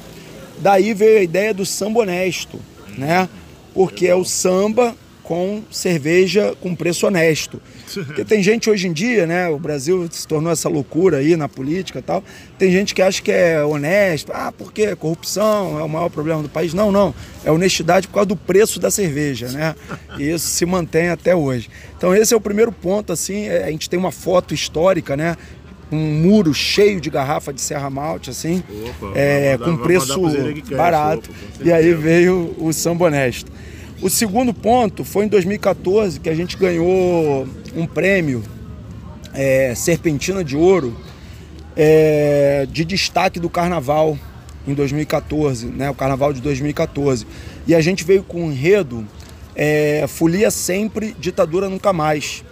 Daí 0.59 0.93
veio 0.93 1.19
a 1.19 1.23
ideia 1.23 1.53
do 1.53 1.65
samba 1.65 2.01
honesto, 2.01 2.59
né? 2.97 3.29
Porque 3.73 4.07
é 4.07 4.15
o 4.15 4.25
samba 4.25 4.95
com 5.27 5.61
cerveja 5.69 6.55
com 6.61 6.73
preço 6.73 7.05
honesto. 7.05 7.61
Porque 7.93 8.23
tem 8.23 8.41
gente 8.41 8.69
hoje 8.69 8.87
em 8.87 8.93
dia, 8.93 9.27
né? 9.27 9.49
O 9.49 9.59
Brasil 9.59 10.07
se 10.09 10.25
tornou 10.25 10.49
essa 10.53 10.69
loucura 10.69 11.17
aí 11.17 11.35
na 11.35 11.49
política 11.49 11.99
e 11.99 12.01
tal. 12.01 12.23
Tem 12.57 12.71
gente 12.71 12.95
que 12.95 13.01
acha 13.01 13.21
que 13.21 13.29
é 13.29 13.61
honesto. 13.61 14.31
Ah, 14.33 14.53
porque 14.57 14.95
corrupção 14.95 15.77
é 15.77 15.83
o 15.83 15.89
maior 15.89 16.09
problema 16.09 16.41
do 16.41 16.47
país. 16.47 16.73
Não, 16.73 16.93
não. 16.93 17.13
É 17.43 17.51
honestidade 17.51 18.07
por 18.07 18.13
causa 18.13 18.27
do 18.27 18.37
preço 18.37 18.79
da 18.79 18.89
cerveja, 18.89 19.49
né? 19.49 19.75
E 20.17 20.29
isso 20.29 20.47
se 20.47 20.65
mantém 20.65 21.09
até 21.09 21.35
hoje. 21.35 21.69
Então 21.97 22.15
esse 22.15 22.33
é 22.33 22.37
o 22.37 22.41
primeiro 22.41 22.71
ponto, 22.71 23.11
assim. 23.11 23.47
É, 23.47 23.65
a 23.65 23.71
gente 23.71 23.89
tem 23.89 23.99
uma 23.99 24.13
foto 24.13 24.53
histórica, 24.53 25.17
né? 25.17 25.35
Um 25.91 26.21
muro 26.21 26.53
cheio 26.53 26.99
de 26.99 27.09
garrafa 27.09 27.53
de 27.53 27.61
Serra 27.61 27.89
Malte, 27.89 28.29
assim, 28.29 28.63
Opa, 28.69 29.11
é, 29.15 29.57
com 29.57 29.77
preço 29.77 30.21
barato. 30.75 31.29
Opa, 31.29 31.63
e 31.63 31.71
aí 31.71 31.93
veio 31.93 32.53
o 32.57 32.73
samba 32.73 33.05
honesto. 33.05 33.51
O 34.01 34.09
segundo 34.09 34.53
ponto 34.53 35.03
foi 35.03 35.25
em 35.25 35.27
2014 35.27 36.19
que 36.19 36.29
a 36.29 36.35
gente 36.35 36.57
ganhou 36.57 37.47
um 37.75 37.87
prêmio 37.87 38.43
é, 39.33 39.73
Serpentina 39.75 40.43
de 40.43 40.55
Ouro 40.55 40.95
é, 41.75 42.67
de 42.71 42.83
destaque 42.83 43.39
do 43.39 43.49
Carnaval 43.49 44.17
em 44.67 44.73
2014, 44.73 45.67
né, 45.67 45.89
o 45.89 45.95
Carnaval 45.95 46.33
de 46.33 46.41
2014. 46.41 47.25
E 47.65 47.73
a 47.73 47.81
gente 47.81 48.03
veio 48.03 48.23
com 48.23 48.43
um 48.43 48.51
enredo 48.51 49.07
é, 49.55 50.05
Folia 50.07 50.51
Sempre, 50.51 51.15
Ditadura 51.19 51.69
Nunca 51.69 51.93
Mais. 51.93 52.43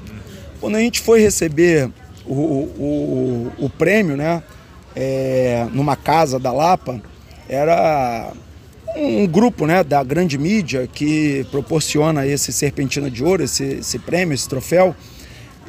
Quando 0.59 0.75
a 0.75 0.79
gente 0.79 1.01
foi 1.01 1.19
receber 1.19 1.91
o, 2.27 2.33
o, 2.33 3.51
o, 3.65 3.69
prêmio, 3.69 4.17
né, 4.17 4.41
é, 4.95 5.67
numa 5.71 5.95
casa 5.95 6.39
da 6.39 6.51
Lapa, 6.51 7.01
era 7.47 8.31
um 8.95 9.27
grupo 9.27 9.65
né, 9.65 9.83
da 9.83 10.03
grande 10.03 10.37
mídia 10.37 10.87
que 10.91 11.45
proporciona 11.51 12.25
esse 12.25 12.51
Serpentina 12.53 13.09
de 13.09 13.23
Ouro, 13.23 13.43
esse, 13.43 13.63
esse 13.63 13.99
prêmio, 13.99 14.33
esse 14.33 14.47
troféu. 14.47 14.95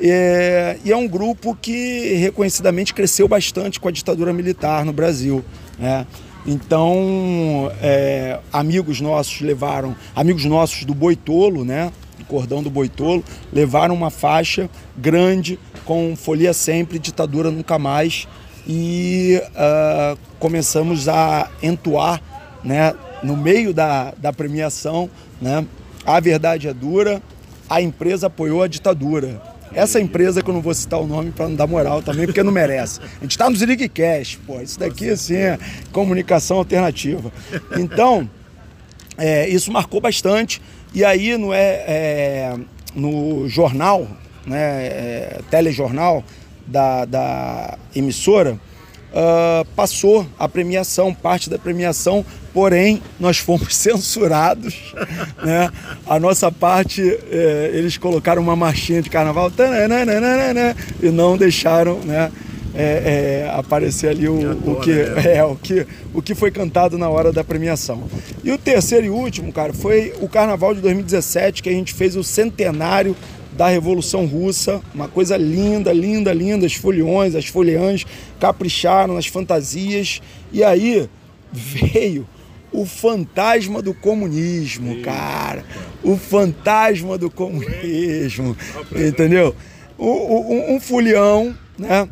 É, 0.01 0.77
e 0.85 0.93
é 0.93 0.97
um 0.97 1.09
grupo 1.09 1.57
que 1.61 2.15
reconhecidamente 2.15 2.93
cresceu 2.93 3.27
bastante 3.27 3.81
com 3.81 3.89
a 3.89 3.91
ditadura 3.91 4.33
militar 4.33 4.85
no 4.85 4.93
Brasil. 4.93 5.45
Né? 5.79 6.07
Então, 6.47 7.73
é, 7.83 8.39
amigos 8.53 9.01
nossos 9.01 9.41
levaram, 9.41 9.97
amigos 10.15 10.45
nossos 10.45 10.85
do 10.85 10.95
Boitolo, 10.95 11.65
né, 11.65 11.91
cordão 12.29 12.63
do 12.63 12.71
Boitolo, 12.71 13.25
levaram 13.53 13.95
uma 13.95 14.11
faixa 14.11 14.69
grande 14.97 15.59
com 15.85 16.15
Folia 16.17 16.53
Sempre, 16.53 16.99
Ditadura 16.99 17.51
Nunca 17.51 17.79
Mais, 17.79 18.27
e 18.67 19.41
uh, 19.51 20.19
começamos 20.39 21.09
a 21.09 21.49
entoar 21.63 22.21
né, 22.65 22.95
no 23.23 23.37
meio 23.37 23.73
da, 23.73 24.13
da 24.19 24.33
premiação, 24.33 25.09
né? 25.41 25.65
A 26.05 26.21
verdade 26.21 26.69
é 26.69 26.75
dura, 26.75 27.23
a 27.69 27.81
empresa 27.81 28.27
apoiou 28.29 28.63
a 28.63 28.69
ditadura. 28.69 29.41
Essa 29.73 30.01
empresa 30.01 30.43
que 30.43 30.49
eu 30.49 30.55
não 30.55 30.61
vou 30.61 30.73
citar 30.73 31.01
o 31.01 31.07
nome 31.07 31.33
para 31.33 31.49
não 31.49 31.57
dar 31.57 31.67
moral 31.67 32.01
também, 32.01 32.27
porque 32.27 32.43
não 32.43 32.53
merece. 32.53 33.01
A 33.01 33.23
gente 33.23 33.33
está 33.33 33.51
no 33.51 33.57
Zig 33.57 33.89
Cash, 33.89 34.39
pô. 34.47 34.61
Isso 34.61 34.79
daqui, 34.79 35.11
assim, 35.11 35.35
é 35.35 35.59
comunicação 35.93 36.59
alternativa. 36.59 37.33
Então, 37.77 38.31
é, 39.19 39.49
isso 39.49 39.71
marcou 39.73 40.01
bastante. 40.01 40.63
E 40.95 41.05
aí, 41.05 41.37
no, 41.37 41.53
é, 41.53 41.85
é 41.87 42.57
no 42.95 43.49
jornal, 43.49 44.07
né, 44.47 44.87
é, 44.87 45.41
telejornal 45.51 46.25
da, 46.67 47.05
da 47.05 47.79
emissora, 47.95 48.59
uh, 49.13 49.65
passou 49.77 50.27
a 50.39 50.49
premiação, 50.49 51.15
parte 51.15 51.49
da 51.49 51.59
premiação, 51.59 52.25
porém 52.53 53.03
nós 53.19 53.39
fomos 53.39 53.75
censurados. 53.77 54.95
Né? 55.43 55.71
A 56.07 56.19
nossa 56.19 56.51
parte, 56.51 57.03
eh, 57.03 57.71
eles 57.75 57.99
colocaram 57.99 58.41
uma 58.43 58.57
marchinha 58.57 59.03
de 59.03 59.11
carnaval 59.11 59.53
e 61.03 61.11
não 61.11 61.37
deixaram 61.37 61.99
né, 62.01 62.33
é, 62.77 63.45
é, 63.47 63.51
aparecer 63.55 64.11
ali 64.11 64.29
o, 64.29 64.53
o, 64.73 64.81
que, 64.81 64.93
é, 65.27 65.43
o, 65.43 65.57
que, 65.57 65.87
o 66.13 66.23
que 66.23 66.35
foi 66.35 66.51
cantado 66.51 66.99
na 66.99 67.09
hora 67.09 67.33
da 67.33 67.43
premiação. 67.43 68.05
E 68.45 68.53
o 68.53 68.59
terceiro 68.59 69.07
e 69.07 69.11
último, 69.11 69.53
cara, 69.53 69.73
foi 69.73 70.13
o 70.21 70.29
carnaval 70.29 70.75
de 70.75 70.81
2017, 70.81 71.63
que 71.63 71.69
a 71.69 71.73
gente 71.73 71.95
fez 71.95 72.17
o 72.17 72.23
centenário 72.23 73.17
da 73.57 73.69
Revolução 73.69 74.27
Russa, 74.27 74.83
uma 74.95 75.09
coisa 75.09 75.37
linda, 75.37 75.91
linda, 75.93 76.33
linda, 76.33 76.67
as 76.67 76.75
foliões, 76.75 77.35
as 77.35 77.47
foliãs 77.47 78.05
capricharam 78.39 79.15
nas 79.15 79.27
fantasias, 79.27 80.21
e 80.53 80.63
aí 80.63 81.09
veio 81.51 82.29
o 82.71 82.85
fantasma 82.85 83.81
do 83.81 83.95
comunismo, 83.95 85.01
cara, 85.01 85.65
o 86.03 86.19
fantasma 86.19 87.17
do 87.17 87.31
comunismo, 87.31 88.55
entendeu? 88.95 89.57
Um, 89.99 90.11
um, 90.11 90.75
um 90.75 90.81
folião, 90.81 91.57
né, 91.79 92.07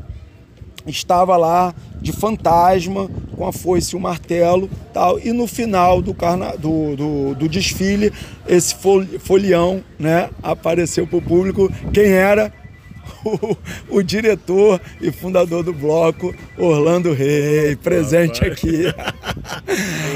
estava 0.86 1.36
lá 1.36 1.74
de 2.00 2.12
fantasma, 2.12 3.10
com 3.34 3.46
a 3.46 3.52
foice 3.52 3.94
e 3.94 3.98
o 3.98 4.00
martelo, 4.00 4.68
tal. 4.92 5.18
E 5.18 5.32
no 5.32 5.46
final 5.46 6.02
do, 6.02 6.14
carna... 6.14 6.56
do, 6.56 6.94
do, 6.96 7.34
do 7.34 7.48
desfile, 7.48 8.12
esse 8.46 8.74
folião, 9.20 9.82
né, 9.98 10.28
apareceu 10.42 11.06
para 11.06 11.18
o 11.18 11.22
público. 11.22 11.72
Quem 11.92 12.06
era? 12.06 12.52
O, 13.24 13.56
o, 13.88 14.02
diretor 14.02 14.78
e 15.00 15.10
fundador 15.10 15.62
do 15.62 15.72
bloco, 15.72 16.34
Orlando 16.58 17.14
Rei, 17.14 17.74
presente 17.76 18.44
aqui. 18.44 18.84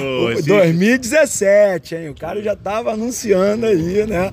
Oh, 0.01 0.43
2017, 0.43 1.95
hein? 1.95 2.09
O 2.11 2.15
cara 2.15 2.43
já 2.43 2.53
estava 2.53 2.93
anunciando 2.93 3.67
aí, 3.67 4.07
né? 4.07 4.33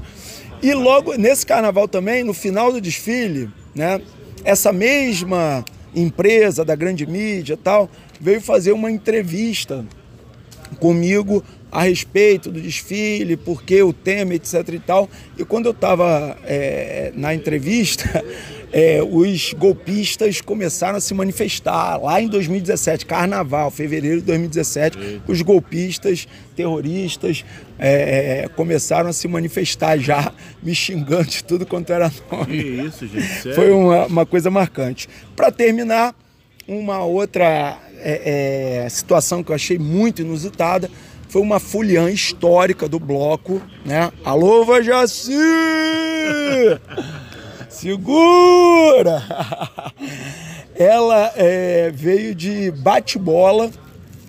E 0.62 0.74
logo 0.74 1.16
nesse 1.16 1.46
carnaval 1.46 1.88
também, 1.88 2.24
no 2.24 2.34
final 2.34 2.72
do 2.72 2.82
desfile, 2.82 3.50
né? 3.74 4.02
Essa 4.44 4.74
mesma 4.74 5.64
empresa 5.96 6.66
da 6.66 6.76
grande 6.76 7.06
mídia 7.06 7.58
tal, 7.58 7.90
veio 8.20 8.42
fazer 8.42 8.72
uma 8.72 8.92
entrevista 8.92 9.86
comigo 10.80 11.44
a 11.72 11.84
respeito 11.84 12.52
do 12.52 12.62
desfile, 12.62 13.36
porque 13.36 13.82
o 13.84 13.92
tema, 13.92 14.34
etc 14.34 14.68
e 14.70 14.80
tal. 14.80 15.10
E 15.38 15.44
quando 15.44 15.66
eu 15.66 15.72
estava 15.72 16.38
é, 16.46 17.12
na 17.16 17.34
entrevista, 17.34 18.24
é, 18.72 19.02
os 19.02 19.54
golpistas 19.54 20.42
começaram 20.42 20.98
a 20.98 21.02
se 21.02 21.14
manifestar 21.14 21.98
lá 21.98 22.22
em 22.22 22.28
2017, 22.28 23.06
carnaval, 23.06 23.72
fevereiro 23.72 24.20
de 24.20 24.28
2017, 24.28 25.22
os 25.28 25.42
golpistas, 25.42 26.28
terroristas, 26.56 27.44
é, 27.78 28.44
é, 28.44 28.48
começaram 28.50 29.10
a 29.10 29.14
se 29.14 29.28
manifestar 29.28 29.98
já, 29.98 30.32
me 30.62 30.74
xingando 30.74 31.26
de 31.26 31.44
tudo 31.44 31.66
quanto 31.66 31.92
era 31.92 32.12
nome. 32.32 32.64
Que 32.64 32.70
isso, 32.88 33.08
gente? 33.08 33.26
Sério? 33.26 33.56
Foi 33.56 33.72
uma, 33.72 34.06
uma 34.06 34.26
coisa 34.26 34.50
marcante. 34.50 35.10
Para 35.36 35.52
terminar, 35.52 36.16
uma 36.68 37.04
outra 37.04 37.78
é, 38.00 38.84
é, 38.84 38.90
situação 38.90 39.44
que 39.44 39.52
eu 39.52 39.56
achei 39.56 39.78
muito 39.78 40.22
inusitada 40.22 40.90
foi 41.28 41.42
uma 41.42 41.60
foliã 41.60 42.10
histórica 42.10 42.88
do 42.88 43.00
bloco, 43.00 43.62
né? 43.84 44.12
Alô, 44.24 44.64
Vajaci! 44.64 45.34
Segura! 47.76 49.22
Ela 50.74 51.34
é, 51.36 51.92
veio 51.94 52.34
de 52.34 52.72
bate-bola, 52.72 53.70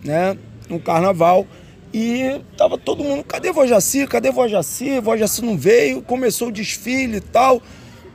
né? 0.02 0.36
No 0.68 0.80
carnaval. 0.80 1.46
E 1.94 2.40
tava 2.58 2.76
todo 2.76 3.04
mundo, 3.04 3.22
cadê 3.22 3.52
Vojaci? 3.52 4.04
Cadê 4.08 4.32
Vojaci? 4.32 4.98
Vojaci 4.98 5.44
não 5.44 5.56
veio, 5.56 6.02
começou 6.02 6.48
o 6.48 6.52
desfile 6.52 7.18
e 7.18 7.20
tal. 7.20 7.62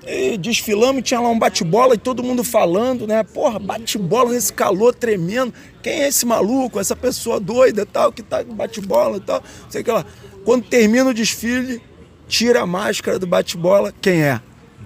E 0.06 0.38
desfilamos, 0.38 1.02
tinha 1.04 1.22
lá 1.22 1.30
um 1.30 1.40
bate-bola 1.40 1.96
e 1.96 1.98
todo 1.98 2.22
mundo 2.22 2.44
falando, 2.44 3.08
né? 3.08 3.24
Porra, 3.24 3.58
bate-bola 3.58 4.34
nesse 4.34 4.52
calor 4.52 4.94
tremendo. 4.94 5.54
Quem 5.82 6.02
é 6.02 6.08
esse 6.10 6.26
maluco, 6.26 6.78
essa 6.78 6.96
pessoa 6.96 7.40
doida 7.40 7.84
e 7.84 7.86
tal, 7.86 8.12
que 8.12 8.22
tá 8.22 8.44
bate-bola 8.44 9.16
e 9.16 9.22
tal? 9.22 9.42
Sei 9.70 9.82
que 9.82 9.92
lá. 9.92 10.06
Quando 10.44 10.66
termina 10.66 11.10
o 11.10 11.14
desfile, 11.14 11.82
tira 12.28 12.64
a 12.64 12.66
máscara 12.68 13.18
do 13.18 13.26
bate-bola. 13.26 13.94
Quem 14.02 14.24
é? 14.24 14.42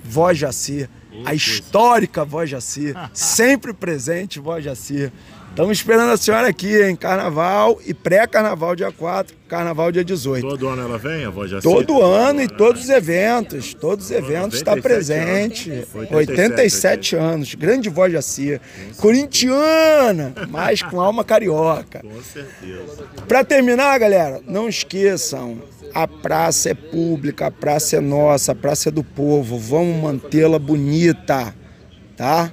Voz 0.06 0.38
Jaci. 0.40 0.88
A 1.26 1.34
histórica 1.34 2.24
Voz 2.24 2.50
Jaci. 2.50 2.94
Sempre 3.14 3.74
presente, 3.74 4.40
Voz 4.40 4.64
Jaci. 4.64 5.12
Estamos 5.56 5.78
esperando 5.78 6.12
a 6.12 6.18
senhora 6.18 6.50
aqui 6.50 6.84
em 6.84 6.98
carnaval 6.98 7.80
e 7.86 7.94
pré-carnaval 7.94 8.76
dia 8.76 8.92
4, 8.92 9.34
carnaval 9.48 9.90
dia 9.90 10.04
18. 10.04 10.46
Todo 10.46 10.68
ano 10.68 10.82
ela 10.82 10.98
vem, 10.98 11.24
a 11.24 11.30
voz 11.30 11.50
já 11.50 11.62
Todo 11.62 12.02
ano 12.02 12.42
e 12.42 12.48
todos 12.50 12.84
os 12.84 12.90
eventos, 12.90 13.74
todos 13.74 14.08
os 14.08 14.12
eventos 14.12 14.58
está 14.58 14.76
presente. 14.76 15.72
Anos. 15.72 16.12
87, 16.12 16.14
87 16.14 17.16
anos, 17.16 17.56
grande 17.56 17.88
voz 17.88 18.12
Jaci. 18.12 18.60
Corintiana, 18.98 20.34
mas 20.52 20.82
com 20.82 21.00
alma 21.00 21.24
carioca. 21.24 22.02
Com 22.02 22.22
certeza. 22.22 23.06
Para 23.26 23.46
terminar, 23.46 23.98
galera, 23.98 24.42
não 24.46 24.68
esqueçam, 24.68 25.62
a 25.94 26.06
praça 26.06 26.72
é 26.72 26.74
pública, 26.74 27.48
a 27.48 27.52
praça 27.52 27.96
é 27.96 28.02
nossa, 28.02 28.52
a 28.52 28.56
praça 28.56 28.90
é 28.90 28.92
do 28.92 29.06
povo. 29.06 29.58
Vamos 29.58 30.04
mantê-la 30.04 30.60
bonita, 30.60 31.56
tá? 32.18 32.52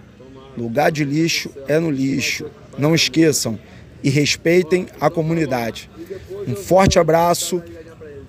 Lugar 0.57 0.92
de 0.92 1.05
lixo 1.05 1.50
é 1.66 1.80
no 1.80 1.90
lixo. 1.90 2.48
Não 2.79 2.95
esqueçam 2.95 3.59
e 4.03 4.11
respeitem 4.11 4.87
a 5.01 5.09
comunidade. 5.11 5.91
Um 6.47 6.55
forte 6.55 6.99
abraço. 6.99 7.62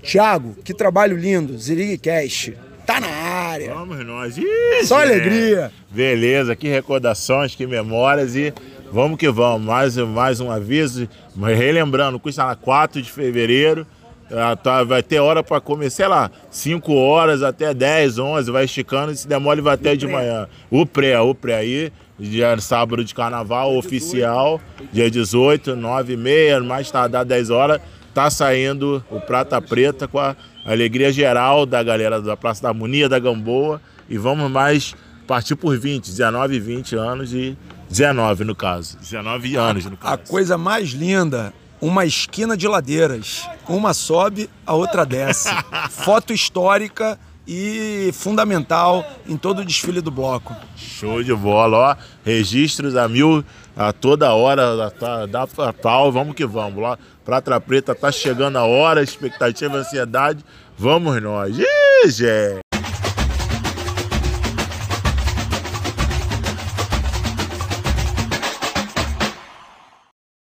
Tiago, 0.01 0.55
que 0.63 0.73
trabalho 0.73 1.17
lindo. 1.17 1.57
Zirig 1.57 1.97
Cash. 1.97 2.51
Tá 2.85 2.99
na 2.99 3.07
área. 3.07 3.73
Vamos 3.73 4.05
nós. 4.05 4.37
Ih, 4.37 4.83
Só 4.83 5.01
alegria. 5.01 5.71
Beleza, 5.89 6.55
que 6.55 6.67
recordações, 6.67 7.55
que 7.55 7.65
memórias 7.65 8.35
e 8.35 8.53
vamos 8.91 9.17
que 9.17 9.29
vamos. 9.29 9.65
Mais, 9.65 9.95
mais 9.97 10.39
um 10.39 10.51
aviso, 10.51 11.07
relembrando, 11.41 12.19
custa 12.19 12.45
na 12.45 12.55
4 12.55 13.01
de 13.01 13.09
fevereiro. 13.09 13.87
Ah, 14.31 14.55
tá, 14.55 14.83
vai 14.83 15.03
ter 15.03 15.19
hora 15.19 15.43
para 15.43 15.61
comer, 15.61 15.91
sei 15.91 16.07
lá, 16.07 16.31
5 16.49 16.91
horas 16.93 17.43
até 17.43 17.73
10, 17.73 18.17
11, 18.17 18.51
vai 18.51 18.65
esticando, 18.65 19.13
se 19.15 19.27
demole 19.27 19.61
vai 19.61 19.75
até 19.75 19.95
de 19.95 20.07
manhã. 20.07 20.47
O 20.71 20.85
pré, 20.85 21.19
o 21.19 21.35
pré 21.35 21.55
aí, 21.55 21.91
dia 22.19 22.57
sábado 22.59 23.03
de 23.03 23.13
carnaval 23.13 23.75
oficial, 23.75 24.61
dia 24.91 25.09
18, 25.09 25.75
9 25.75 26.13
e 26.13 26.17
meia, 26.17 26.59
mais 26.61 26.89
tardar 26.91 27.25
10 27.25 27.49
horas, 27.49 27.81
tá 28.13 28.29
saindo 28.29 29.03
o 29.09 29.19
Prata 29.19 29.61
Preta 29.61 30.07
com 30.07 30.19
a 30.19 30.35
alegria 30.65 31.11
geral 31.11 31.65
da 31.65 31.81
galera 31.81 32.21
da 32.21 32.37
Praça 32.37 32.63
da 32.63 32.69
Harmonia, 32.69 33.09
da 33.09 33.19
Gamboa, 33.19 33.81
e 34.09 34.17
vamos 34.17 34.49
mais 34.49 34.95
partir 35.27 35.55
por 35.55 35.77
20, 35.77 36.05
19 36.05 36.55
e 36.55 36.59
20 36.59 36.95
anos 36.95 37.33
e 37.33 37.57
19 37.89 38.43
no 38.43 38.55
caso, 38.55 38.97
19 38.99 39.55
anos 39.55 39.85
no 39.85 39.97
caso. 39.97 40.13
A 40.13 40.17
coisa 40.17 40.57
mais 40.57 40.89
linda 40.89 41.53
uma 41.83 42.05
esquina 42.05 42.55
de 42.55 42.65
ladeiras. 42.65 43.47
Uma 43.67 43.93
sobe, 43.93 44.49
a 44.65 44.73
outra 44.73 45.05
desce. 45.05 45.49
Foto 45.91 46.31
histórica 46.31 47.19
e 47.47 48.11
fundamental 48.13 49.05
em 49.27 49.37
todo 49.37 49.59
o 49.59 49.65
desfile 49.65 50.01
do 50.01 50.11
bloco. 50.11 50.55
Show 50.75 51.23
de 51.23 51.33
bola, 51.33 51.77
ó. 51.77 51.95
Registros 52.23 52.95
a 52.95 53.07
mil 53.07 53.43
a 53.75 53.91
toda 53.91 54.33
hora, 54.33 54.91
da, 54.91 55.25
da 55.25 55.47
tal, 55.73 56.11
vamos 56.11 56.35
que 56.35 56.45
vamos. 56.45 56.81
Lá, 56.81 56.97
Prata 57.25 57.59
Preta 57.59 57.95
tá 57.95 58.11
chegando 58.11 58.57
a 58.57 58.63
hora, 58.63 59.01
expectativa, 59.01 59.75
ansiedade. 59.77 60.43
Vamos 60.77 61.21
nós. 61.21 61.57
Ih. 61.57 62.61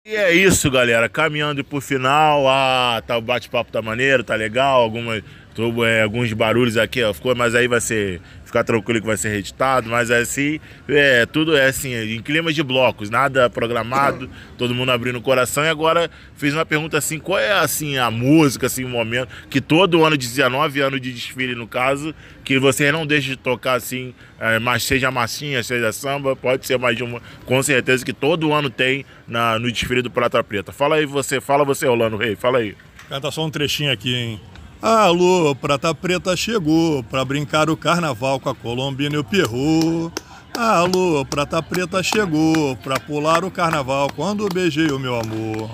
E 0.05 0.15
é 0.15 0.33
isso, 0.33 0.69
galera. 0.69 1.07
Caminhando 1.07 1.63
pro 1.63 1.79
final. 1.79 2.47
Ah, 2.47 3.01
tá, 3.07 3.17
o 3.17 3.21
bate-papo 3.21 3.71
tá 3.71 3.81
maneiro, 3.81 4.23
tá 4.23 4.35
legal. 4.35 4.81
Algumas, 4.81 5.23
tô, 5.53 5.85
é, 5.85 6.03
alguns 6.03 6.31
barulhos 6.33 6.77
aqui, 6.77 7.03
ó, 7.03 7.13
ficou, 7.13 7.35
mas 7.35 7.55
aí 7.55 7.67
vai 7.67 7.81
ser 7.81 8.21
ficar 8.53 8.63
tranquilo 8.63 9.01
que 9.01 9.07
vai 9.07 9.17
ser 9.17 9.29
reeditado, 9.29 9.89
mas 9.89 10.11
é 10.11 10.19
assim, 10.19 10.59
é, 10.87 11.25
tudo 11.25 11.57
é 11.57 11.65
assim, 11.65 11.95
em 11.95 12.21
clima 12.21 12.53
de 12.53 12.61
blocos, 12.61 13.09
nada 13.09 13.49
programado, 13.49 14.29
todo 14.59 14.75
mundo 14.75 14.91
abrindo 14.91 15.17
o 15.17 15.21
coração. 15.21 15.65
E 15.65 15.69
agora 15.69 16.09
fiz 16.35 16.53
uma 16.53 16.65
pergunta 16.65 16.95
assim: 16.95 17.17
qual 17.17 17.39
é 17.39 17.51
assim 17.51 17.97
a 17.97 18.11
música, 18.11 18.67
assim, 18.67 18.83
o 18.83 18.89
momento 18.89 19.29
que 19.49 19.59
todo 19.59 20.05
ano 20.05 20.15
de 20.15 20.27
19 20.27 20.81
anos 20.81 21.01
de 21.01 21.11
desfile, 21.11 21.55
no 21.55 21.67
caso, 21.67 22.13
que 22.45 22.59
você 22.59 22.91
não 22.91 23.07
deixa 23.07 23.29
de 23.29 23.37
tocar 23.37 23.73
assim, 23.73 24.13
é, 24.39 24.59
mas 24.59 24.83
seja 24.83 25.09
massinha, 25.09 25.63
seja 25.63 25.91
samba, 25.91 26.35
pode 26.35 26.67
ser 26.67 26.77
mais 26.77 26.95
de 26.95 27.03
uma, 27.03 27.19
com 27.45 27.63
certeza 27.63 28.05
que 28.05 28.13
todo 28.13 28.53
ano 28.53 28.69
tem 28.69 29.03
na, 29.27 29.57
no 29.57 29.71
desfile 29.71 30.03
do 30.03 30.11
Prata 30.11 30.43
Preta. 30.43 30.71
Fala 30.71 30.97
aí 30.97 31.07
você, 31.07 31.41
fala 31.41 31.65
você, 31.65 31.87
Rolando 31.87 32.17
Rei, 32.17 32.35
fala 32.35 32.59
aí. 32.59 32.75
Canta 33.09 33.31
só 33.31 33.43
um 33.43 33.49
trechinho 33.49 33.91
aqui, 33.91 34.13
hein? 34.13 34.41
Alô, 34.85 35.55
Prata 35.55 35.95
Preta 35.95 36.35
chegou 36.35 37.01
pra 37.03 37.23
brincar 37.23 37.69
o 37.69 37.77
carnaval 37.77 38.37
com 38.37 38.49
a 38.49 38.53
Colombina 38.53 39.15
e 39.15 39.17
o 39.17 39.23
Perru. 39.23 40.11
Alô, 40.53 41.25
Prata 41.25 41.63
Preta 41.63 42.03
chegou 42.03 42.75
pra 42.75 42.99
pular 42.99 43.45
o 43.45 43.49
carnaval 43.49 44.09
quando 44.13 44.45
beijei 44.53 44.91
o 44.91 44.99
meu 44.99 45.15
amor. 45.15 45.69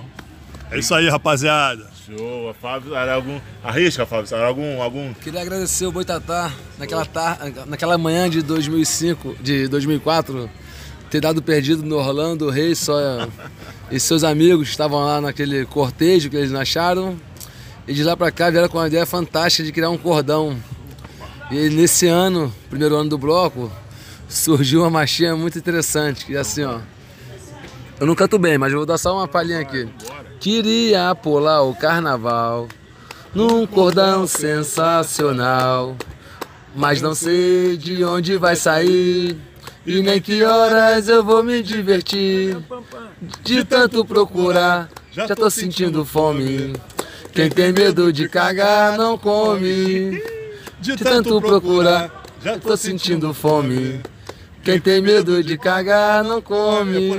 É 0.69 0.77
isso 0.77 0.93
aí, 0.93 1.09
rapaziada. 1.09 1.89
Show. 2.05 2.53
Fábio, 2.61 2.95
algum... 2.95 3.39
Arrisca, 3.63 4.05
Fábio, 4.05 4.45
algum, 4.45 4.79
algum... 4.79 5.11
Queria 5.15 5.41
agradecer 5.41 5.87
o 5.87 5.91
Boitatá 5.91 6.51
naquela, 6.77 7.03
tar... 7.03 7.39
naquela 7.65 7.97
manhã 7.97 8.29
de 8.29 8.43
2005, 8.43 9.37
de 9.41 9.67
2004, 9.67 10.47
ter 11.09 11.19
dado 11.19 11.41
perdido 11.41 11.81
no 11.81 11.95
Orlando 11.95 12.47
Rei 12.51 12.75
só 12.75 12.95
e 13.89 13.99
seus 13.99 14.23
amigos 14.23 14.69
estavam 14.69 15.03
lá 15.03 15.19
naquele 15.19 15.65
cortejo 15.65 16.29
que 16.29 16.37
eles 16.37 16.53
acharam 16.53 17.17
e 17.89 17.93
de 17.93 18.03
lá 18.03 18.15
para 18.15 18.31
cá 18.31 18.51
vieram 18.51 18.69
com 18.69 18.77
uma 18.77 18.85
ideia 18.85 19.03
fantástica 19.03 19.63
de 19.63 19.71
criar 19.71 19.89
um 19.89 19.97
cordão. 19.97 20.55
E 21.49 21.69
nesse 21.69 22.05
ano, 22.05 22.53
primeiro 22.69 22.95
ano 22.95 23.09
do 23.09 23.17
bloco, 23.17 23.71
surgiu 24.27 24.81
uma 24.81 24.91
machinha 24.91 25.35
muito 25.35 25.57
interessante, 25.57 26.23
que 26.23 26.35
é 26.35 26.39
assim, 26.39 26.63
ó. 26.63 26.81
Eu 27.99 28.05
não 28.05 28.13
canto 28.13 28.37
bem, 28.37 28.59
mas 28.59 28.71
eu 28.71 28.77
vou 28.77 28.85
dar 28.85 28.99
só 28.99 29.17
uma 29.17 29.27
palhinha 29.27 29.61
aqui. 29.61 29.89
Queria 30.39 31.15
pular 31.15 31.63
o 31.63 31.73
carnaval 31.73 32.67
num 33.33 33.65
cordão 33.65 34.27
sensacional, 34.27 35.97
mas 36.75 37.01
não 37.01 37.15
sei 37.15 37.75
de 37.75 38.03
onde 38.03 38.37
vai 38.37 38.55
sair 38.55 39.35
E 39.83 40.03
nem 40.03 40.21
que 40.21 40.43
horas 40.43 41.07
eu 41.07 41.23
vou 41.23 41.43
me 41.43 41.63
divertir. 41.63 42.55
De 43.43 43.63
tanto 43.63 44.05
procurar, 44.05 44.89
já 45.11 45.35
tô 45.35 45.49
sentindo 45.49 46.05
fome. 46.05 46.73
Quem 47.39 47.49
tem 47.49 47.71
medo 47.71 48.11
de 48.11 48.27
cagar 48.27 48.97
não 48.97 49.17
come. 49.17 50.21
De 50.81 50.95
tanto 50.97 51.39
procurar, 51.41 52.23
já 52.43 52.57
tô 52.59 52.75
sentindo 52.75 53.33
fome. 53.33 54.01
Quem 54.63 54.79
tem 54.79 55.01
medo 55.01 55.41
de 55.43 55.57
cagar 55.57 56.23
não 56.23 56.41
come. 56.41 57.13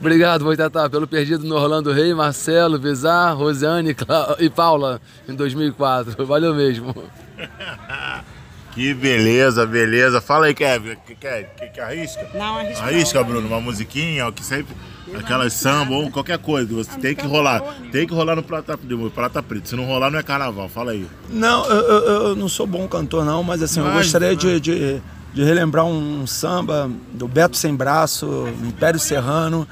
Obrigado, 0.00 0.44
Boitatá, 0.44 0.90
pelo 0.90 1.06
perdido 1.06 1.46
no 1.46 1.54
Orlando 1.54 1.92
Rei, 1.92 2.12
Marcelo, 2.12 2.76
Vizar, 2.78 3.36
Rosiane 3.36 3.94
Cla- 3.94 4.36
e 4.40 4.50
Paula 4.50 5.00
em 5.28 5.34
2004. 5.34 6.26
Valeu 6.26 6.54
mesmo. 6.54 6.92
Que 8.76 8.92
beleza, 8.92 9.64
beleza. 9.64 10.20
Fala 10.20 10.46
aí, 10.48 10.54
Kevin. 10.54 10.96
Que, 11.06 11.14
que, 11.14 11.80
arrisca? 11.80 12.28
Não, 12.34 12.58
arrisca 12.58 12.82
não. 12.82 12.88
Arrisca, 12.88 13.24
Bruno, 13.24 13.48
uma 13.48 13.58
musiquinha, 13.58 14.26
ó, 14.26 14.30
que 14.30 14.44
sempre. 14.44 14.76
Aquelas 15.14 15.52
samba 15.52 15.94
ou 15.94 16.10
qualquer 16.10 16.38
coisa. 16.38 16.72
Você 16.74 16.98
tem 16.98 17.14
que 17.14 17.26
rolar. 17.26 17.62
Tem 17.92 18.06
que 18.06 18.12
rolar 18.14 18.34
no 18.36 18.42
Prata, 18.42 18.78
no 18.82 19.10
Prata 19.10 19.42
Preto. 19.42 19.68
Se 19.68 19.76
não 19.76 19.84
rolar, 19.84 20.10
não 20.10 20.18
é 20.18 20.22
carnaval. 20.22 20.68
Fala 20.68 20.92
aí. 20.92 21.06
Não, 21.30 21.64
eu, 21.66 21.76
eu- 21.80 22.22
eu 22.28 22.36
não 22.36 22.48
sou 22.48 22.66
bom 22.66 22.86
cantor, 22.88 23.24
não, 23.24 23.42
mas 23.42 23.62
assim, 23.62 23.80
eu 23.80 23.86
Mas, 23.86 23.94
gostaria 24.06 24.30
né? 24.30 24.34
de, 24.34 24.60
de, 24.60 25.02
de 25.32 25.44
relembrar 25.44 25.84
um 25.84 26.26
samba 26.26 26.90
do 27.12 27.28
Beto 27.28 27.56
Sem 27.56 27.74
Braço, 27.74 28.48
Império 28.64 28.98
Serrano, 28.98 29.66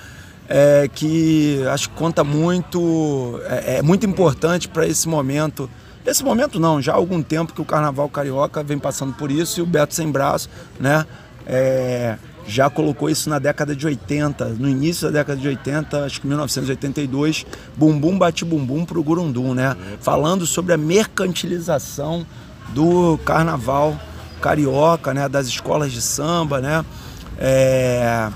é, 0.48 0.88
que 0.94 1.62
acho 1.72 1.88
que 1.90 1.96
conta 1.96 2.22
muito, 2.22 3.40
é, 3.44 3.78
é 3.78 3.82
muito 3.82 4.06
importante 4.06 4.68
para 4.68 4.86
esse 4.86 5.08
momento. 5.08 5.68
Esse 6.06 6.22
momento 6.22 6.60
não, 6.60 6.82
já 6.82 6.92
há 6.92 6.96
algum 6.96 7.22
tempo 7.22 7.54
que 7.54 7.62
o 7.62 7.64
Carnaval 7.64 8.08
Carioca 8.10 8.62
vem 8.62 8.78
passando 8.78 9.14
por 9.14 9.30
isso 9.30 9.58
e 9.58 9.62
o 9.62 9.66
Beto 9.66 9.94
Sem 9.94 10.10
Braço, 10.12 10.48
né? 10.78 11.06
é, 11.46 12.16
já 12.46 12.68
colocou 12.68 13.08
isso 13.08 13.30
na 13.30 13.38
década 13.38 13.74
de 13.74 13.86
80, 13.86 14.48
no 14.58 14.68
início 14.68 15.10
da 15.10 15.18
década 15.18 15.40
de 15.40 15.48
80, 15.48 16.04
acho 16.04 16.20
que 16.20 16.26
1982, 16.26 17.46
Bumbum 17.76 18.18
Bate 18.18 18.44
Bumbum 18.44 18.84
pro 18.84 19.02
Gurundum, 19.02 19.54
né? 19.54 19.76
Falando 20.00 20.46
sobre 20.46 20.72
a 20.72 20.76
mercantilização 20.76 22.26
do 22.74 23.18
carnaval 23.24 23.98
carioca, 24.40 25.14
né? 25.14 25.28
Das 25.28 25.46
escolas 25.46 25.92
de 25.92 26.02
samba, 26.02 26.60
né? 26.60 26.84
É, 27.38 28.30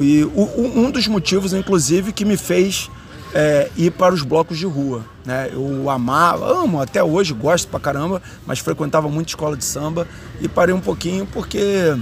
e 0.00 0.24
um 0.24 0.90
dos 0.90 1.08
motivos, 1.08 1.52
inclusive, 1.52 2.12
que 2.12 2.24
me 2.24 2.36
fez 2.36 2.90
é, 3.34 3.70
ir 3.76 3.90
para 3.92 4.14
os 4.14 4.22
blocos 4.22 4.58
de 4.58 4.66
rua. 4.66 5.04
Né? 5.24 5.50
Eu 5.52 5.88
amava, 5.90 6.46
amo 6.46 6.80
até 6.80 7.02
hoje, 7.02 7.32
gosto 7.32 7.68
pra 7.68 7.80
caramba, 7.80 8.22
mas 8.46 8.58
frequentava 8.58 9.08
muito 9.08 9.28
escola 9.28 9.56
de 9.56 9.64
samba 9.64 10.06
e 10.40 10.48
parei 10.48 10.74
um 10.74 10.80
pouquinho 10.80 11.26
porque 11.26 11.96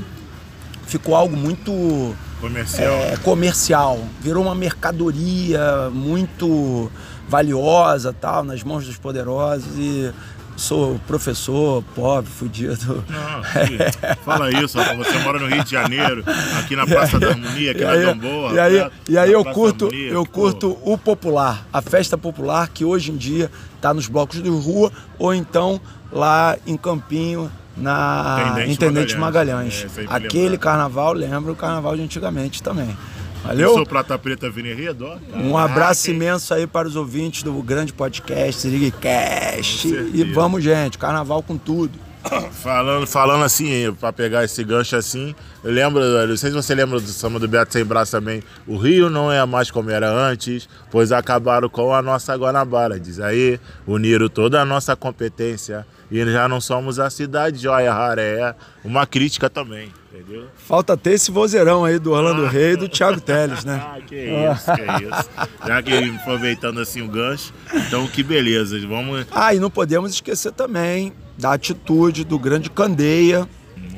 ficou 0.86 1.14
algo 1.14 1.36
muito 1.36 2.14
Comercial. 2.40 2.92
é, 2.92 3.16
comercial. 3.18 4.00
Virou 4.20 4.44
uma 4.44 4.54
mercadoria 4.54 5.90
muito 5.92 6.90
valiosa 7.28 8.12
tal, 8.12 8.44
nas 8.44 8.62
mãos 8.62 8.86
dos 8.86 8.96
poderosos 8.96 9.76
e 9.76 10.12
sou 10.56 10.98
professor, 11.06 11.82
pobre, 11.94 12.30
fudido. 12.30 13.04
Não, 13.08 13.44
filho, 13.66 13.78
fala 14.24 14.50
isso. 14.50 14.78
Você 14.78 15.18
mora 15.18 15.38
no 15.38 15.46
Rio 15.46 15.62
de 15.62 15.70
Janeiro, 15.70 16.24
aqui 16.58 16.74
na 16.74 16.86
Praça 16.86 17.18
da 17.18 17.28
Harmonia, 17.28 17.72
aqui 17.72 17.84
na 17.84 17.90
aí, 17.90 18.04
Gamboa. 18.04 18.52
e 18.52 18.58
aí, 18.58 18.80
né? 18.80 18.90
e 19.08 19.18
aí 19.18 19.32
eu 19.32 19.44
curto, 19.44 19.86
Harmonia, 19.86 20.10
eu 20.12 20.24
pô. 20.24 20.32
curto 20.32 20.78
o 20.82 20.96
popular, 20.96 21.66
a 21.72 21.82
festa 21.82 22.16
popular 22.16 22.68
que 22.68 22.84
hoje 22.84 23.10
em 23.12 23.16
dia 23.16 23.50
está 23.76 23.92
nos 23.92 24.08
blocos 24.08 24.42
de 24.42 24.48
rua 24.48 24.90
ou 25.18 25.34
então 25.34 25.80
lá 26.10 26.56
em 26.66 26.76
Campinho 26.76 27.50
na 27.76 28.38
Intendente 28.48 28.72
Intendente 28.72 29.16
Magalhães. 29.16 29.84
Magalhães. 29.84 30.10
É, 30.10 30.14
Aquele 30.14 30.56
carnaval 30.58 31.12
lembra 31.12 31.52
o 31.52 31.56
carnaval 31.56 31.96
de 31.96 32.02
antigamente 32.02 32.62
também. 32.62 32.88
Eu 32.88 33.48
Valeu? 33.48 33.74
sou 33.74 33.86
Prata 33.86 34.18
Preta 34.18 34.50
Veneredo, 34.50 35.06
ó. 35.06 35.18
Um 35.38 35.56
abraço 35.56 36.10
imenso 36.10 36.52
aí 36.52 36.66
para 36.66 36.88
os 36.88 36.96
ouvintes 36.96 37.42
do 37.44 37.52
grande 37.62 37.92
podcast 37.92 38.60
Sirigcast. 38.62 39.86
E 39.86 40.24
vamos, 40.24 40.64
gente, 40.64 40.98
carnaval 40.98 41.42
com 41.42 41.56
tudo. 41.56 42.06
Falando, 42.50 43.06
falando 43.06 43.44
assim, 43.44 43.92
pra 44.00 44.12
pegar 44.12 44.42
esse 44.42 44.64
gancho 44.64 44.96
assim, 44.96 45.32
eu 45.62 45.70
lembro, 45.70 46.02
eu 46.02 46.26
não 46.26 46.36
sei 46.36 46.50
se 46.50 46.56
você 46.56 46.74
lembra 46.74 46.98
do 46.98 47.06
samba 47.06 47.38
do 47.38 47.46
Beto 47.46 47.72
Sem 47.72 47.84
Braço 47.84 48.10
também. 48.10 48.42
O 48.66 48.76
Rio 48.76 49.08
não 49.08 49.30
é 49.30 49.44
mais 49.46 49.70
como 49.70 49.90
era 49.90 50.10
antes, 50.10 50.68
pois 50.90 51.12
acabaram 51.12 51.68
com 51.68 51.94
a 51.94 52.02
nossa 52.02 52.34
Guanabara. 52.34 52.98
Diz 52.98 53.20
aí, 53.20 53.60
uniram 53.86 54.28
toda 54.28 54.60
a 54.60 54.64
nossa 54.64 54.96
competência 54.96 55.86
e 56.10 56.24
já 56.24 56.48
não 56.48 56.60
somos 56.60 56.98
a 56.98 57.10
cidade 57.10 57.58
joia 57.58 57.92
rara. 57.92 58.22
É 58.22 58.54
uma 58.84 59.06
crítica 59.06 59.50
também, 59.50 59.92
entendeu? 60.12 60.46
Falta 60.56 60.96
ter 60.96 61.12
esse 61.12 61.30
vozeirão 61.30 61.84
aí 61.84 61.98
do 61.98 62.12
Orlando 62.12 62.46
Rei 62.46 62.72
e 62.72 62.76
do 62.76 62.88
Thiago 62.88 63.20
Teles, 63.20 63.64
né? 63.64 63.82
Ah, 63.86 64.00
que 64.00 64.14
isso, 64.14 64.72
que 64.72 65.04
isso. 65.04 65.30
Já 65.66 65.82
que 65.82 66.10
aproveitando 66.20 66.80
assim 66.80 67.02
o 67.02 67.08
gancho, 67.08 67.52
então 67.74 68.06
que 68.06 68.22
beleza. 68.22 68.78
Vamos. 68.86 69.26
Ah, 69.32 69.54
e 69.54 69.58
não 69.58 69.70
podemos 69.70 70.12
esquecer 70.12 70.52
também 70.52 71.12
da 71.38 71.52
atitude 71.52 72.24
do 72.24 72.38
grande 72.38 72.70
Candeia 72.70 73.48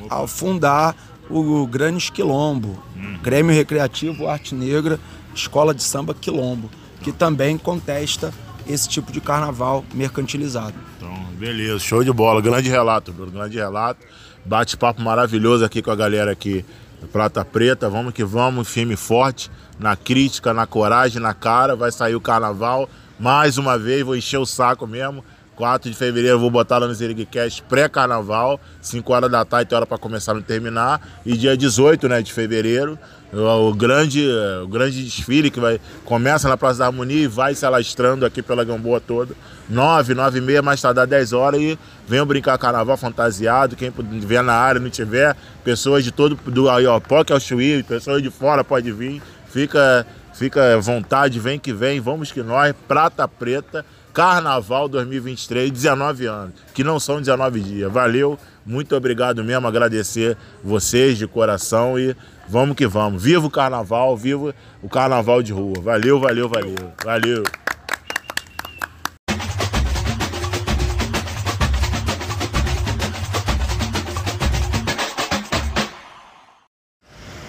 ao 0.09 0.27
fundar 0.27 0.95
o 1.29 1.67
Grande 1.67 2.11
Quilombo, 2.11 2.81
Grêmio 3.21 3.53
Recreativo 3.53 4.27
Arte 4.27 4.55
Negra, 4.55 4.99
Escola 5.33 5.73
de 5.75 5.83
Samba 5.83 6.13
Quilombo, 6.13 6.69
que 7.01 7.11
também 7.11 7.57
contesta 7.57 8.33
esse 8.67 8.89
tipo 8.89 9.11
de 9.11 9.21
carnaval 9.21 9.85
mercantilizado. 9.93 10.73
Então, 11.09 11.23
beleza, 11.33 11.79
show 11.79 12.03
de 12.03 12.11
bola. 12.13 12.39
Grande 12.39 12.69
relato, 12.69 13.11
Bruno, 13.11 13.31
grande 13.31 13.57
relato. 13.57 14.05
Bate-papo 14.45 15.01
maravilhoso 15.01 15.65
aqui 15.65 15.81
com 15.81 15.89
a 15.89 15.95
galera 15.95 16.31
aqui 16.31 16.63
do 17.01 17.07
Prata 17.07 17.43
Preta. 17.43 17.89
Vamos 17.89 18.13
que 18.13 18.23
vamos, 18.23 18.67
firme 18.67 18.93
e 18.93 18.97
forte, 18.97 19.49
na 19.79 19.95
crítica, 19.95 20.53
na 20.53 20.67
coragem, 20.67 21.19
na 21.19 21.33
cara. 21.33 21.75
Vai 21.75 21.91
sair 21.91 22.15
o 22.15 22.21
carnaval. 22.21 22.87
Mais 23.19 23.57
uma 23.57 23.77
vez, 23.77 24.05
vou 24.05 24.15
encher 24.15 24.37
o 24.37 24.45
saco 24.45 24.85
mesmo. 24.85 25.25
4 25.59 25.91
de 25.91 25.95
fevereiro 25.97 26.37
eu 26.37 26.39
vou 26.39 26.49
botar 26.49 26.77
lá 26.77 26.87
no 26.87 26.93
Ziriguicast 26.93 27.61
pré-carnaval, 27.63 28.57
5 28.81 29.11
horas 29.11 29.29
da 29.29 29.43
tarde, 29.43 29.67
tem 29.67 29.75
hora 29.75 29.85
para 29.85 29.97
começar 29.97 30.33
não 30.33 30.41
terminar. 30.41 31.01
E 31.25 31.35
dia 31.35 31.57
18 31.57 32.07
né, 32.07 32.21
de 32.21 32.31
fevereiro, 32.31 32.97
o, 33.33 33.67
o 33.67 33.73
grande, 33.73 34.25
o 34.63 34.67
grande 34.69 35.03
desfile 35.03 35.51
que 35.51 35.59
vai 35.59 35.77
começa 36.05 36.47
na 36.47 36.55
Praça 36.55 36.79
da 36.79 36.85
Harmonia 36.85 37.23
e 37.23 37.27
vai 37.27 37.53
se 37.55 37.65
alastrando 37.65 38.25
aqui 38.25 38.41
pela 38.41 38.63
Gamboa 38.63 39.01
toda. 39.01 39.35
9, 39.69 40.13
9 40.13 40.37
e 40.37 40.41
meia, 40.41 40.61
mais 40.61 40.81
tarde 40.81 41.05
10 41.05 41.33
horas 41.33 41.59
e 41.59 41.77
venham 42.07 42.25
brincar 42.25 42.57
carnaval 42.57 42.95
fantasiado. 42.95 43.75
Quem 43.75 43.91
vier 44.25 44.41
na 44.41 44.53
área 44.53 44.79
não 44.79 44.89
tiver, 44.89 45.35
pessoas 45.61 46.05
de 46.05 46.11
todo, 46.13 46.35
do 46.35 46.67
POC 47.01 47.33
ao 47.33 47.39
Chuí, 47.41 47.83
pessoas 47.83 48.23
de 48.23 48.29
fora 48.29 48.63
pode 48.63 48.93
vir. 48.93 49.21
Fica, 49.49 50.07
fica 50.33 50.75
à 50.75 50.77
vontade, 50.77 51.37
vem 51.37 51.59
que 51.59 51.73
vem, 51.73 51.99
vamos 51.99 52.31
que 52.31 52.41
nós, 52.41 52.73
Prata 52.87 53.27
Preta. 53.27 53.85
Carnaval 54.13 54.89
2023, 54.89 55.71
19 55.71 56.25
anos, 56.25 56.53
que 56.73 56.83
não 56.83 56.99
são 56.99 57.19
19 57.19 57.59
dias. 57.59 57.91
Valeu, 57.91 58.37
muito 58.65 58.95
obrigado 58.95 59.43
mesmo, 59.43 59.67
agradecer 59.67 60.37
vocês 60.63 61.17
de 61.17 61.27
coração 61.27 61.97
e 61.97 62.15
vamos 62.47 62.75
que 62.75 62.87
vamos. 62.87 63.21
Viva 63.21 63.45
o 63.45 63.51
carnaval, 63.51 64.17
viva 64.17 64.53
o 64.81 64.89
carnaval 64.89 65.41
de 65.41 65.53
rua. 65.53 65.81
Valeu, 65.81 66.19
valeu, 66.19 66.49
valeu. 66.49 66.75
Valeu. 67.03 67.43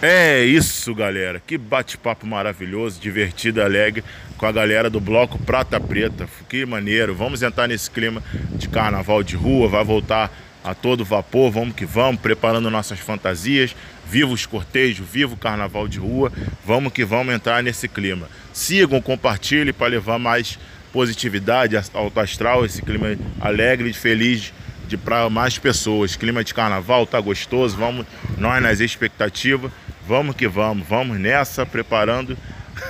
É 0.03 0.43
isso, 0.43 0.95
galera. 0.95 1.43
Que 1.47 1.59
bate-papo 1.59 2.27
maravilhoso, 2.27 2.99
divertido, 2.99 3.61
alegre 3.61 4.03
com 4.39 4.47
a 4.47 4.53
galera 4.53 4.89
do 4.89 4.99
bloco 4.99 5.39
Prata 5.39 5.79
Preta. 5.79 6.27
Que 6.49 6.65
maneiro. 6.65 7.15
Vamos 7.15 7.43
entrar 7.43 7.69
nesse 7.69 7.91
clima 7.91 8.23
de 8.53 8.67
carnaval 8.67 9.23
de 9.23 9.37
rua, 9.37 9.69
vai 9.69 9.85
voltar 9.85 10.33
a 10.65 10.75
todo 10.75 11.05
vapor. 11.05 11.51
Vamos 11.51 11.75
que 11.75 11.85
vamos, 11.85 12.19
preparando 12.19 12.71
nossas 12.71 12.99
fantasias. 12.99 13.77
Viva 14.09 14.33
os 14.33 14.47
cortejos, 14.47 15.07
viva 15.07 15.35
o 15.35 15.37
carnaval 15.37 15.87
de 15.87 15.99
rua. 15.99 16.33
Vamos 16.65 16.95
que 16.95 17.05
vamos 17.05 17.35
entrar 17.35 17.63
nesse 17.63 17.87
clima. 17.87 18.27
Sigam, 18.55 19.03
compartilhem 19.03 19.75
para 19.75 19.89
levar 19.89 20.19
mais 20.19 20.59
positividade 20.95 21.77
ao 21.93 22.11
astral, 22.17 22.65
esse 22.65 22.81
clima 22.81 23.17
alegre 23.39 23.91
e 23.91 23.93
feliz 23.93 24.51
de 24.91 24.97
para 24.97 25.31
mais 25.31 25.57
pessoas. 25.57 26.17
Clima 26.17 26.43
de 26.43 26.53
carnaval 26.53 27.07
tá 27.07 27.21
gostoso, 27.21 27.77
vamos 27.77 28.05
nós 28.37 28.61
nas 28.61 28.81
expectativas, 28.81 29.71
vamos 30.11 30.35
que 30.35 30.49
vamos, 30.49 30.85
vamos 30.89 31.21
nessa 31.21 31.65
preparando 31.65 32.37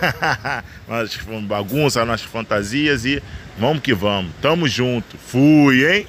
as 0.89 1.15
bagunça, 1.43 2.03
nossas 2.03 2.27
fantasias 2.27 3.05
e 3.05 3.23
vamos 3.59 3.83
que 3.83 3.93
vamos. 3.93 4.33
Tamo 4.41 4.67
junto. 4.67 5.19
Fui, 5.19 5.87
hein? 5.87 6.07